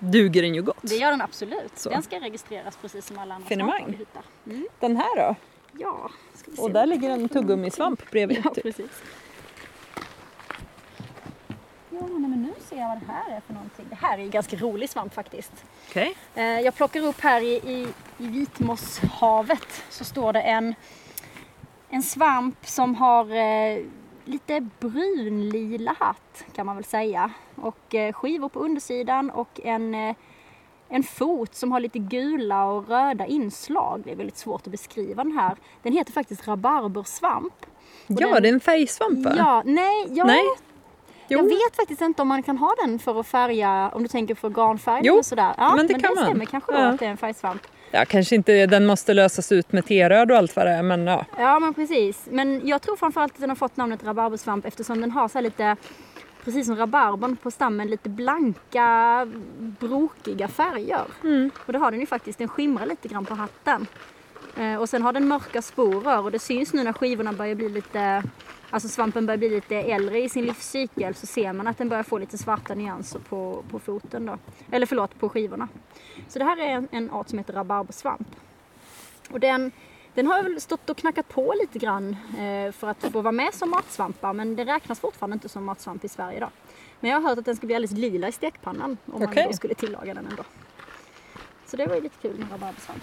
duger 0.00 0.42
den 0.42 0.54
ju 0.54 0.62
gott. 0.62 0.76
det 0.82 0.94
gör 0.96 1.10
den 1.10 1.20
absolut. 1.22 1.78
Så. 1.78 1.90
Den 1.90 2.02
ska 2.02 2.20
registreras 2.20 2.76
precis 2.76 3.06
som 3.06 3.18
alla 3.18 3.34
andra 3.34 3.48
Finemang. 3.48 3.84
svampar. 3.96 4.22
Mm. 4.46 4.66
Den 4.80 4.96
här 4.96 5.16
då? 5.16 5.34
Ja. 5.78 6.10
Och 6.58 6.70
där 6.70 6.86
ligger 6.86 7.10
en 7.10 7.28
tuggummisvamp 7.28 8.10
bredvid. 8.10 8.42
Ja, 8.44 8.54
typ. 8.54 8.62
precis. 8.62 9.02
Ja, 11.90 12.06
men 12.06 12.42
nu 12.42 12.52
ser 12.68 12.76
jag 12.76 12.88
vad 12.88 12.98
det 13.00 13.12
här 13.12 13.36
är 13.36 13.40
för 13.46 13.52
någonting. 13.54 13.86
Det 13.90 13.94
här 13.96 14.18
är 14.18 14.22
en 14.22 14.30
ganska 14.30 14.56
rolig 14.56 14.90
svamp 14.90 15.14
faktiskt. 15.14 15.52
Okej. 15.88 16.14
Eh, 16.34 16.44
Jag 16.44 16.74
plockar 16.74 17.00
upp 17.00 17.20
här 17.20 17.40
i, 17.40 17.54
i, 17.54 17.86
i 18.18 18.26
vitmosshavet 18.26 19.84
så 19.90 20.04
står 20.04 20.32
det 20.32 20.40
en, 20.40 20.74
en 21.88 22.02
svamp 22.02 22.66
som 22.66 22.94
har 22.94 23.24
eh, 23.34 23.78
lite 24.24 24.68
brunlila 24.80 25.94
hatt 25.98 26.44
kan 26.54 26.66
man 26.66 26.76
väl 26.76 26.84
säga. 26.84 27.30
Och 27.56 27.94
eh, 27.94 28.12
skivor 28.12 28.48
på 28.48 28.58
undersidan 28.60 29.30
och 29.30 29.60
en, 29.64 29.94
eh, 29.94 30.16
en 30.88 31.02
fot 31.02 31.54
som 31.54 31.72
har 31.72 31.80
lite 31.80 31.98
gula 31.98 32.64
och 32.64 32.88
röda 32.88 33.26
inslag. 33.26 34.02
Det 34.04 34.12
är 34.12 34.16
väldigt 34.16 34.36
svårt 34.38 34.66
att 34.66 34.70
beskriva 34.72 35.24
den 35.24 35.32
här. 35.32 35.56
Den 35.82 35.92
heter 35.92 36.12
faktiskt 36.12 36.48
rabarbersvamp. 36.48 37.54
Och 37.62 37.66
Ja, 38.08 38.32
den- 38.34 38.42
det 38.42 38.48
är 38.48 38.52
en 38.52 38.60
färgsvamp 38.60 39.24
va? 39.24 39.32
Ja, 39.36 39.62
nej, 39.66 40.06
ja, 40.08 40.24
Nej? 40.24 40.44
jag 41.28 41.40
Jo. 41.40 41.44
vet 41.48 41.76
faktiskt 41.76 42.00
inte 42.00 42.22
om 42.22 42.28
man 42.28 42.42
kan 42.42 42.56
ha 42.58 42.74
den 42.84 42.98
för 42.98 43.20
att 43.20 43.26
färga, 43.26 43.90
om 43.94 44.02
du 44.02 44.08
tänker 44.08 44.34
för 44.34 44.50
garnfärg 44.50 45.00
Jo, 45.04 45.12
eller 45.14 45.22
sådär. 45.22 45.54
Ja, 45.58 45.74
men 45.76 45.86
det 45.86 45.92
men 45.92 46.02
kan 46.02 46.10
det 46.14 46.20
man. 46.20 46.24
stämmer 46.24 46.44
kanske 46.44 46.72
då 46.72 46.78
Ja. 46.78 46.86
att 46.86 46.98
det 46.98 47.06
är 47.06 47.10
en 47.10 47.16
färgsvamp. 47.16 47.62
Ja, 47.90 48.04
kanske 48.04 48.34
inte 48.34 48.66
den 48.66 48.86
måste 48.86 49.14
lösas 49.14 49.52
ut 49.52 49.72
med 49.72 49.86
teröd 49.86 50.30
och 50.30 50.36
allt 50.36 50.56
vad 50.56 50.66
det 50.66 50.70
är, 50.70 50.82
men 50.82 51.06
ja. 51.06 51.24
Ja 51.38 51.58
men 51.58 51.74
precis. 51.74 52.26
Men 52.30 52.68
jag 52.68 52.82
tror 52.82 52.96
framförallt 52.96 53.32
att 53.32 53.40
den 53.40 53.48
har 53.48 53.56
fått 53.56 53.76
namnet 53.76 54.04
rabarbersvamp 54.04 54.66
eftersom 54.66 55.00
den 55.00 55.10
har 55.10 55.28
så 55.28 55.38
här 55.38 55.42
lite, 55.42 55.76
precis 56.44 56.66
som 56.66 56.76
rabarbern 56.76 57.36
på 57.36 57.50
stammen, 57.50 57.88
lite 57.88 58.08
blanka, 58.08 59.28
brokiga 59.58 60.48
färger. 60.48 61.04
Mm. 61.24 61.50
Och 61.66 61.72
det 61.72 61.78
har 61.78 61.90
den 61.90 62.00
ju 62.00 62.06
faktiskt, 62.06 62.38
den 62.38 62.48
skimrar 62.48 62.86
lite 62.86 63.08
grann 63.08 63.24
på 63.24 63.34
hatten. 63.34 63.86
Eh, 64.56 64.76
och 64.76 64.88
sen 64.88 65.02
har 65.02 65.12
den 65.12 65.28
mörka 65.28 65.62
sporer 65.62 66.20
och 66.24 66.30
det 66.30 66.38
syns 66.38 66.72
nu 66.72 66.84
när 66.84 66.92
skivorna 66.92 67.32
börjar 67.32 67.54
bli 67.54 67.68
lite, 67.68 68.22
alltså 68.70 68.88
svampen 68.88 69.26
börjar 69.26 69.38
bli 69.38 69.48
lite 69.48 69.76
äldre 69.76 70.18
i 70.18 70.28
sin 70.28 70.44
livscykel 70.44 71.14
så 71.14 71.26
ser 71.26 71.52
man 71.52 71.66
att 71.66 71.78
den 71.78 71.88
börjar 71.88 72.02
få 72.02 72.18
lite 72.18 72.38
svarta 72.38 72.74
nyanser 72.74 73.18
på, 73.18 73.64
på 73.70 73.78
foten 73.78 74.26
då. 74.26 74.38
Eller 74.70 74.86
förlåt, 74.86 75.18
på 75.18 75.28
skivorna. 75.28 75.68
Så 76.28 76.38
det 76.38 76.44
här 76.44 76.56
är 76.56 76.70
en, 76.70 76.88
en 76.90 77.10
art 77.10 77.28
som 77.28 77.38
heter 77.38 77.52
rabarbersvamp. 77.52 78.28
Och 79.30 79.40
den, 79.40 79.72
den 80.14 80.26
har 80.26 80.42
väl 80.42 80.60
stått 80.60 80.90
och 80.90 80.96
knackat 80.96 81.28
på 81.28 81.54
lite 81.60 81.78
grann 81.78 82.16
eh, 82.38 82.72
för 82.72 82.88
att 82.88 83.02
få 83.12 83.20
vara 83.20 83.32
med 83.32 83.54
som 83.54 83.70
matsvampar 83.70 84.32
men 84.32 84.56
det 84.56 84.64
räknas 84.64 85.00
fortfarande 85.00 85.34
inte 85.34 85.48
som 85.48 85.64
matsvamp 85.64 86.04
i 86.04 86.08
Sverige 86.08 86.40
då. 86.40 86.48
Men 87.00 87.10
jag 87.10 87.20
har 87.20 87.28
hört 87.28 87.38
att 87.38 87.44
den 87.44 87.56
ska 87.56 87.66
bli 87.66 87.74
alldeles 87.74 87.98
lila 87.98 88.28
i 88.28 88.32
stekpannan 88.32 88.96
om 89.06 89.22
Okej. 89.22 89.42
man 89.42 89.46
då 89.46 89.52
skulle 89.52 89.74
tillaga 89.74 90.14
den 90.14 90.26
ändå. 90.26 90.44
Så 91.66 91.76
det 91.76 91.86
var 91.86 91.94
ju 91.94 92.00
lite 92.00 92.16
kul 92.22 92.38
med 92.38 92.52
rabarbersvamp. 92.52 93.02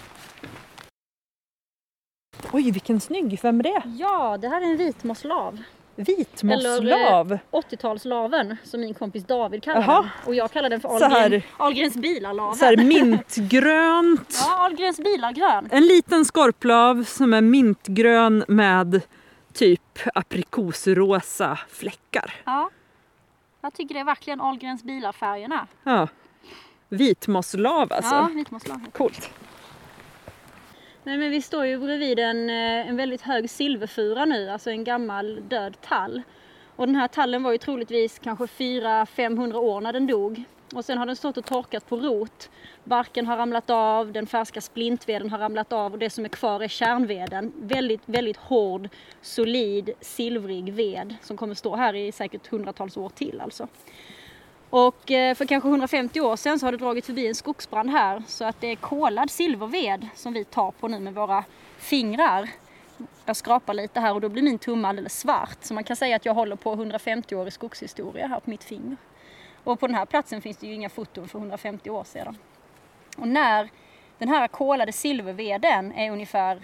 Oj, 2.52 2.70
vilken 2.70 3.00
snygg! 3.00 3.40
Vem 3.42 3.58
är 3.60 3.62
det? 3.62 3.82
Ja, 3.98 4.36
det 4.40 4.48
här 4.48 4.60
är 4.60 4.64
en 4.64 4.76
vitmosslav. 4.76 5.62
Vitmosslav. 5.96 7.38
80-talslaven 7.50 8.56
som 8.64 8.80
min 8.80 8.94
kompis 8.94 9.24
David 9.24 9.62
kallar 9.62 9.80
Jaha. 9.80 10.02
den. 10.02 10.10
Och 10.26 10.34
jag 10.34 10.50
kallar 10.52 10.70
den 10.70 10.80
för 10.80 10.88
Ahlgren, 10.88 11.42
Ahlgrens 11.56 11.94
bilarlaven. 11.96 12.54
Så 12.56 12.64
här 12.64 12.76
mintgrönt. 12.76 14.38
Ja, 14.46 14.64
Ahlgrens 14.64 14.96
bilargrön. 14.98 15.68
En 15.70 15.86
liten 15.86 16.24
skorplav 16.24 17.04
som 17.04 17.34
är 17.34 17.40
mintgrön 17.40 18.44
med 18.48 19.00
typ 19.52 19.98
aprikosrosa 20.14 21.58
fläckar. 21.68 22.34
Ja. 22.44 22.70
Jag 23.60 23.74
tycker 23.74 23.94
det 23.94 24.00
är 24.00 24.04
verkligen 24.04 24.40
Ahlgrens 24.40 24.82
bilarfärgerna. 24.82 25.66
Ja. 25.84 26.08
Vitmosslav 26.88 27.92
alltså. 27.92 28.14
Ja, 28.14 28.30
vitmosslav. 28.34 28.80
Coolt. 28.92 29.30
Nej 31.04 31.18
men 31.18 31.30
vi 31.30 31.42
står 31.42 31.66
ju 31.66 31.78
bredvid 31.78 32.18
en, 32.18 32.50
eh, 32.50 32.88
en 32.88 32.96
väldigt 32.96 33.22
hög 33.22 33.50
silverfura 33.50 34.24
nu, 34.24 34.50
alltså 34.50 34.70
en 34.70 34.84
gammal 34.84 35.48
död 35.48 35.80
tall. 35.80 36.22
Och 36.76 36.86
den 36.86 36.94
här 36.96 37.08
tallen 37.08 37.42
var 37.42 37.52
ju 37.52 37.58
troligtvis 37.58 38.18
kanske 38.18 38.46
400-500 38.46 39.54
år 39.54 39.80
när 39.80 39.92
den 39.92 40.06
dog. 40.06 40.44
Och 40.74 40.84
sen 40.84 40.98
har 40.98 41.06
den 41.06 41.16
stått 41.16 41.36
och 41.36 41.44
torkat 41.44 41.88
på 41.88 41.96
rot. 41.96 42.50
Barken 42.84 43.26
har 43.26 43.36
ramlat 43.36 43.70
av, 43.70 44.12
den 44.12 44.26
färska 44.26 44.60
splintveden 44.60 45.30
har 45.30 45.38
ramlat 45.38 45.72
av 45.72 45.92
och 45.92 45.98
det 45.98 46.10
som 46.10 46.24
är 46.24 46.28
kvar 46.28 46.60
är 46.60 46.68
kärnveden. 46.68 47.52
Väldigt, 47.56 48.02
väldigt 48.06 48.36
hård, 48.36 48.88
solid, 49.22 49.90
silvrig 50.00 50.72
ved 50.72 51.14
som 51.22 51.36
kommer 51.36 51.54
stå 51.54 51.76
här 51.76 51.94
i 51.94 52.12
säkert 52.12 52.46
hundratals 52.46 52.96
år 52.96 53.08
till 53.08 53.40
alltså. 53.40 53.68
Och 54.70 55.10
eh, 55.10 55.34
för 55.34 55.44
kanske 55.44 55.68
150 55.68 56.20
år 56.20 56.36
sedan 56.36 56.58
så 56.58 56.66
har 56.66 56.72
det 56.72 56.78
dragit 56.78 57.06
förbi 57.06 57.26
en 57.26 57.34
skogsbrand 57.34 57.90
här 57.90 58.22
så 58.26 58.44
att 58.44 58.60
det 58.60 58.66
är 58.66 58.76
kolad 58.76 59.30
silverved 59.30 60.08
som 60.14 60.32
vi 60.32 60.44
tar 60.44 60.70
på 60.70 60.88
nu 60.88 60.98
med 60.98 61.14
våra 61.14 61.44
fingrar. 61.78 62.48
Jag 63.24 63.36
skrapar 63.36 63.74
lite 63.74 64.00
här 64.00 64.14
och 64.14 64.20
då 64.20 64.28
blir 64.28 64.42
min 64.42 64.58
tumme 64.58 64.88
alldeles 64.88 65.18
svart 65.20 65.58
så 65.60 65.74
man 65.74 65.84
kan 65.84 65.96
säga 65.96 66.16
att 66.16 66.24
jag 66.24 66.34
håller 66.34 66.56
på 66.56 66.72
150 66.72 67.34
år 67.34 67.48
i 67.48 67.50
skogshistoria 67.50 68.26
här 68.26 68.40
på 68.40 68.50
mitt 68.50 68.64
finger. 68.64 68.96
Och 69.64 69.80
på 69.80 69.86
den 69.86 69.96
här 69.96 70.06
platsen 70.06 70.42
finns 70.42 70.56
det 70.56 70.66
ju 70.66 70.74
inga 70.74 70.88
foton 70.88 71.28
för 71.28 71.38
150 71.38 71.90
år 71.90 72.04
sedan. 72.04 72.38
Och 73.16 73.28
när 73.28 73.68
den 74.18 74.28
här 74.28 74.48
kolade 74.48 74.92
silverveden 74.92 75.92
är 75.92 76.10
ungefär 76.10 76.62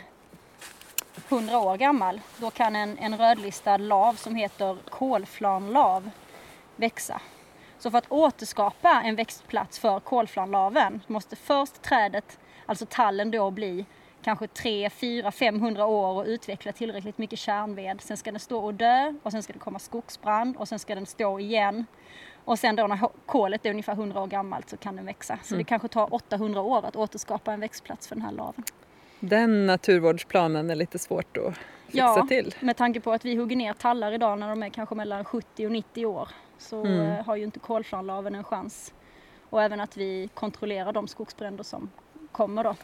100 1.29 1.59
år 1.59 1.77
gammal 1.77 2.21
då 2.37 2.51
kan 2.51 2.77
en, 2.77 2.99
en 2.99 3.19
rödlistad 3.19 3.77
lav 3.77 4.15
som 4.15 4.35
heter 4.35 4.77
kolflanlav 4.91 6.11
växa. 6.77 7.21
Så 7.85 7.91
för 7.91 7.99
att 7.99 8.13
återskapa 8.13 9.03
en 9.05 9.17
växtplats 9.17 9.79
för 9.79 10.01
kolflanlaven 10.01 11.01
måste 11.07 11.37
först 11.37 11.83
trädet, 11.83 12.39
alltså 12.67 12.87
tallen 12.91 13.31
då 13.31 13.51
bli 13.51 13.87
kanske 14.23 14.47
3, 14.47 14.91
4, 14.91 15.33
500 15.33 15.87
år 15.87 16.21
och 16.21 16.27
utveckla 16.27 16.73
tillräckligt 16.73 17.19
mycket 17.19 17.39
kärnved. 17.39 18.01
Sen 18.01 18.17
ska 18.17 18.31
den 18.31 18.41
stå 18.41 18.65
och 18.65 18.75
dö 18.75 19.15
och 19.23 19.33
sen 19.33 19.43
ska 19.43 19.53
det 19.53 19.59
komma 19.59 19.79
skogsbrand 19.79 20.57
och 20.57 20.69
sen 20.69 20.79
ska 20.79 20.95
den 20.95 21.07
stå 21.07 21.41
igen. 21.41 21.87
Och 22.45 22.59
sen 22.59 22.77
då 22.77 22.87
när 22.87 23.09
kolet 23.27 23.67
är 23.67 23.71
ungefär 23.71 23.93
100 23.93 24.21
år 24.21 24.27
gammalt 24.27 24.71
så 24.71 24.77
kan 24.77 24.97
den 24.97 25.07
växa. 25.07 25.39
Så 25.43 25.55
det 25.55 25.65
kanske 25.65 25.89
tar 25.89 26.15
800 26.15 26.61
år 26.61 26.87
att 26.87 26.97
återskapa 26.97 27.53
en 27.53 27.61
växtplats 27.61 28.09
för 28.09 28.15
den 28.15 28.25
här 28.25 28.33
laven. 28.33 28.65
Den 29.21 29.67
naturvårdsplanen 29.67 30.71
är 30.71 30.75
lite 30.75 30.99
svårt 30.99 31.37
att 31.37 31.55
fixa 31.95 32.19
Ja, 32.19 32.27
till. 32.29 32.55
med 32.61 32.77
tanke 32.77 33.01
på 33.01 33.13
att 33.13 33.25
vi 33.25 33.35
hugger 33.37 33.57
ner 33.57 33.73
tallar 33.73 34.13
idag 34.13 34.39
när 34.39 34.49
de 34.49 34.63
är 34.63 34.69
kanske 34.69 34.95
mellan 34.95 35.25
70 35.25 35.67
och 35.67 35.73
90 35.73 36.07
år 36.07 36.29
så 36.59 36.81
Mm. 36.85 37.01
eh, 37.01 37.25
har 37.25 37.37
ju 37.37 37.45
inte 37.45 37.59
kolflanlaven 37.59 38.35
en 38.35 38.45
chans. 38.45 38.93
Och 39.51 39.63
även 39.63 39.81
att 39.81 39.97
vi 39.97 40.29
kontrollerar 40.35 40.93
de 40.93 41.09
skogsbränder 41.09 41.65
som 41.65 41.91
kommer 42.33 42.65
då. 42.65 42.75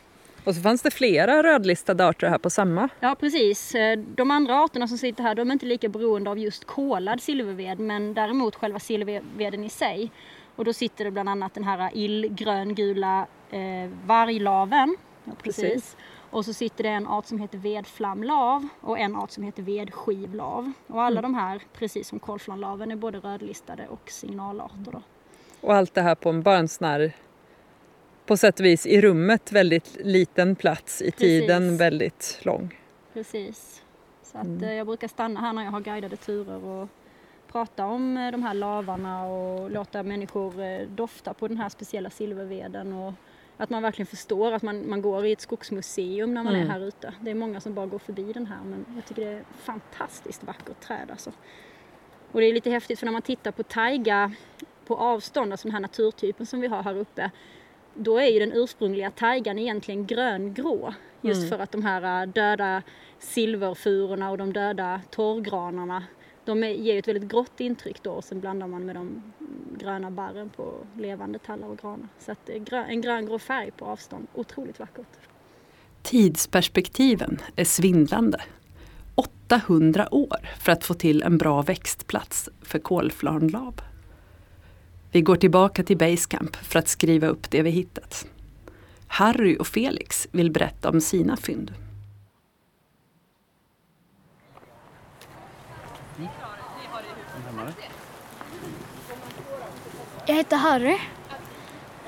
Och 0.45 0.55
så 0.55 0.61
fanns 0.63 0.83
det 0.83 0.91
flera 0.91 1.43
rödlistade 1.43 2.07
arter 2.09 2.29
här 2.29 2.39
på 2.39 2.51
samma. 2.51 2.89
Ja 3.01 3.15
precis. 3.21 3.75
Eh, 3.75 3.99
de 3.99 4.31
andra 4.31 4.55
arterna 4.65 4.89
som 4.89 4.99
sitter 4.99 5.23
här 5.23 5.35
de 5.35 5.49
är 5.49 5.53
inte 5.53 5.67
lika 5.67 5.89
beroende 5.89 6.31
av 6.31 6.39
just 6.39 6.65
kolad 6.65 7.21
silverved 7.21 7.79
men 7.79 8.15
däremot 8.15 8.55
själva 8.57 8.79
silverveden 8.79 9.65
i 9.65 9.69
sig. 9.69 10.11
Och 10.57 10.65
då 10.65 10.73
sitter 10.73 11.05
det 11.05 11.11
bland 11.11 11.29
annat 11.29 11.55
den 11.55 11.65
här 11.65 11.91
illgröngula 11.95 13.27
eh, 13.51 13.91
varglaven. 14.07 14.97
Ja, 15.25 15.33
precis. 15.43 15.65
precis. 15.65 15.97
Och 16.31 16.45
så 16.45 16.53
sitter 16.53 16.85
det 16.85 16.91
en 16.91 17.07
art 17.07 17.27
som 17.27 17.39
heter 17.39 17.59
vedflamlav 17.59 18.69
och 18.81 18.99
en 18.99 19.17
art 19.17 19.31
som 19.31 19.45
heter 19.45 19.63
vedskivlav. 19.63 20.73
Och 20.87 21.03
alla 21.03 21.19
mm. 21.19 21.33
de 21.33 21.39
här, 21.39 21.63
precis 21.73 22.09
som 22.09 22.19
kolflamlaven, 22.19 22.91
är 22.91 22.97
både 22.97 23.19
rödlistade 23.19 23.87
och 23.89 24.11
signalarter. 24.11 24.93
Då. 24.93 25.03
Och 25.61 25.75
allt 25.75 25.95
det 25.95 26.03
här 26.03 26.15
på 26.15 26.29
en, 26.29 26.43
bara 26.43 26.57
en 26.57 26.69
sån 26.69 26.89
här, 26.89 27.13
på 28.27 28.37
sätt 28.37 28.61
och 28.61 28.67
vis 28.67 28.87
i 28.87 29.01
rummet 29.01 29.53
väldigt 29.53 29.97
liten 30.01 30.57
plats, 30.57 31.03
i 31.03 31.11
precis. 31.11 31.19
tiden 31.19 31.77
väldigt 31.77 32.39
lång. 32.43 32.79
Precis. 33.13 33.83
Så 34.23 34.39
att 34.39 34.45
mm. 34.45 34.65
Eh, 34.65 34.75
jag 34.75 34.87
brukar 34.87 35.09
stanna 35.09 35.41
här 35.41 35.53
när 35.53 35.65
jag 35.65 35.71
har 35.71 35.81
guidade 35.81 36.17
turer 36.17 36.65
och 36.65 36.89
prata 37.53 37.87
om 37.87 38.17
eh, 38.17 38.33
de 38.33 38.43
här 38.43 38.55
lavarna 38.55 39.25
och 39.25 39.71
låta 39.71 40.03
människor 40.03 40.63
eh, 40.63 40.89
dofta 40.89 41.35
på 41.35 41.49
den 41.49 41.57
här 41.57 41.69
speciella 41.69 42.11
silverveden 42.11 42.93
och 42.93 43.13
att 43.61 43.71
man 43.71 43.83
verkligen 43.83 44.07
förstår 44.07 44.53
att 44.53 44.63
man, 44.63 44.89
man 44.89 45.03
går 45.03 45.27
i 45.27 45.33
ett 45.33 45.41
skogsmuseum 45.41 46.35
när 46.35 46.43
man 46.43 46.55
mm. 46.55 46.67
är 46.67 46.73
här 46.73 46.81
ute. 46.81 47.15
Det 47.21 47.31
är 47.31 47.35
många 47.35 47.61
som 47.61 47.75
bara 47.75 47.87
går 47.87 47.99
förbi 47.99 48.33
den 48.33 48.47
här 48.47 48.65
men 48.65 48.87
jag 48.95 49.07
tycker 49.07 49.25
det 49.25 49.33
är 49.33 49.45
fantastiskt 49.63 50.45
vackert 50.45 50.81
träd 50.81 51.11
alltså. 51.11 51.33
Och 52.33 52.41
det 52.41 52.47
är 52.47 52.53
lite 52.53 52.71
häftigt 52.71 52.99
för 52.99 53.07
när 53.07 53.13
man 53.13 53.23
tittar 53.23 53.53
på 53.53 53.63
taiga 53.63 54.33
på 54.87 54.97
avstånd, 54.97 55.53
alltså 55.53 55.69
den 55.69 55.73
här 55.73 55.81
naturtypen 55.81 56.47
som 56.47 56.61
vi 56.61 56.67
har 56.67 56.83
här 56.83 56.97
uppe, 56.97 57.31
då 57.95 58.19
är 58.19 58.27
ju 58.27 58.39
den 58.39 58.53
ursprungliga 58.53 59.11
taigan 59.11 59.59
egentligen 59.59 60.07
gröngrå. 60.07 60.95
Just 61.21 61.39
mm. 61.39 61.49
för 61.49 61.59
att 61.59 61.73
de 61.73 61.83
här 61.83 62.23
äh, 62.23 62.29
döda 62.29 62.83
silverfurorna 63.19 64.31
och 64.31 64.39
de 64.39 64.53
döda 64.53 65.01
torrgranarna 65.11 66.05
de 66.51 66.63
ger 66.63 66.99
ett 66.99 67.09
väldigt 67.09 67.31
grått 67.31 67.61
intryck 67.61 68.03
då 68.03 68.11
och 68.11 68.25
sen 68.25 68.41
blandar 68.41 68.67
man 68.67 68.87
med 68.87 68.97
de 68.97 69.23
gröna 69.79 70.11
barren 70.11 70.51
på 70.51 70.75
levande 70.99 71.39
tallar 71.39 71.69
och 71.69 71.79
granar. 71.79 72.09
Så 72.19 72.33
att 72.33 72.49
eh, 72.49 72.91
en 72.91 73.01
gröngrå 73.01 73.39
färg 73.39 73.71
på 73.71 73.85
avstånd, 73.85 74.27
otroligt 74.35 74.79
vackert. 74.79 75.07
Tidsperspektiven 76.03 77.39
är 77.57 77.65
svindlande. 77.65 78.41
800 79.15 80.15
år 80.15 80.49
för 80.59 80.73
att 80.73 80.85
få 80.85 80.95
till 80.95 81.23
en 81.23 81.39
bra 81.39 81.63
växtplats 81.63 82.49
för 82.63 82.79
kolflarnlav. 82.79 83.81
Vi 85.13 85.21
går 85.21 85.37
tillbaka 85.37 85.83
till 85.83 85.97
Basecamp 85.97 86.57
för 86.57 86.79
att 86.79 86.89
skriva 86.89 87.27
upp 87.27 87.51
det 87.51 87.63
vi 87.63 87.71
hittat. 87.71 88.27
Harry 89.07 89.57
och 89.59 89.67
Felix 89.67 90.29
vill 90.31 90.51
berätta 90.51 90.91
om 90.91 91.01
sina 91.01 91.37
fynd. 91.37 91.73
Jag 100.31 100.37
heter 100.37 100.57
Harry. 100.57 100.99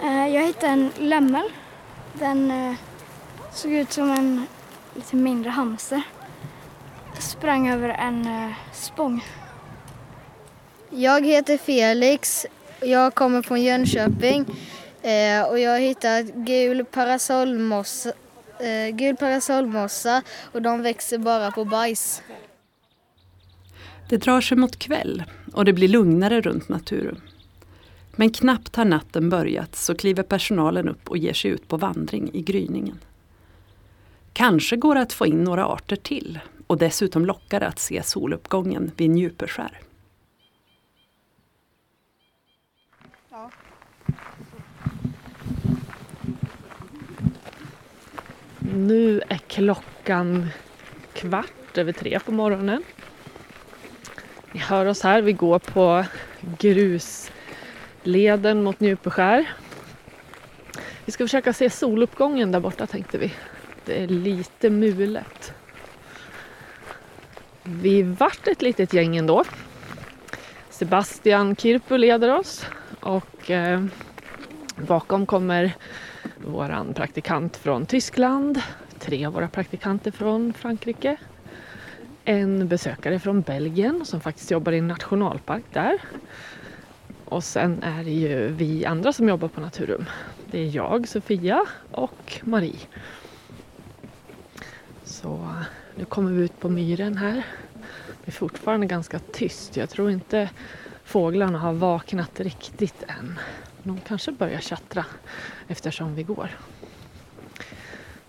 Eh, 0.03 0.35
jag 0.35 0.47
hittade 0.47 0.73
en 0.73 0.91
lämmel. 0.99 1.43
Den 2.13 2.51
eh, 2.51 2.75
såg 3.53 3.73
ut 3.73 3.93
som 3.93 4.11
en 4.11 4.47
lite 4.95 5.17
mindre 5.17 5.51
hamster. 5.51 6.03
Sprang 7.19 7.69
över 7.69 7.89
en 7.89 8.27
eh, 8.27 8.51
spång. 8.73 9.25
Jag 10.91 11.27
heter 11.27 11.59
Felix. 11.59 12.47
Jag 12.81 13.15
kommer 13.15 13.43
från 13.43 13.63
Jönköping 13.63 14.45
och 15.49 15.59
jag 15.59 15.71
har 15.71 15.79
hittat 15.79 16.27
gul 16.27 16.85
parasollmossa, 16.85 18.13
gul 18.93 19.17
parasollmossa 19.17 20.23
och 20.53 20.63
de 20.63 20.83
växer 20.83 21.19
bara 21.19 21.51
på 21.51 21.65
bajs. 21.65 22.23
Det 24.09 24.17
drar 24.17 24.41
sig 24.41 24.57
mot 24.57 24.79
kväll 24.79 25.25
och 25.53 25.65
det 25.65 25.73
blir 25.73 25.89
lugnare 25.89 26.41
runt 26.41 26.69
naturen. 26.69 27.21
Men 28.17 28.31
knappt 28.31 28.77
har 28.77 28.85
natten 28.85 29.31
börjat 29.31 29.77
så 29.77 29.95
kliver 29.95 30.23
personalen 30.23 30.89
upp 30.89 31.09
och 31.09 31.19
ger 31.19 31.33
sig 31.33 31.51
ut 31.51 31.69
på 31.69 31.77
vandring 31.77 32.31
i 32.33 32.43
gryningen. 32.43 32.99
Kanske 34.33 34.77
går 34.77 34.95
det 34.95 35.01
att 35.01 35.13
få 35.13 35.27
in 35.27 35.45
några 35.45 35.67
arter 35.67 35.97
till 35.97 36.41
och 36.67 36.79
dessutom 36.79 37.27
lockar 37.27 37.61
det 37.61 37.67
att 37.67 37.79
se 37.79 38.03
soluppgången 38.03 38.91
vid 38.97 39.11
Njupeskär. 39.11 39.81
Nu 48.75 49.23
är 49.29 49.39
klockan 49.39 50.49
kvart 51.13 51.79
över 51.79 51.93
tre 51.93 52.21
på 52.21 52.33
morgonen. 52.33 52.83
Ni 54.53 54.61
hör 54.61 54.87
oss 54.87 55.03
här, 55.03 55.23
vi 55.23 55.33
går 55.33 55.59
på 55.59 56.05
grus 56.59 57.31
leden 58.03 58.63
mot 58.63 58.81
Njupeskär. 58.81 59.53
Vi 61.05 61.13
ska 61.13 61.25
försöka 61.25 61.53
se 61.53 61.71
soluppgången 61.71 62.53
där 62.53 62.61
borta 62.61 62.87
tänkte 62.87 63.19
vi. 63.19 63.33
Det 63.85 64.03
är 64.03 64.09
lite 64.09 64.71
mulet. 64.71 65.55
Vi 67.63 68.03
vart 68.03 68.49
ett 68.49 68.63
litet 68.63 68.93
gäng 68.93 69.17
ändå. 69.17 69.45
Sebastian 70.71 71.57
Kirpu 71.57 71.99
leder 71.99 72.39
oss 72.39 72.67
och 73.01 73.51
eh, 73.51 73.85
bakom 74.77 75.27
kommer 75.27 75.73
våran 76.37 76.95
praktikant 76.95 77.57
från 77.57 77.87
Tyskland, 77.87 78.63
tre 78.99 79.27
av 79.27 79.33
våra 79.33 79.49
praktikanter 79.49 80.11
från 80.11 80.53
Frankrike 80.53 81.17
en 82.25 82.69
besökare 82.69 83.19
från 83.19 83.41
Belgien 83.41 84.05
som 84.05 84.21
faktiskt 84.21 84.51
jobbar 84.51 84.73
i 84.73 84.79
en 84.79 84.89
nationalpark 84.89 85.65
där. 85.73 85.99
Och 87.33 87.45
sen 87.45 87.83
är 87.83 88.05
det 88.05 88.11
ju 88.11 88.49
vi 88.49 88.85
andra 88.85 89.13
som 89.13 89.29
jobbar 89.29 89.49
på 89.49 89.61
Naturum. 89.61 90.05
Det 90.51 90.59
är 90.59 90.77
jag, 90.77 91.09
Sofia 91.09 91.67
och 91.91 92.41
Marie. 92.43 92.79
Så 95.05 95.55
nu 95.97 96.05
kommer 96.05 96.31
vi 96.31 96.45
ut 96.45 96.61
på 96.61 96.69
myren 96.69 97.17
här. 97.17 97.47
Det 98.25 98.31
är 98.31 98.33
fortfarande 98.33 98.87
ganska 98.87 99.19
tyst. 99.19 99.77
Jag 99.77 99.91
tror 99.91 100.11
inte 100.11 100.51
fåglarna 101.05 101.59
har 101.59 101.73
vaknat 101.73 102.41
riktigt 102.41 103.05
än. 103.09 103.39
De 103.83 104.01
kanske 104.01 104.33
börjar 104.33 104.61
tjattra 104.61 105.05
eftersom 105.69 106.15
vi 106.15 106.23
går. 106.23 106.51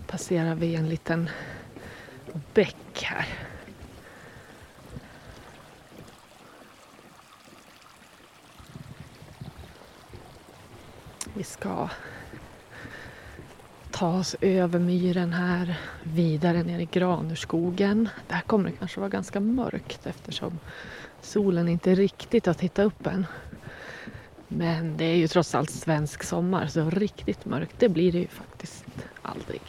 Passerar 0.06 0.54
vi 0.54 0.74
en 0.74 0.88
liten 0.88 1.30
bäck 2.54 3.02
här. 3.02 3.26
Vi 11.36 11.44
ska 11.44 11.88
ta 13.90 14.18
oss 14.18 14.36
över 14.40 14.78
myren 14.78 15.32
här, 15.32 15.80
vidare 16.02 16.62
ner 16.62 16.78
i 16.78 16.88
Granurskogen. 16.92 18.08
Där 18.28 18.40
kommer 18.40 18.70
det 18.70 18.76
kanske 18.76 19.00
vara 19.00 19.10
ganska 19.10 19.40
mörkt 19.40 20.06
eftersom 20.06 20.58
solen 21.22 21.68
inte 21.68 21.94
riktigt 21.94 22.46
har 22.46 22.54
tittat 22.54 22.86
upp 22.86 23.06
än. 23.06 23.26
Men 24.48 24.96
det 24.96 25.04
är 25.04 25.16
ju 25.16 25.28
trots 25.28 25.54
allt 25.54 25.70
svensk 25.70 26.22
sommar 26.22 26.66
så 26.66 26.90
riktigt 26.90 27.44
mörkt 27.44 27.74
det 27.78 27.88
blir 27.88 28.12
det 28.12 28.18
ju 28.18 28.28
faktiskt 28.28 28.84
aldrig. 29.22 29.62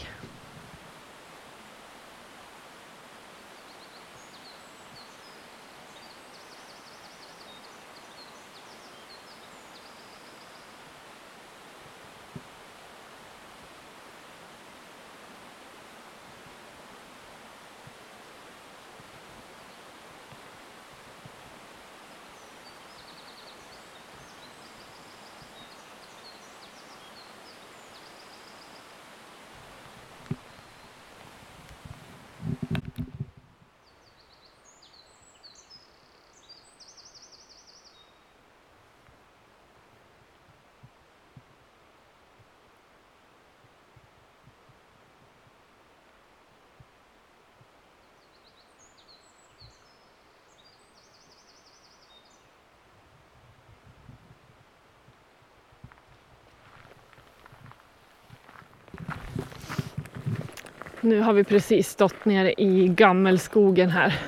Nu 61.05 61.21
har 61.21 61.33
vi 61.33 61.43
precis 61.43 61.89
stått 61.89 62.25
nere 62.25 62.53
i 62.57 62.87
gammelskogen 62.87 63.89
här. 63.89 64.19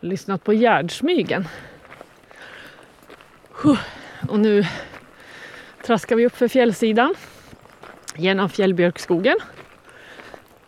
Lyssnat 0.00 0.44
på 0.44 0.52
gärdsmygen. 0.52 1.48
Och 4.28 4.38
nu 4.38 4.64
traskar 5.86 6.16
vi 6.16 6.26
upp 6.26 6.36
för 6.36 6.48
fjällsidan 6.48 7.14
genom 8.16 8.48
fjällbjörkskogen. 8.48 9.36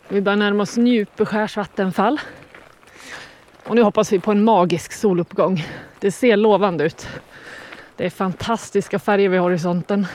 Vi 0.07 0.21
börjar 0.21 0.37
närma 0.37 0.63
oss 0.63 0.77
Njupeskärs 0.77 1.57
vattenfall. 1.57 2.19
Och 3.63 3.75
nu 3.75 3.81
hoppas 3.81 4.13
vi 4.13 4.19
på 4.19 4.31
en 4.31 4.43
magisk 4.43 4.93
soluppgång. 4.93 5.65
Det 5.99 6.11
ser 6.11 6.37
lovande 6.37 6.83
ut. 6.83 7.07
Det 7.95 8.05
är 8.05 8.09
fantastiska 8.09 8.99
färger 8.99 9.29
vid 9.29 9.39
horisonten. 9.39 10.07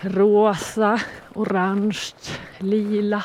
Rosa, 0.00 1.00
orange, 1.34 1.98
lila. 2.58 3.24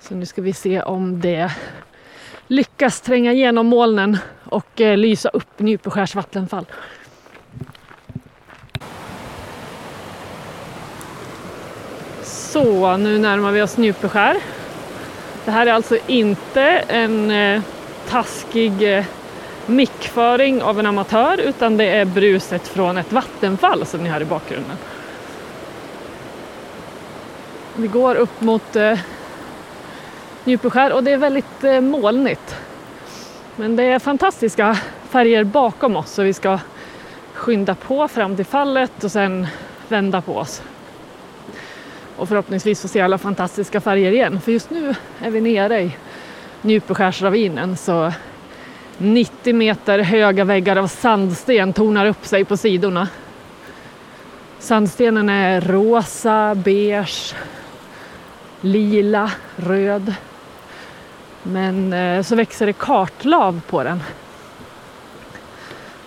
Så 0.00 0.14
nu 0.14 0.26
ska 0.26 0.42
vi 0.42 0.52
se 0.52 0.82
om 0.82 1.20
det 1.20 1.52
lyckas 2.46 3.00
tränga 3.00 3.32
igenom 3.32 3.66
molnen 3.66 4.18
och 4.44 4.80
eh, 4.80 4.96
lysa 4.96 5.28
upp 5.28 5.58
Njupeskärs 5.58 6.14
vattenfall. 6.14 6.66
Så, 12.22 12.96
nu 12.96 13.18
närmar 13.18 13.52
vi 13.52 13.62
oss 13.62 13.76
Njupeskär. 13.76 14.36
Det 15.44 15.50
här 15.50 15.66
är 15.66 15.72
alltså 15.72 15.98
inte 16.06 16.62
en 16.88 17.30
eh, 17.30 17.62
taskig 18.08 18.96
eh, 18.96 19.04
mickföring 19.66 20.62
av 20.62 20.80
en 20.80 20.86
amatör 20.86 21.38
utan 21.38 21.76
det 21.76 21.84
är 21.84 22.04
bruset 22.04 22.68
från 22.68 22.98
ett 22.98 23.12
vattenfall 23.12 23.86
som 23.86 24.02
ni 24.02 24.08
hör 24.08 24.20
i 24.20 24.24
bakgrunden. 24.24 24.76
Vi 27.76 27.88
går 27.88 28.14
upp 28.14 28.40
mot 28.40 28.76
eh, 28.76 28.98
Njupeskär 30.44 30.92
och 30.92 31.04
det 31.04 31.12
är 31.12 31.16
väldigt 31.16 31.64
eh, 31.64 31.80
molnigt. 31.80 32.56
Men 33.56 33.76
det 33.76 33.82
är 33.82 33.98
fantastiska 33.98 34.78
färger 35.08 35.44
bakom 35.44 35.96
oss 35.96 36.10
så 36.10 36.22
vi 36.22 36.32
ska 36.32 36.58
skynda 37.32 37.74
på 37.74 38.08
fram 38.08 38.36
till 38.36 38.44
fallet 38.44 39.04
och 39.04 39.12
sen 39.12 39.46
vända 39.88 40.20
på 40.20 40.36
oss. 40.36 40.62
Och 42.16 42.28
förhoppningsvis 42.28 42.82
få 42.82 42.88
se 42.88 43.00
alla 43.00 43.18
fantastiska 43.18 43.80
färger 43.80 44.12
igen. 44.12 44.40
För 44.40 44.52
just 44.52 44.70
nu 44.70 44.94
är 45.22 45.30
vi 45.30 45.40
nere 45.40 45.80
i 45.80 45.96
Njupeskärsravinen 46.62 47.76
så 47.76 48.12
90 48.98 49.54
meter 49.54 49.98
höga 49.98 50.44
väggar 50.44 50.76
av 50.76 50.86
sandsten 50.86 51.72
tornar 51.72 52.06
upp 52.06 52.26
sig 52.26 52.44
på 52.44 52.56
sidorna. 52.56 53.08
Sandstenen 54.58 55.28
är 55.28 55.60
rosa, 55.60 56.54
beige, 56.54 57.34
lila, 58.62 59.30
röd. 59.56 60.14
Men 61.42 61.92
eh, 61.92 62.22
så 62.22 62.36
växer 62.36 62.66
det 62.66 62.72
kartlav 62.72 63.60
på 63.66 63.82
den. 63.82 64.02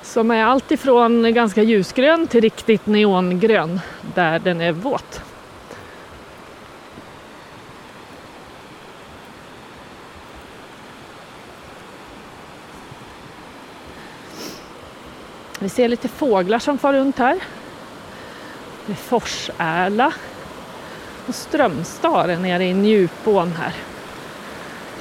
Som 0.02 0.32
är 0.32 0.44
alltifrån 0.44 1.34
ganska 1.34 1.64
ljusgrön 1.64 2.28
till 2.28 2.42
riktigt 2.42 2.86
neongrön 2.86 3.80
där 4.16 4.40
den 4.40 4.62
är 4.62 4.72
våt. 4.72 5.22
Vi 15.60 15.70
ser 15.70 15.90
lite 15.90 16.08
fåglar 16.08 16.60
som 16.60 16.78
far 16.78 16.94
runt 16.94 17.18
här. 17.18 17.40
Det 18.86 18.92
är 18.92 18.96
forsärla 18.96 20.14
på 21.26 21.34
strömstare 21.34 22.38
nere 22.38 22.66
i 22.66 22.74
Njupån 22.74 23.54
här. 23.60 23.74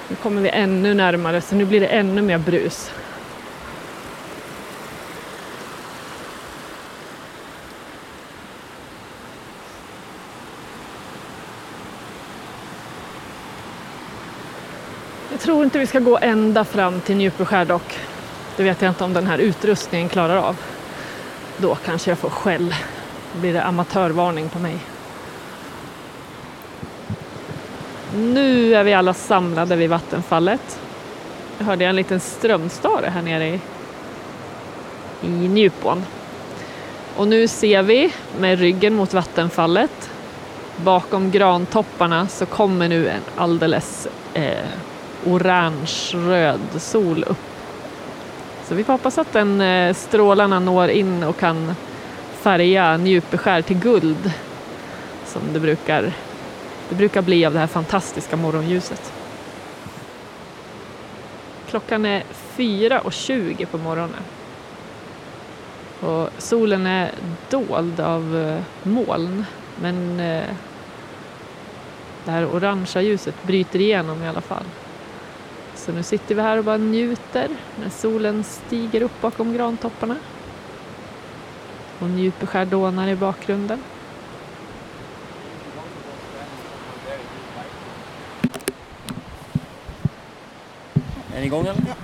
Nu 0.08 0.16
kommer 0.16 0.42
vi 0.42 0.48
ännu 0.48 0.94
närmare 0.94 1.40
så 1.40 1.54
nu 1.54 1.64
blir 1.64 1.80
det 1.80 1.86
ännu 1.86 2.22
mer 2.22 2.38
brus. 2.38 2.90
Jag 15.30 15.40
tror 15.40 15.64
inte 15.64 15.78
vi 15.78 15.86
ska 15.86 15.98
gå 15.98 16.18
ända 16.18 16.64
fram 16.64 17.00
till 17.00 17.16
Njupeskär 17.16 17.64
dock. 17.64 17.98
Det 18.56 18.62
vet 18.62 18.82
jag 18.82 18.90
inte 18.90 19.04
om 19.04 19.12
den 19.12 19.26
här 19.26 19.38
utrustningen 19.38 20.08
klarar 20.08 20.36
av. 20.36 20.56
Då 21.56 21.74
kanske 21.74 22.10
jag 22.10 22.18
får 22.18 22.30
skäll. 22.30 22.74
Då 23.32 23.40
blir 23.40 23.52
det 23.52 23.62
amatörvarning 23.62 24.48
på 24.48 24.58
mig. 24.58 24.78
Nu 28.16 28.74
är 28.74 28.84
vi 28.84 28.94
alla 28.94 29.14
samlade 29.14 29.76
vid 29.76 29.90
vattenfallet. 29.90 30.80
Jag 31.58 31.66
hörde 31.66 31.84
en 31.84 31.96
liten 31.96 32.20
strömstare 32.20 33.10
här 33.10 33.22
nere 33.22 33.46
i, 33.46 33.60
i 35.22 35.28
Njupån. 35.28 36.04
Och 37.16 37.28
nu 37.28 37.48
ser 37.48 37.82
vi 37.82 38.12
med 38.38 38.58
ryggen 38.58 38.94
mot 38.94 39.14
vattenfallet. 39.14 40.10
Bakom 40.76 41.30
grantopparna 41.30 42.28
så 42.28 42.46
kommer 42.46 42.88
nu 42.88 43.08
en 43.08 43.22
alldeles 43.36 44.08
eh, 44.34 44.68
orange-röd 45.26 46.60
sol 46.78 47.24
upp. 47.28 47.38
Så 48.68 48.74
vi 48.74 48.84
får 48.84 48.92
hoppas 48.92 49.18
att 49.18 49.32
den 49.32 49.60
eh, 49.60 49.94
strålarna 49.94 50.60
når 50.60 50.88
in 50.88 51.24
och 51.24 51.38
kan 51.38 51.74
färga 52.34 52.96
Njupeskär 52.96 53.62
till 53.62 53.78
guld 53.78 54.32
som 55.26 55.42
det 55.52 55.60
brukar 55.60 56.12
det 56.88 56.94
brukar 56.94 57.22
bli 57.22 57.46
av 57.46 57.52
det 57.52 57.58
här 57.58 57.66
fantastiska 57.66 58.36
morgonljuset. 58.36 59.12
Klockan 61.68 62.06
är 62.06 62.22
4.20 62.56 63.66
på 63.66 63.78
morgonen. 63.78 64.22
Och 66.00 66.28
solen 66.38 66.86
är 66.86 67.10
dold 67.50 68.00
av 68.00 68.36
eh, 68.36 68.62
moln 68.82 69.44
men 69.80 70.20
eh, 70.20 70.50
det 72.24 72.30
här 72.30 72.46
orangea 72.54 73.02
ljuset 73.02 73.42
bryter 73.42 73.80
igenom 73.80 74.22
i 74.22 74.28
alla 74.28 74.40
fall. 74.40 74.64
Så 75.74 75.92
nu 75.92 76.02
sitter 76.02 76.34
vi 76.34 76.42
här 76.42 76.58
och 76.58 76.64
bara 76.64 76.76
njuter 76.76 77.48
när 77.80 77.90
solen 77.90 78.44
stiger 78.44 79.02
upp 79.02 79.20
bakom 79.20 79.52
grantopparna. 79.52 80.16
Och 81.98 82.08
Njupeskär 82.08 82.64
dånar 82.64 83.08
i 83.08 83.16
bakgrunden. 83.16 83.82
Är 91.34 91.40
ni 91.40 91.46
igång 91.46 91.66
eller? 91.66 91.82
Ja. 91.88 91.94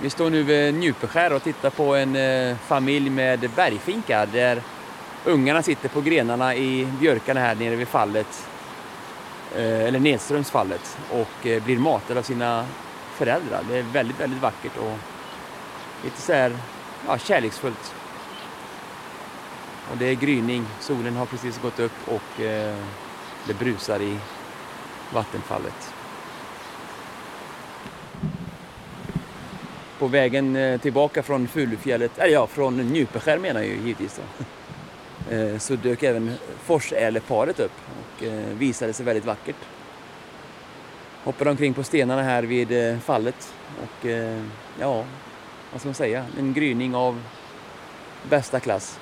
Vi 0.00 0.10
står 0.10 0.30
nu 0.30 0.42
vid 0.42 0.74
Njupeskär 0.74 1.32
och 1.32 1.42
tittar 1.42 1.70
på 1.70 1.94
en 1.94 2.16
eh, 2.16 2.56
familj 2.56 3.10
med 3.10 3.50
bergfinkar 3.56 4.26
där 4.26 4.62
ungarna 5.24 5.62
sitter 5.62 5.88
på 5.88 6.00
grenarna 6.00 6.54
i 6.54 6.88
björkarna 7.00 7.40
här 7.40 7.54
nere 7.54 7.76
vid 7.76 7.88
fallet, 7.88 8.48
eh, 9.56 9.84
eller 9.84 10.00
nedströms 10.00 10.50
fallet 10.50 10.98
och 11.10 11.46
eh, 11.46 11.62
blir 11.62 11.78
matade 11.78 12.20
av 12.20 12.22
sina 12.22 12.66
föräldrar. 13.14 13.60
Det 13.70 13.78
är 13.78 13.82
väldigt, 13.82 14.20
väldigt 14.20 14.42
vackert 14.42 14.76
och 14.76 14.98
lite 16.04 16.20
så 16.20 16.32
här 16.32 16.56
ja, 17.06 17.18
kärleksfullt. 17.18 17.94
Och 19.90 19.96
det 19.96 20.06
är 20.06 20.14
gryning, 20.14 20.66
solen 20.80 21.16
har 21.16 21.26
precis 21.26 21.60
gått 21.60 21.80
upp 21.80 22.08
och 22.08 22.40
det 23.46 23.58
brusar 23.58 24.02
i 24.02 24.18
vattenfallet. 25.12 25.93
På 29.98 30.06
vägen 30.06 30.56
eh, 30.56 30.80
tillbaka 30.80 31.22
från 31.22 31.48
Fulufjället, 31.48 32.18
eller 32.18 32.32
ja, 32.32 32.46
från 32.46 32.76
Njupeskär 32.76 33.38
menar 33.38 33.60
jag 33.60 33.68
ju 33.68 33.76
givetvis 33.76 34.16
då. 34.16 34.44
Eh, 35.30 35.58
så 35.58 35.76
dök 35.76 36.02
även 36.02 36.34
Forsäleparet 36.64 37.60
upp 37.60 37.72
och 37.90 38.24
eh, 38.24 38.32
visade 38.32 38.92
sig 38.92 39.06
väldigt 39.06 39.24
vackert. 39.24 39.56
Hoppade 41.24 41.50
omkring 41.50 41.74
på 41.74 41.82
stenarna 41.82 42.22
här 42.22 42.42
vid 42.42 43.02
fallet 43.02 43.54
och 43.82 44.06
ja, 44.80 45.04
vad 45.72 45.80
ska 45.80 45.88
man 45.88 45.94
säga, 45.94 46.26
en 46.38 46.52
gryning 46.52 46.94
av 46.94 47.22
bästa 48.28 48.60
klass. 48.60 48.98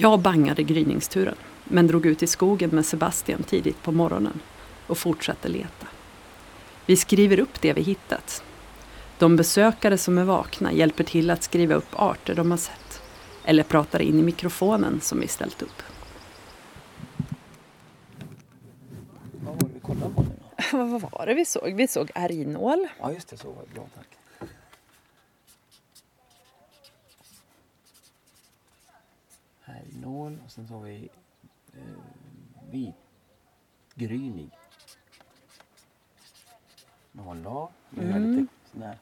Jag 0.00 0.20
bangade 0.20 0.62
gryningsturen 0.62 1.34
men 1.64 1.86
drog 1.86 2.06
ut 2.06 2.22
i 2.22 2.26
skogen 2.26 2.70
med 2.70 2.86
Sebastian 2.86 3.42
tidigt 3.42 3.82
på 3.82 3.92
morgonen 3.92 4.40
och 4.86 4.98
fortsatte 4.98 5.48
leta. 5.48 5.86
Vi 6.86 6.96
skriver 6.96 7.40
upp 7.40 7.60
det 7.60 7.72
vi 7.72 7.82
hittat. 7.82 8.42
De 9.18 9.36
besökare 9.36 9.98
som 9.98 10.18
är 10.18 10.24
vakna 10.24 10.72
hjälper 10.72 11.04
till 11.04 11.30
att 11.30 11.42
skriva 11.42 11.74
upp 11.74 11.88
arter 11.92 12.34
de 12.34 12.50
har 12.50 12.58
sett 12.58 13.02
eller 13.44 13.62
pratar 13.62 14.02
in 14.02 14.18
i 14.18 14.22
mikrofonen 14.22 15.00
som 15.00 15.20
vi 15.20 15.28
ställt 15.28 15.62
upp. 15.62 15.82
Vad 19.40 19.54
var 19.54 19.68
det 19.68 19.74
vi 19.74 19.80
kollade 19.80 20.14
på 20.14 20.22
nu 20.22 20.40
vad 20.72 21.00
var 21.00 21.26
det 21.26 21.34
vi 21.34 21.44
såg? 21.44 21.74
Vi 21.74 21.88
såg 21.88 22.10
ärgnål. 22.14 22.88
Ja, 23.00 23.12
just 23.12 23.28
det. 23.28 23.36
Så 23.36 23.48
var 23.48 23.62
det. 23.68 23.74
Bra, 23.74 23.88
tack. 23.94 24.19
Härgnål 30.00 30.38
och 30.44 30.50
sen 30.52 30.68
så 30.68 30.74
har 30.74 30.80
vi 30.80 31.08
eh, 31.72 31.80
vitgrynig. 33.94 34.50
Nålar. 37.12 37.68
Nu 37.90 38.02
Mm. 38.02 38.36
lite 38.36 38.52
sån 38.72 38.80
där 38.80 38.98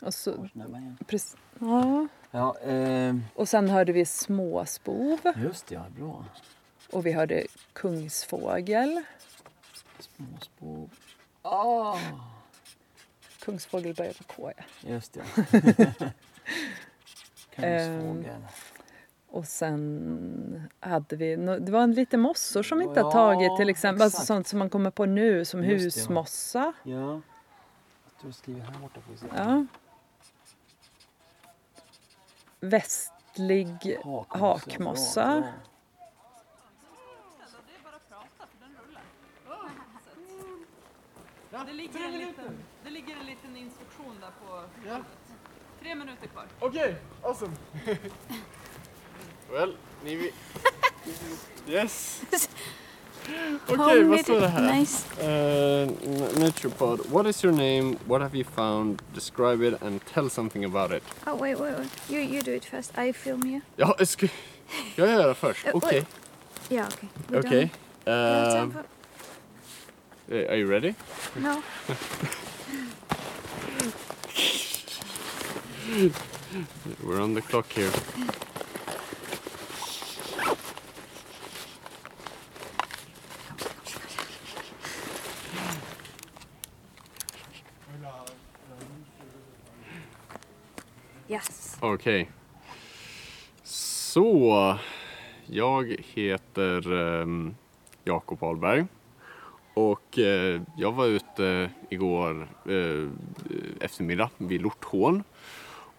Och, 0.00 0.14
så, 0.14 0.48
precis, 1.06 1.36
ja. 1.58 2.06
Ja, 2.30 2.58
eh, 2.58 3.16
och 3.34 3.48
sen 3.48 3.68
hörde 3.68 3.92
vi 3.92 4.04
småspov 4.06 5.18
just 5.36 5.66
det. 5.66 5.74
Ja, 5.74 5.86
bra. 5.96 6.24
och 6.92 7.06
vi 7.06 7.12
hörde 7.12 7.46
kungsfågel. 7.72 9.02
Småspov. 9.98 10.90
Ah, 11.42 11.98
Kungsfågel 13.40 13.94
börjar 13.94 14.12
på 14.12 14.24
K. 14.24 14.52
Ja. 14.56 14.64
just 14.88 15.12
det. 15.12 15.22
Ehm, 17.56 17.98
Kungsfågel. 18.24 18.40
Och 19.34 19.46
sen 19.46 20.68
hade 20.80 21.16
vi, 21.16 21.36
det 21.36 21.72
var 21.72 21.82
en 21.82 21.92
lite 21.92 22.16
mossor 22.16 22.62
som 22.62 22.78
vi 22.78 22.84
inte 22.84 23.00
har 23.00 23.08
Ja, 23.08 23.12
tagit 23.12 23.56
till 23.56 23.68
exempel. 23.68 24.02
Alltså 24.02 24.26
sånt 24.26 24.46
som 24.46 24.58
man 24.58 24.70
kommer 24.70 24.90
på 24.90 25.06
nu 25.06 25.44
som 25.44 25.64
Just 25.64 25.70
det, 25.70 25.74
ja. 25.74 25.84
husmossa. 25.84 26.72
Ja. 26.82 26.92
Jag 26.94 27.20
tror 28.20 28.28
jag 28.28 28.34
skriver 28.34 28.60
här 28.60 28.78
borta. 28.78 29.00
Får 29.00 29.12
vi 29.12 29.18
se. 29.18 29.26
Ja. 29.36 29.66
Västlig 32.60 33.98
hakmossa. 34.28 35.42
Bra, 39.46 39.68
bra. 41.50 41.64
Det 41.66 41.72
ligger, 41.72 42.04
en 42.04 42.12
liten, 42.18 42.58
det 42.84 42.90
ligger 42.90 43.16
en 43.16 43.26
liten 43.26 43.56
instruktion 43.56 44.16
där 44.20 44.30
på 44.46 44.62
Ja. 44.88 45.00
Tre 45.80 45.94
minuter 45.94 46.26
kvar. 46.26 46.46
Okay, 46.60 46.94
awesome. 47.22 47.52
well, 49.52 49.72
Nivi. 50.04 50.30
yes. 51.68 52.22
Okay, 53.68 54.02
vad 54.04 54.20
står 54.20 54.40
det 54.40 54.48
här? 54.48 54.72
Nice. 54.78 55.04
Uh, 55.18 56.38
Naturopod. 56.38 57.00
What 57.10 57.26
is 57.26 57.44
your 57.44 57.52
name? 57.54 57.96
What 58.06 58.20
have 58.22 58.34
you 58.36 58.44
found? 58.44 59.02
Describe 59.14 59.62
it 59.68 59.82
and 59.82 60.00
tell 60.14 60.30
something 60.30 60.64
about 60.64 60.92
it. 60.92 61.02
Oh 61.26 61.34
wait, 61.40 61.58
wait, 61.58 61.74
wait. 61.78 61.88
You 62.10 62.20
you 62.20 62.42
do 62.42 62.50
it 62.52 62.64
first. 62.64 62.92
I 62.98 63.12
film 63.12 63.46
you. 63.46 63.60
Ja, 63.76 63.94
jag 63.98 64.08
ska 64.08 64.26
jag 64.96 65.08
göra 65.08 65.34
först. 65.34 65.66
Uh, 65.66 65.70
Okej. 65.76 65.98
wait. 65.98 66.06
Yeah, 66.70 66.86
okay. 66.88 67.08
We 67.28 67.38
Okej. 67.38 67.70
don't- 68.04 68.04
we 68.04 68.12
don't 68.12 68.50
have 68.50 68.62
Um, 68.62 68.72
time 68.72 68.84
eh, 70.44 70.50
are 70.50 70.56
you 70.56 70.70
ready? 70.70 70.94
No. 71.36 71.62
We're 77.02 77.20
on 77.20 77.34
the 77.34 77.42
clock 77.42 77.72
here. 77.72 77.90
Yes. 91.28 91.76
Okej. 91.80 92.30
Så, 93.62 94.78
jag 95.46 95.96
heter 96.14 96.92
um, 96.92 97.54
Jakob 98.04 98.42
Ahlberg. 98.42 98.86
Och 99.74 100.18
eh, 100.18 100.62
jag 100.76 100.92
var 100.92 101.06
ute 101.06 101.70
igår 101.90 102.48
eh, 102.68 103.08
eftermiddag 103.80 104.30
vid 104.38 104.62
Lorthån. 104.62 105.24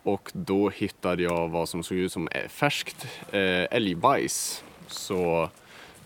Och 0.03 0.32
då 0.34 0.69
hittade 0.69 1.23
jag 1.23 1.47
vad 1.47 1.69
som 1.69 1.84
såg 1.84 1.97
ut 1.97 2.11
som 2.11 2.28
eh, 2.28 2.47
färskt 2.47 3.07
eh, 3.32 3.63
älgbajs. 3.71 4.63
Så 4.88 5.49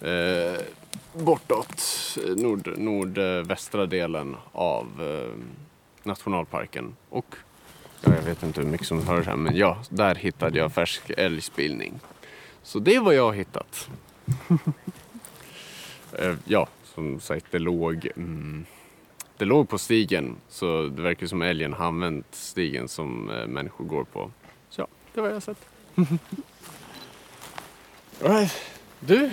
eh, 0.02 0.62
bortåt 1.14 1.84
eh, 2.26 2.36
nord, 2.36 2.74
nordvästra 2.78 3.86
delen 3.86 4.36
av 4.52 4.88
eh, 5.02 5.44
nationalparken. 6.04 6.96
Och 7.10 7.36
ja, 8.02 8.16
jag 8.16 8.22
vet 8.22 8.44
inte 8.44 8.62
hur 8.62 8.68
mycket 8.68 8.88
som 8.88 9.08
hörs 9.08 9.26
här 9.26 9.36
men 9.36 9.56
ja, 9.56 9.78
där 9.90 10.16
hittade 10.16 10.58
jag 10.58 10.74
färsk 10.74 11.10
älgspillning. 11.18 12.00
Så 12.64 12.80
det 12.80 12.96
är 12.96 13.00
vad 13.00 13.16
jag 13.16 13.24
har 13.24 13.34
hittat. 13.34 13.90
Eh, 16.14 16.36
ja, 16.46 16.68
som 16.84 17.20
sagt 17.20 17.46
det 17.52 17.60
låg, 17.60 18.08
mm, 18.16 18.66
det 19.38 19.46
låg 19.46 19.70
på 19.70 19.78
stigen 19.78 20.36
så 20.50 20.90
det 20.96 21.02
verkar 21.02 21.28
som 21.28 21.42
älgen 21.42 21.74
har 21.74 21.86
använt 21.86 22.26
stigen 22.32 22.88
som 22.88 23.30
eh, 23.30 23.48
människor 23.48 23.86
går 23.86 24.04
på. 24.04 24.32
Så 24.70 24.82
ja, 24.82 24.88
det 25.14 25.22
var 25.22 25.28
jag 25.28 25.36
har 25.36 25.42
sett. 25.42 25.66
Alright, 28.24 28.54
du, 29.00 29.32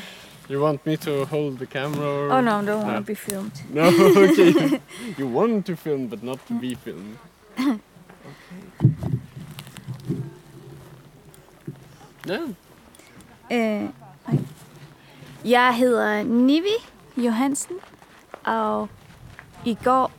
you 0.48 0.60
want 0.60 0.84
me 0.84 0.96
to 0.96 1.24
hold 1.24 1.58
the 1.58 1.66
camera? 1.66 2.08
Or... 2.08 2.38
Oh 2.38 2.40
no, 2.40 2.50
I 2.50 2.64
don't 2.64 2.84
want 2.84 2.96
to 2.96 3.02
be 3.02 3.14
filmed. 3.14 3.52
No, 3.72 3.88
okay. 4.24 4.80
you 5.18 5.34
want 5.34 5.66
to 5.66 5.76
film 5.76 6.08
but 6.08 6.22
not 6.22 6.38
to 6.48 6.54
be 6.54 6.76
filmed. 6.84 7.16
Ja. 12.26 12.38
Øh, 13.52 13.88
nej. 14.28 14.38
Jeg 15.44 15.74
hedder 15.76 16.22
Nivi 16.22 16.74
Johansen, 17.16 17.76
og 18.44 18.88
i 19.64 19.76
går 19.84 20.12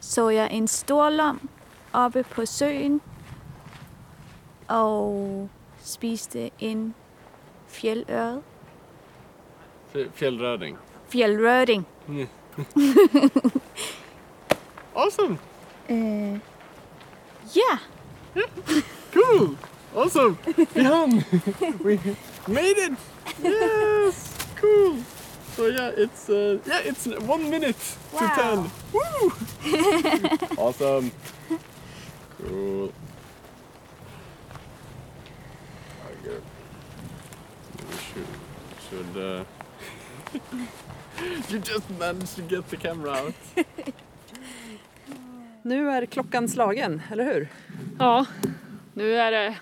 så 0.00 0.28
jeg 0.28 0.48
en 0.52 0.68
storlom 0.68 1.48
oppe 1.92 2.22
på 2.22 2.46
søen 2.46 3.00
og 4.68 5.48
spiste 5.82 6.50
en 6.58 6.94
fjeldørred. 7.68 8.40
Fj- 9.94 10.08
Fjällrädding. 10.22 10.76
Fjeldrøding. 11.08 11.86
Mm. 12.06 12.26
awesome! 14.96 15.38
Øh, 15.90 16.38
ja, 17.56 17.78
Cool! 19.14 19.56
Awesome! 19.94 20.36
Vi 20.74 20.82
hann! 20.82 21.24
We 21.84 21.98
made 22.48 22.78
it! 22.78 22.92
Yes! 23.42 24.34
Cool! 24.60 24.96
So 25.56 25.66
yeah, 25.68 25.90
it's 25.96 26.28
uh, 26.28 26.58
yeah, 26.66 26.80
it's 26.84 27.06
one 27.06 27.48
minute 27.50 27.76
to 28.10 28.24
Wow. 28.24 28.34
ten. 28.36 28.70
Woo! 28.92 29.32
awesome! 30.58 31.10
Cool. 32.38 32.92
Very 36.02 36.18
good. 36.24 36.42
We 37.88 37.96
should 37.96 38.26
should 38.88 39.16
uh, 39.22 39.44
you 41.50 41.58
just 41.60 41.88
managed 41.98 42.34
to 42.36 42.42
get 42.42 42.68
the 42.68 42.76
camera 42.76 43.12
out. 43.12 43.34
Nu 45.62 45.90
är 45.90 46.06
klockan 46.06 46.48
slagen, 46.48 47.02
eller 47.12 47.24
hur? 47.24 47.48
Ja, 47.98 48.26
nu 48.94 49.16
är 49.16 49.30
det, 49.30 49.56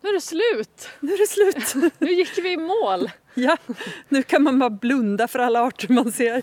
nu 0.00 0.08
är 0.08 0.12
det 0.14 0.20
slut. 0.20 0.88
Nu 1.00 1.12
är 1.12 1.18
det 1.18 1.26
slut. 1.26 1.92
Nu 1.98 2.12
gick 2.12 2.38
vi 2.38 2.52
i 2.52 2.56
mål. 2.56 3.10
Ja, 3.34 3.56
nu 4.08 4.22
kan 4.22 4.42
man 4.42 4.58
bara 4.58 4.70
blunda 4.70 5.28
för 5.28 5.38
alla 5.38 5.62
arter 5.62 5.88
man 5.92 6.12
ser. 6.12 6.42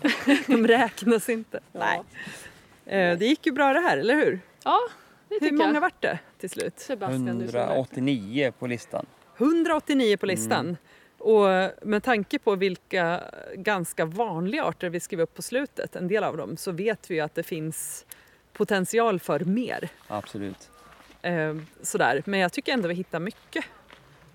De 0.52 0.68
räknas 0.68 1.30
inte. 1.30 1.60
Nej. 1.72 2.02
Eh, 2.86 3.18
Det 3.18 3.26
gick 3.26 3.46
ju 3.46 3.52
bra 3.52 3.74
det 3.74 3.80
här, 3.80 3.98
eller 3.98 4.16
hur? 4.16 4.40
Ja, 4.64 4.80
det 5.30 5.36
Hur 5.36 5.40
tycker 5.40 5.56
många 5.56 5.74
jag. 5.74 5.82
vart 5.82 6.02
det 6.02 6.20
till 6.40 6.50
slut? 6.50 6.80
Sebastian, 6.80 7.40
du 7.40 7.48
som 7.48 7.60
är- 7.60 7.64
189 7.66 8.54
på 8.60 8.68
listan. 8.68 9.06
189 9.38 10.18
på 10.18 10.26
listan. 10.26 10.60
Mm. 10.66 10.76
Och 11.18 11.72
med 11.88 12.04
tanke 12.04 12.40
på 12.40 12.56
vilka 12.56 13.22
ganska 13.56 14.06
vanliga 14.06 14.64
arter 14.64 14.90
vi 14.90 15.00
skrev 15.00 15.22
upp 15.22 15.34
på 15.34 15.42
slutet, 15.42 15.96
en 15.96 16.08
del 16.08 16.24
av 16.24 16.38
dem, 16.38 16.58
så 16.58 16.72
vet 16.72 17.12
vi 17.12 17.16
ju 17.16 17.22
att 17.22 17.36
det 17.36 17.44
finns 17.44 18.06
potential 18.54 19.20
för 19.20 19.40
mer. 19.40 19.90
Absolut. 20.08 20.70
Eh, 21.26 21.56
sådär. 21.82 22.24
Men 22.26 22.40
jag 22.40 22.54
tycker 22.54 22.74
ändå 22.74 22.88
vi 22.88 22.94
hittar 22.96 23.20
mycket. 23.20 23.66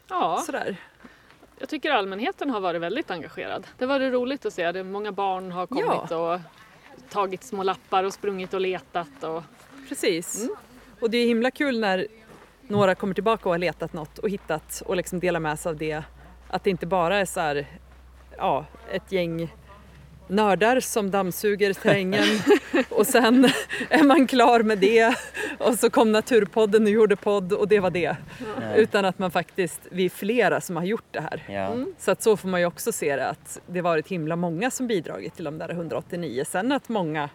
Ja, 0.09 0.43
Sådär. 0.47 0.77
jag 1.59 1.69
tycker 1.69 1.91
allmänheten 1.91 2.51
har 2.51 2.61
varit 2.61 2.81
väldigt 2.81 3.11
engagerad. 3.11 3.67
Det 3.79 3.87
var 3.87 3.99
det 3.99 4.11
roligt 4.11 4.47
att 4.47 4.53
se. 4.53 4.73
Det 4.73 4.85
många 4.85 5.13
barn 5.13 5.53
har 5.53 5.67
kommit 5.67 6.11
och 6.11 6.41
tagit 7.11 7.45
små 7.45 7.63
lappar 7.63 8.05
och 8.05 8.13
sprungit 8.15 8.55
och 8.55 8.61
letat. 8.61 9.25
Och... 9.25 9.43
Precis. 9.89 10.49
Och 11.01 11.11
det 11.11 11.19
är 11.19 11.27
himla 11.27 11.51
kul 11.51 11.81
när 11.81 12.07
några 12.63 12.95
kommer 12.95 13.15
tillbaka 13.15 13.49
och 13.49 13.55
har 13.55 13.59
letat 13.59 13.93
något 13.93 14.19
och 14.19 14.29
hittat 14.29 14.83
och 14.87 14.97
liksom 14.97 15.21
delar 15.21 15.41
med 15.41 15.59
sig 15.59 15.71
av 15.71 15.77
det. 15.77 16.03
Att 16.49 16.65
det 16.65 16.71
inte 16.71 16.87
bara 16.87 17.19
är 17.19 17.25
så 17.25 17.41
här, 17.41 17.67
ja, 18.37 18.65
ett 18.93 19.13
gäng 19.13 19.55
nördar 20.31 20.81
som 20.81 21.11
dammsuger 21.11 21.73
terrängen 21.73 22.25
och 22.89 23.07
sen 23.07 23.49
är 23.89 24.03
man 24.03 24.27
klar 24.27 24.63
med 24.63 24.79
det 24.79 25.15
och 25.59 25.75
så 25.75 25.91
kom 25.91 26.13
Naturpodden 26.13 26.83
och 26.83 26.91
gjorde 26.91 27.17
podd 27.17 27.53
och 27.53 27.69
det 27.69 27.81
var 27.81 27.91
det. 27.91 28.17
Ja. 28.61 28.75
Utan 28.77 29.05
att 29.05 29.19
man 29.19 29.31
faktiskt, 29.31 29.81
vi 29.91 30.05
är 30.05 30.11
flera 30.11 30.61
som 30.61 30.77
har 30.77 30.85
gjort 30.85 31.05
det 31.11 31.21
här. 31.21 31.45
Ja. 31.49 31.67
Mm. 31.73 31.95
Så 31.99 32.11
att 32.11 32.23
så 32.23 32.37
får 32.37 32.49
man 32.49 32.61
ju 32.61 32.67
också 32.67 32.93
se 32.93 33.17
det 33.17 33.29
att 33.29 33.61
det 33.67 33.81
varit 33.81 34.09
himla 34.09 34.37
många 34.37 34.71
som 34.71 34.87
bidragit 34.87 35.35
till 35.35 35.45
de 35.45 35.59
där 35.59 35.69
189. 35.69 36.45
Sen 36.47 36.73
att 36.73 36.89
många 36.89 37.29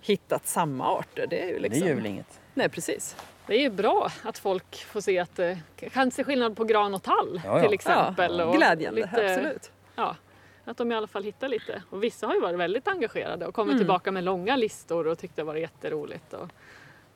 hittat 0.00 0.46
samma 0.46 0.98
arter, 0.98 1.26
det 1.30 1.42
är 1.42 1.46
ju 1.46 1.58
liksom... 1.58 1.82
Det 1.82 1.88
gör 1.88 1.96
väl 1.96 2.06
inget. 2.06 2.40
Nej, 2.54 2.68
precis. 2.68 3.16
Det 3.46 3.54
är 3.54 3.60
ju 3.60 3.70
bra 3.70 4.10
att 4.22 4.38
folk 4.38 4.84
får 4.84 5.00
se 5.00 5.18
att 5.18 5.36
det 5.36 5.58
kan 5.92 6.10
se 6.10 6.24
skillnad 6.24 6.56
på 6.56 6.64
gran 6.64 6.94
och 6.94 7.02
tall 7.02 7.40
Ja, 7.44 7.56
ja. 7.56 7.62
till 7.62 7.74
exempel. 7.74 8.38
Ja, 8.38 8.44
och 8.44 8.56
glädjande, 8.56 9.10
absolut. 9.12 9.70
Ja, 9.96 10.16
att 10.64 10.76
de 10.76 10.92
i 10.92 10.94
alla 10.94 11.06
fall 11.06 11.22
hittar 11.24 11.48
lite. 11.48 11.82
Och 11.90 12.04
vissa 12.04 12.26
har 12.26 12.34
ju 12.34 12.40
varit 12.40 12.58
väldigt 12.58 12.88
engagerade 12.88 13.46
och 13.46 13.54
kommit 13.54 13.70
Mm. 13.72 13.78
tillbaka 13.80 14.12
med 14.12 14.24
långa 14.24 14.56
listor 14.56 15.06
och 15.06 15.18
tyckt 15.18 15.36
det 15.36 15.42
var 15.44 15.54
jätteroligt. 15.54 16.32
Och, 16.32 16.48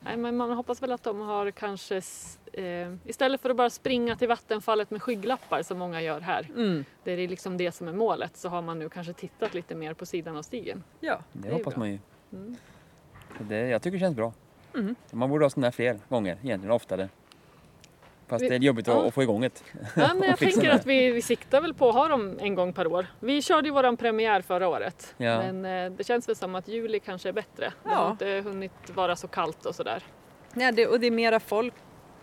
nej, 0.01 0.16
men 0.16 0.36
man 0.36 0.51
hoppas 0.51 0.82
väl 0.82 0.92
att 0.92 1.03
de 1.03 1.20
har 1.20 1.51
kanske, 1.51 1.96
eh, 2.53 2.94
istället 3.05 3.40
för 3.40 3.51
att 3.51 3.57
bara 3.57 3.70
springa 3.70 4.16
till 4.16 4.28
vattenfallet 4.28 4.90
med 4.90 5.03
skygglappar 5.03 5.62
som 5.62 5.78
många 5.78 6.03
gör 6.03 6.20
här, 6.20 6.51
Mm. 6.57 6.84
det 7.05 7.12
är 7.12 7.28
liksom 7.28 7.57
det 7.57 7.72
som 7.72 7.88
är 7.88 7.92
målet, 7.92 8.36
så 8.36 8.49
har 8.49 8.62
man 8.62 8.78
nu 8.78 8.88
kanske 8.88 9.12
tittat 9.12 9.55
lite 9.55 9.74
mer 9.74 9.94
på 9.94 10.07
sidan 10.07 10.36
av 10.36 10.42
stigen. 10.42 10.84
Ja, 11.01 11.20
Det 11.32 11.49
ju 11.49 11.55
hoppas 11.55 11.74
bra. 11.74 11.78
man 11.78 11.90
ju. 11.90 11.99
Mm. 12.32 12.57
Det, 13.40 13.57
jag 13.68 13.82
tycker 13.82 13.92
det 13.96 14.01
känns 14.01 14.16
bra. 14.16 14.32
Mm. 14.74 14.94
Man 15.11 15.30
borde 15.30 15.44
ha 15.44 15.51
sådana 15.51 15.66
här 15.66 15.72
fler 15.72 15.99
gånger, 16.09 16.38
egentligen 16.42 16.70
oftare. 16.74 17.09
Fast 18.28 18.44
Vi- 18.44 18.48
det 18.48 18.54
är 18.54 18.58
jobbigt 18.60 18.88
att, 18.88 18.94
ja. 18.94 19.06
att 19.08 19.14
få 19.14 19.22
igång 19.22 19.40
det. 19.40 19.62
Ja, 19.96 20.14
men 20.14 20.28
jag 20.28 20.38
tänker 20.38 20.62
det. 20.62 20.72
att 20.74 20.86
vi, 20.86 21.10
vi 21.10 21.22
siktar 21.22 21.60
väl 21.60 21.74
på 21.74 21.88
att 21.88 21.94
ha 21.94 22.08
dem 22.08 22.38
en 22.40 22.54
gång 22.54 22.72
per 22.72 22.86
år. 22.86 23.06
Vi 23.20 23.42
körde 23.42 23.68
ju 23.68 23.74
våran 23.74 23.96
premiär 23.96 24.40
förra 24.42 24.68
året. 24.68 25.14
Ja. 25.16 25.52
Men 25.52 25.64
eh, 25.86 25.92
det 25.96 26.04
känns 26.04 26.28
väl 26.28 26.36
som 26.36 26.54
att 26.54 26.68
juli 26.68 27.00
kanske 27.00 27.28
är 27.28 27.32
bättre. 27.32 27.64
Det 27.84 27.90
Ja. 27.90 27.94
har 27.96 28.10
inte 28.10 28.26
hunnit 28.44 28.72
vara 28.94 29.16
så 29.16 29.28
kallt 29.28 29.66
och 29.66 29.74
sådär. 29.74 30.02
Ja, 30.54 30.72
det, 30.72 30.86
och 30.86 31.00
det 31.00 31.06
är 31.06 31.10
mera 31.10 31.40
folk, 31.40 31.74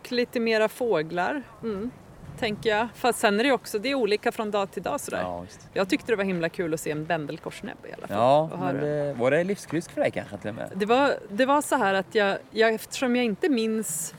lite 0.10 0.40
mera 0.40 0.70
fåglar. 0.70 1.44
Mm. 1.64 1.92
Tänker 2.40 2.70
jag. 2.70 2.88
Fast 2.96 3.20
sen 3.20 3.40
är 3.40 3.44
det 3.44 3.52
också, 3.52 3.80
det 3.80 3.90
är 3.92 3.96
olika 3.96 4.32
från 4.32 4.52
dag 4.52 4.72
till 4.72 4.84
dag 4.84 5.00
sådär. 5.00 5.22
Ja, 5.22 5.42
just. 5.44 5.70
Jag 5.74 5.90
tyckte 5.90 6.12
det 6.12 6.16
var 6.16 6.24
himla 6.24 6.50
kul 6.50 6.74
att 6.74 6.80
se 6.80 6.92
en 6.92 7.06
bändelkorsnäbb 7.06 7.78
i 7.90 7.94
alla 7.94 8.08
fall. 8.08 8.18
Ja, 8.18 8.50
men 8.60 8.78
det, 8.78 9.14
var 9.14 9.32
det 9.32 9.44
livskryss 9.44 9.88
för 9.88 10.02
dig 10.02 10.12
kanske 10.12 10.38
till 10.38 10.50
och 10.50 10.56
med? 10.56 10.72
Det 10.76 10.86
var, 10.86 11.14
det 11.30 11.46
var 11.46 11.62
så 11.62 11.76
här 11.76 11.94
att 11.94 12.16
jag, 12.16 12.38
jag, 12.52 12.74
eftersom 12.74 13.16
jag 13.16 13.26
inte 13.26 13.50
minns 13.50 14.16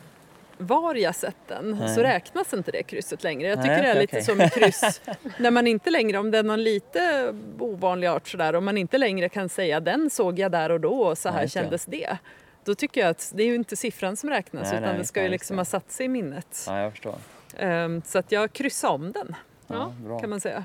var 0.59 0.95
jag 0.95 1.15
sett 1.15 1.37
den 1.47 1.77
Nej. 1.81 1.95
så 1.95 2.01
räknas 2.01 2.55
inte 2.55 2.71
det 2.71 2.83
krysset 2.83 3.23
längre. 3.23 3.49
Jag 3.49 3.59
tycker 3.59 3.69
Nej, 3.77 3.83
det 3.83 3.89
är 3.89 4.01
lite 4.01 4.17
okej. 4.17 4.25
som 4.25 4.39
med 4.39 4.53
kryss. 4.53 5.01
när 5.39 5.51
man 5.51 5.67
inte 5.67 5.91
längre, 5.91 6.19
om 6.19 6.31
det 6.31 6.39
är 6.39 6.43
någon 6.43 6.63
lite 6.63 7.35
ovanlig 7.59 8.09
art 8.09 8.29
sådär, 8.29 8.55
om 8.55 8.65
man 8.65 8.79
inte 8.79 8.99
längre 8.99 9.29
kan 9.29 9.49
säga 9.49 9.81
den 9.81 10.11
såg 10.11 10.39
jag 10.39 10.53
där 10.53 10.71
och 10.71 10.81
då 10.81 11.01
och 11.03 11.19
så 11.19 11.29
här 11.29 11.37
Nej, 11.39 11.49
kändes 11.49 11.85
det. 11.85 12.19
Då 12.65 12.75
tycker 12.75 13.01
jag 13.01 13.11
att 13.11 13.33
det 13.35 13.43
är 13.43 13.47
ju 13.47 13.55
inte 13.55 13.77
siffran 13.77 14.17
som 14.17 14.31
räknas 14.31 14.73
utan 14.73 14.99
det 14.99 15.05
ska 15.05 15.23
ju 15.23 15.29
liksom 15.29 15.59
ha 15.59 15.65
satt 15.65 15.91
sig 15.91 16.07
i 16.07 16.09
minnet. 16.09 16.65
Ja, 16.67 16.81
jag 16.81 16.93
förstår. 16.93 17.15
Ehm, 17.57 18.03
så 18.03 18.19
att 18.19 18.33
jag 18.33 18.53
kryssade 18.53 18.95
om 18.95 19.13
den, 19.13 19.35
Ja, 19.67 19.95
bra. 20.05 20.19
kan 20.21 20.31
man 20.31 20.41
säga. 20.41 20.65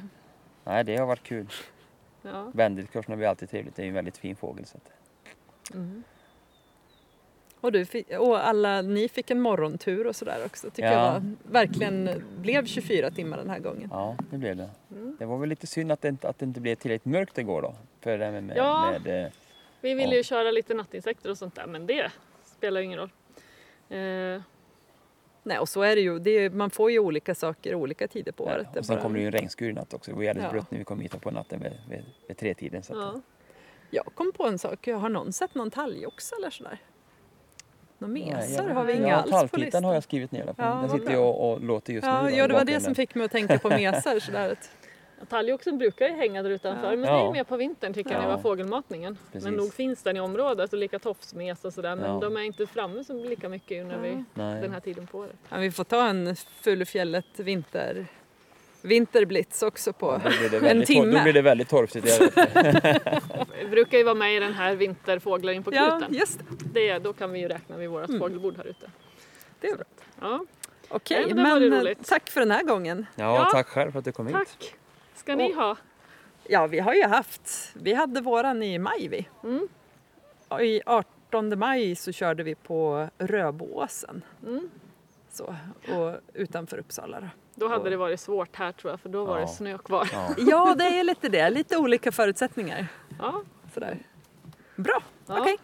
Nej, 0.64 0.84
det 0.84 0.98
har 0.98 1.06
varit 1.06 1.24
kul. 1.24 1.48
Ja. 2.22 2.52
Bändelkorsen 2.54 3.18
blir 3.18 3.28
alltid 3.28 3.50
trevligt. 3.50 3.76
Det 3.76 3.82
är 3.82 3.84
ju 3.84 3.89
en 3.89 3.96
väldigt 3.96 4.18
fin 4.18 4.36
fågel. 4.36 4.66
Så 4.66 4.78
att... 4.78 4.92
Mm. 5.74 6.04
Och, 7.62 7.72
du 7.72 7.86
fick, 7.86 8.09
och 8.20 8.47
alla 8.47 8.82
ni 8.82 9.09
fick 9.09 9.32
en 9.32 9.41
morgontur 9.41 10.07
och 10.07 10.16
sådär 10.16 10.45
också. 10.45 10.70
Tycker 10.70 10.91
Ja. 10.91 11.05
jag 11.05 11.12
var, 11.14 11.22
verkligen 11.51 12.09
blev 12.38 12.66
24 12.66 13.12
timmar 13.12 13.38
den 13.38 13.49
här 13.49 13.59
gången. 13.59 13.89
Ja, 13.91 14.16
det 14.32 14.38
blev 14.38 14.55
det. 14.57 14.70
Mm. 14.91 15.16
Det 15.20 15.26
var 15.26 15.38
väl 15.38 15.49
lite 15.49 15.68
synd 15.68 15.91
att 15.91 16.01
det 16.01 16.07
inte, 16.07 16.30
att 16.30 16.39
det 16.39 16.45
inte 16.45 16.59
blev 16.62 16.76
tillräckligt 16.76 17.14
mörkt 17.14 17.38
igår 17.38 17.62
då. 17.62 17.76
För 18.01 18.18
det 18.18 18.32
med, 18.32 18.43
med, 18.43 18.57
Ja. 18.57 18.91
med 19.03 19.26
eh, 19.26 19.32
Vi 19.82 19.93
ville 19.93 20.12
Ja. 20.12 20.18
ju 20.18 20.24
köra 20.24 20.51
lite 20.51 20.74
nattinsekter 20.74 21.30
och 21.30 21.38
sånt 21.38 21.55
där 21.55 21.68
men 21.68 21.86
det 21.88 22.12
spelar 22.57 22.82
ju 22.82 22.86
ingen 22.86 22.99
roll. 22.99 23.12
Eh, 23.89 24.41
Nej, 25.43 25.59
och 25.59 25.70
så 25.70 25.82
är 25.82 25.95
det 25.95 26.01
ju. 26.01 26.20
Det 26.20 26.32
är, 26.32 26.49
man 26.49 26.70
får 26.70 26.91
ju 26.91 26.99
olika 26.99 27.36
saker 27.36 27.76
olika 27.76 28.07
tider 28.07 28.32
på 28.32 28.43
året. 28.43 28.68
Det 28.74 28.80
och 28.80 28.86
sen 28.86 28.95
bara- 28.95 29.03
kom 29.03 29.14
det 29.14 29.20
ju 29.20 29.26
en 29.26 29.32
regnskur 29.32 29.70
i 29.70 29.74
natt 29.74 29.93
också. 29.93 30.12
Det 30.12 30.18
var 30.18 30.24
jävligt 30.24 30.43
Ja. 30.43 30.51
blött 30.51 30.72
när 30.72 30.78
vi 30.78 30.84
kom 30.84 30.99
hit 30.99 31.22
på 31.22 31.32
natten 31.32 31.59
vid, 31.64 31.72
vid, 31.89 32.03
vid 32.28 32.38
tretiden. 32.38 32.84
Så 32.84 32.93
att, 32.93 32.99
ja. 32.99 33.22
Jag 33.89 34.05
kom 34.16 34.32
på 34.32 34.43
en 34.47 34.59
sak. 34.59 34.88
Har 34.88 35.09
någon 35.09 35.34
sett 35.34 35.55
någon 35.55 35.72
talgoxe 35.72 36.36
eller 36.39 36.49
sådär? 36.49 36.78
Några 38.02 38.14
Nej, 38.14 38.26
mesar 38.36 38.68
jag- 38.68 38.76
har 38.76 38.84
vi 38.84 38.93
inga 38.93 39.08
ja, 39.08 39.26
alls 39.38 39.52
på 39.52 39.58
listan. 39.58 39.84
har 39.84 39.93
jag 39.93 40.04
skrivit 40.04 40.32
ner. 40.32 40.54
Ja, 40.58 40.64
Den 40.82 40.89
sitter 40.89 41.12
bra. 41.14 41.20
och, 41.26 41.52
och 41.54 41.62
låter 41.62 41.93
just 41.93 42.08
Ja, 42.08 42.22
nu. 42.24 42.30
då, 42.32 42.38
ja, 42.38 42.47
det 42.47 42.54
var 42.54 42.66
det 42.66 42.80
som 42.80 42.95
fick 42.95 43.16
mig 43.16 43.26
att 43.26 43.32
tänka 43.32 43.60
på 43.60 43.70
mesar. 43.80 44.20
Sådär. 44.20 44.56
Talgoxen 45.30 45.78
brukar 45.78 46.08
ju 46.08 46.14
hänga 46.16 46.43
där 46.43 46.49
utanför 46.49 46.95
men 46.97 47.10
Ja. 47.10 47.18
det 47.24 47.28
är 47.30 47.32
mer 47.32 47.43
på 47.43 47.58
vintern 47.58 47.93
tycker 47.93 48.12
jag 48.12 48.20
när 48.22 48.28
det 48.30 48.36
var 48.36 48.41
fågelmatningen. 48.41 49.18
Precis. 49.32 49.45
Men 49.45 49.54
nog 49.54 49.74
finns 49.74 50.04
den 50.04 50.18
i 50.18 50.20
området 50.20 50.74
och 50.74 50.80
lika 50.80 50.99
tofsmes 50.99 51.66
och 51.66 51.74
sådär 51.74 51.95
men 51.95 52.06
Ja. 52.14 52.20
de 52.22 52.38
är 52.38 52.41
inte 52.41 52.68
framme 52.68 53.04
så 53.04 53.14
lika 53.14 53.49
mycket 53.49 53.86
när 53.86 53.97
vi, 53.97 54.24
den 54.34 54.72
här 54.72 54.80
tiden 54.80 55.08
på 55.08 55.18
året. 55.18 55.36
Ja, 55.49 55.58
vi 55.58 55.72
får 55.72 55.84
ta 55.84 56.08
en 56.08 56.36
Fulufjället 56.36 57.26
vinter, 57.39 58.06
vinterblitz 58.82 59.64
också 59.64 59.94
på 59.94 60.22
det 60.52 60.70
en 60.70 60.86
timme. 60.86 61.18
då 61.18 61.24
blir 61.24 61.34
det 61.34 61.42
väldigt 61.42 61.70
torftigt. 61.70 62.22
Vi 63.62 63.68
brukar 63.70 63.98
ju 63.98 64.04
vara 64.04 64.16
med 64.16 64.36
i 64.36 64.40
den 64.40 64.54
här 64.54 64.76
vinterfåglar 64.76 65.54
in 65.54 65.64
på 65.64 65.74
Ja, 65.74 65.90
knuten. 65.98 66.16
just 66.18 66.40
det. 66.74 67.00
Då 67.00 67.14
kan 67.14 67.32
vi 67.32 67.40
ju 67.40 67.48
räkna 67.48 67.78
vid 67.78 67.90
vårt 67.90 68.08
Mm. 68.10 68.20
fågelbord 68.20 68.58
här 68.58 68.68
ute. 68.68 68.92
Det 69.60 69.68
är 69.68 69.76
bra. 69.76 69.86
Ja. 70.22 70.46
Okej, 70.90 71.24
Nej, 71.26 71.34
men 71.36 71.62
det 71.62 71.70
men 71.70 71.84
det 71.86 71.92
eh, 71.92 71.98
tack 72.04 72.30
för 72.30 72.40
den 72.40 72.52
här 72.52 72.64
gången. 72.64 73.06
Ja, 73.16 73.36
Ja. 73.36 73.50
tack 73.52 73.68
själv 73.68 73.92
för 73.92 74.00
att 74.00 74.06
du 74.06 74.12
kom 74.12 74.28
hit. 74.28 74.36
Tack! 74.36 74.76
Ska 75.16 75.36
ni 75.36 75.52
Och- 75.52 75.56
ha? 75.56 75.76
Ja, 76.48 76.68
vi 76.68 76.80
har 76.80 76.94
ju 76.94 77.04
haft, 77.04 77.70
vi 77.74 77.94
hade 77.94 78.22
våran 78.22 78.64
i 78.64 78.80
maj 78.80 79.08
vi. 79.08 79.28
Mm. 79.44 79.68
I 80.62 80.82
18 80.86 81.60
maj 81.60 81.96
så 81.96 82.12
körde 82.12 82.44
vi 82.44 82.56
på 82.56 83.10
Röboåsen. 83.18 84.22
Mm. 84.48 84.70
Så, 85.32 85.56
och 85.96 86.16
utanför 86.34 86.78
Uppsala 86.78 87.22
då. 87.22 87.28
Då 87.56 87.68
hade 87.68 87.90
det 87.90 87.98
varit 87.98 88.20
svårt 88.20 88.56
här 88.56 88.72
tror 88.72 88.92
jag 88.94 89.00
för 89.00 89.10
då 89.10 89.26
var 89.26 89.36
Ja. 89.40 89.42
det 89.46 89.48
snö 89.52 89.78
kvar. 89.78 90.10
Ja. 90.14 90.30
Ja, 90.38 90.76
det 90.78 91.00
är 91.00 91.04
lite 91.04 91.30
det. 91.30 91.50
Lite 91.50 91.78
olika 91.78 92.12
förutsättningar. 92.12 92.88
Ja. 93.20 93.42
Sådär. 93.74 93.98
Bra, 94.76 95.00
Ja. 95.28 95.40
okej. 95.42 95.58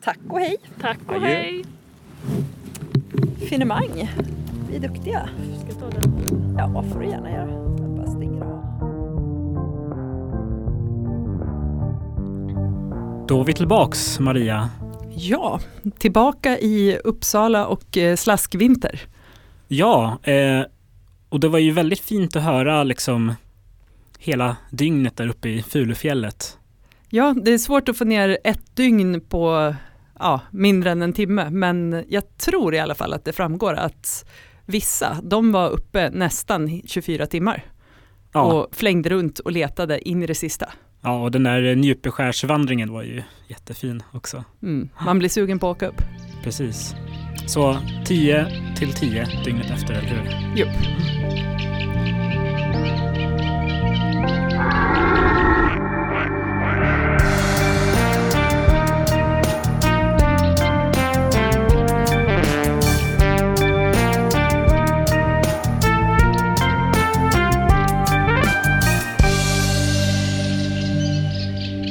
Tack 0.00 0.18
och 0.28 0.40
hej. 0.40 0.56
Tack 0.80 0.98
och 1.08 1.14
Adjö. 1.14 1.26
hej! 1.26 1.64
Finemang. 3.48 4.10
Vi 4.70 4.76
är 4.76 4.80
duktiga. 4.80 5.28
Ska 5.58 5.68
jag 5.68 5.78
ta 5.78 6.00
den? 6.00 6.54
Ja, 6.58 6.82
får 6.92 7.00
du 7.00 7.06
gärna 7.06 7.30
göra. 7.30 7.50
Jag 7.80 7.90
bara 7.90 8.06
stänger 8.06 8.42
av. 8.42 8.60
Då 13.28 13.40
är 13.40 13.44
vi 13.44 13.52
tillbaks, 13.54 14.20
Maria. 14.20 14.70
Ja, 15.22 15.60
tillbaka 15.98 16.58
i 16.58 16.98
Uppsala 17.04 17.66
och 17.66 17.96
eh, 17.96 18.16
slaskvinter. 18.16 19.00
Ja, 19.68 20.18
eh, 20.22 20.62
och 21.28 21.40
det 21.40 21.48
var 21.48 21.58
ju 21.58 21.70
väldigt 21.70 22.00
fint 22.00 22.36
att 22.36 22.42
höra 22.42 22.82
liksom 22.84 23.34
hela 24.18 24.56
dygnet 24.70 25.16
där 25.16 25.28
uppe 25.28 25.48
i 25.48 25.62
Fulufjället. 25.62 26.58
Ja, 27.08 27.34
det 27.42 27.50
är 27.50 27.58
svårt 27.58 27.88
att 27.88 27.98
få 27.98 28.04
ner 28.04 28.38
ett 28.44 28.76
dygn 28.76 29.20
på 29.20 29.74
ja, 30.18 30.40
mindre 30.50 30.90
än 30.90 31.02
en 31.02 31.12
timme, 31.12 31.50
men 31.50 32.04
jag 32.08 32.36
tror 32.38 32.74
i 32.74 32.78
alla 32.78 32.94
fall 32.94 33.12
att 33.12 33.24
det 33.24 33.32
framgår 33.32 33.74
att 33.74 34.24
vissa, 34.66 35.16
de 35.22 35.52
var 35.52 35.70
uppe 35.70 36.10
nästan 36.10 36.82
24 36.86 37.26
timmar 37.26 37.64
Ja. 38.32 38.42
och 38.42 38.74
flängde 38.76 39.08
runt 39.10 39.38
och 39.38 39.52
letade 39.52 40.08
in 40.08 40.22
i 40.22 40.26
det 40.26 40.34
sista. 40.34 40.72
Ja, 41.02 41.22
och 41.22 41.30
den 41.30 41.42
där 41.42 41.76
Njupeskärsvandringen 41.76 42.92
var 42.92 43.02
ju 43.02 43.22
jättefin 43.48 44.02
också. 44.12 44.44
Mm. 44.62 44.88
Man 45.04 45.18
blir 45.18 45.28
sugen 45.28 45.58
på 45.58 45.70
att 45.70 45.76
åka 45.76 45.86
upp. 45.86 46.02
Precis. 46.44 46.94
Så 47.46 47.76
10 48.04 48.46
till 48.76 48.92
10 48.92 49.24
dygnet 49.44 49.70
efter, 49.70 49.94
eller 49.94 50.08
hur? 50.08 50.56
Jupp. 50.56 50.76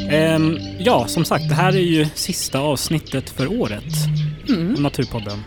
Ehm, 0.10 0.58
ja, 0.80 1.08
som 1.08 1.26
sagt, 1.26 1.50
det 1.50 1.56
här 1.56 1.70
är 1.76 1.80
ju 1.80 2.06
sista 2.16 2.60
avsnittet 2.60 3.30
för 3.30 3.48
året 3.62 3.84
Mm. 4.50 4.74
av 4.76 4.82
Naturpodden. 4.82 5.44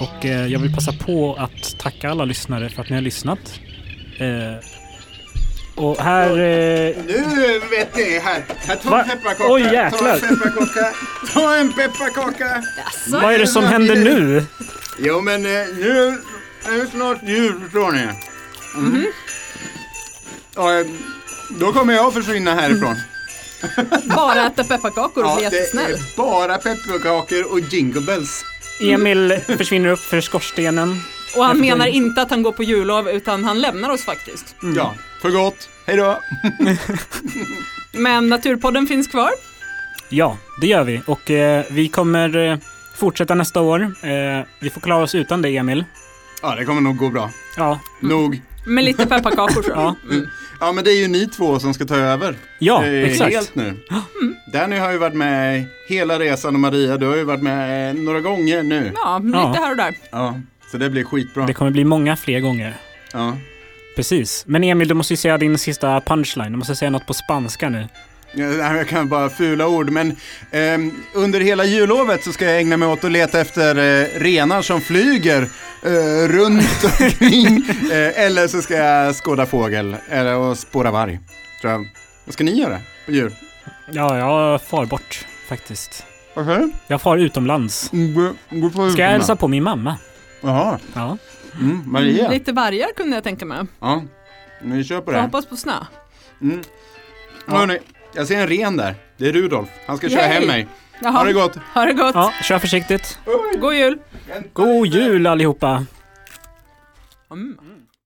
Och 0.00 0.24
eh, 0.26 0.46
jag 0.46 0.58
vill 0.60 0.74
passa 0.74 0.92
på 0.92 1.34
att 1.38 1.78
tacka 1.78 2.10
alla 2.10 2.24
lyssnare 2.24 2.68
för 2.68 2.82
att 2.82 2.88
ni 2.88 2.94
har 2.94 3.02
lyssnat. 3.02 3.38
Eh, 4.18 4.64
och 5.84 5.96
här... 5.98 6.30
Eh, 6.30 6.96
Nu 7.06 7.60
vet 7.70 7.96
ni 7.96 8.18
här. 8.18 8.44
Här, 8.66 8.76
ta 8.76 9.00
en 9.02 9.08
pepparkaka. 9.08 9.52
Oj, 9.52 9.62
Ta 9.98 10.12
en 10.14 10.20
pepparkaka. 10.20 10.92
Ta 11.34 11.56
en 11.56 11.72
pepparkaka. 11.72 12.62
vad 13.08 13.34
är 13.34 13.38
det 13.38 13.46
som 13.46 13.64
händer 13.64 13.96
nu? 13.96 14.44
Jo 14.98 15.20
men 15.20 15.34
eh, 15.46 15.50
nu 15.78 16.18
är 16.68 16.78
det 16.84 16.90
snart 16.90 17.18
jul 17.22 17.60
förstår 17.60 17.92
ni. 17.92 18.08
Mm. 18.76 19.06
Och, 20.56 20.72
eh, 20.72 20.86
då 21.60 21.72
kommer 21.72 21.94
jag 21.94 22.06
att 22.06 22.14
försvinna 22.14 22.54
härifrån. 22.54 22.96
Bara 24.16 24.46
äta 24.46 24.64
pepparkakor 24.64 25.24
och 25.24 25.36
bli 25.36 25.48
det 25.48 25.56
jättesnäll. 25.56 25.92
är 25.92 26.16
bara 26.16 26.58
pepparkakor 26.58 27.52
och 27.52 27.60
jingle 27.60 28.00
bells. 28.00 28.44
Emil 28.80 29.40
försvinner 29.46 29.88
upp 29.88 29.98
för 29.98 30.20
skorstenen. 30.20 31.00
Och 31.36 31.44
han 31.44 31.60
menar 31.60 31.86
inte 31.86 32.22
att 32.22 32.30
han 32.30 32.42
går 32.42 32.52
på 32.52 32.62
jullov 32.62 33.08
utan 33.08 33.44
han 33.44 33.60
lämnar 33.60 33.90
oss 33.90 34.04
faktiskt. 34.04 34.56
Ja, 34.76 34.94
för 35.22 35.30
gott. 35.30 35.68
Hej 35.86 35.96
då. 35.96 36.18
Men 37.92 38.28
Naturpodden 38.28 38.86
finns 38.86 39.08
kvar. 39.08 39.30
Ja, 40.08 40.36
det 40.60 40.66
gör 40.66 40.84
vi. 40.84 41.02
Och 41.06 41.30
eh, 41.30 41.64
vi 41.70 41.88
kommer 41.88 42.36
eh, 42.36 42.58
fortsätta 42.96 43.34
nästa 43.34 43.60
år. 43.60 43.82
Eh, 43.82 44.46
vi 44.60 44.70
får 44.70 44.80
klara 44.80 45.02
oss 45.02 45.14
utan 45.14 45.42
det, 45.42 45.56
Emil. 45.56 45.84
Ja, 46.42 46.54
det 46.54 46.64
kommer 46.64 46.80
nog 46.80 46.96
gå 46.96 47.08
bra. 47.08 47.30
Ja. 47.56 47.80
Nog. 48.00 48.42
Med 48.66 48.84
lite 48.84 49.06
pepparkakor 49.06 49.62
tror 49.62 49.76
jag. 49.76 49.84
Ja. 49.84 49.94
Mm. 50.10 50.26
Ja, 50.60 50.72
men 50.72 50.84
det 50.84 50.90
är 50.92 51.00
ju 51.00 51.08
ni 51.08 51.26
två 51.26 51.58
som 51.58 51.74
ska 51.74 51.84
ta 51.84 51.96
över. 51.96 52.34
Ja, 52.58 52.84
Eh, 52.84 53.04
exakt. 53.04 53.32
Helt 53.34 53.54
nu. 53.54 53.74
Danny 54.52 54.76
har 54.76 54.92
ju 54.92 54.98
varit 54.98 55.14
med 55.14 55.64
hela 55.88 56.18
resan 56.18 56.54
och 56.54 56.60
Maria, 56.60 56.96
du 56.96 57.06
har 57.06 57.16
ju 57.16 57.24
varit 57.24 57.42
med 57.42 57.96
några 57.96 58.20
gånger 58.20 58.62
nu. 58.62 58.92
Ja, 58.94 59.18
lite 59.24 59.38
Ja. 59.38 59.54
här 59.58 59.70
och 59.70 59.76
där. 59.76 59.94
Ja, 60.10 60.40
så 60.70 60.76
det 60.78 60.90
blir 60.90 61.04
skitbra. 61.04 61.46
Det 61.46 61.54
kommer 61.54 61.70
bli 61.70 61.84
många 61.84 62.16
fler 62.16 62.40
gånger. 62.40 62.74
Ja. 63.12 63.36
Precis. 63.96 64.44
Men 64.46 64.64
Emil, 64.64 64.88
du 64.88 64.94
måste 64.94 65.12
ju 65.12 65.16
säga 65.16 65.38
din 65.38 65.58
sista 65.58 66.00
punchline. 66.00 66.52
Du 66.52 66.58
måste 66.58 66.76
säga 66.76 66.90
något 66.90 67.06
på 67.06 67.14
spanska 67.14 67.68
nu. 67.68 67.88
Ja, 68.32 68.44
Jag 68.76 68.88
kan 68.88 69.08
bara 69.08 69.30
fula 69.30 69.66
ord, 69.68 69.90
men 69.90 70.16
ehm, 70.50 70.92
under 71.14 71.40
hela 71.40 71.64
jullovet 71.64 72.24
så 72.24 72.32
ska 72.32 72.44
jag 72.44 72.58
ägna 72.60 72.76
mig 72.76 72.88
åt 72.88 73.04
att 73.04 73.12
leta 73.12 73.40
efter 73.40 73.76
eh, 73.76 74.20
renar 74.20 74.62
som 74.62 74.80
flyger 74.80 75.42
eh, 75.82 76.28
runt 76.28 76.84
omkring. 77.00 77.64
eh, 77.92 78.22
eller 78.24 78.48
så 78.48 78.62
ska 78.62 78.74
jag 78.74 79.14
skåda 79.14 79.46
fågel, 79.46 79.96
eller 80.08 80.34
och 80.36 80.58
spåra 80.58 80.90
varg. 80.90 81.20
Tror 81.60 81.72
jag. 81.72 81.88
Vad 82.24 82.32
ska 82.32 82.44
ni 82.44 82.60
göra 82.60 82.80
på 83.06 83.12
jul? 83.12 83.34
Ja, 83.90 84.18
jag 84.18 84.62
far 84.62 84.86
bort 84.86 85.26
faktiskt. 85.48 86.04
Varför? 86.34 86.70
Jag 86.86 87.02
far 87.02 87.16
utomlands. 87.16 87.90
Ska 88.92 89.02
jag 89.02 89.10
hälsa 89.10 89.36
på 89.36 89.48
min 89.48 89.62
mamma? 89.62 89.96
Jaha. 90.40 90.78
Ja. 90.94 91.18
Mm, 91.60 91.82
Maria? 91.86 92.28
Lite 92.30 92.52
vargar 92.52 92.88
kunde 92.96 93.16
jag 93.16 93.24
tänka 93.24 93.44
mig. 93.44 93.58
Ja, 93.80 94.02
vi 94.62 94.84
kör 94.84 95.00
på 95.00 95.12
Jag 95.12 95.18
det. 95.18 95.22
hoppas 95.24 95.46
på 95.46 95.56
snö. 95.56 95.72
Mm. 96.42 96.60
Hörrni, 97.46 97.78
jag 98.18 98.26
ser 98.26 98.40
en 98.40 98.46
ren 98.46 98.76
där. 98.76 98.94
Det 99.16 99.28
är 99.28 99.32
Rudolf. 99.32 99.68
Han 99.86 99.96
ska 99.96 100.08
köra 100.08 100.20
Yay! 100.22 100.32
hem 100.32 100.46
mig. 100.46 100.66
Jaha. 101.00 101.12
Ha 101.12 101.24
det 101.24 101.32
gott. 101.32 101.56
Ha 101.74 101.84
det 101.84 101.92
gott. 101.92 102.14
Ja, 102.14 102.32
kör 102.42 102.58
försiktigt. 102.58 103.18
God 103.60 103.74
jul. 103.74 103.98
God 104.52 104.86
jul 104.86 105.26
allihopa! 105.26 105.86
Mm. 107.30 107.58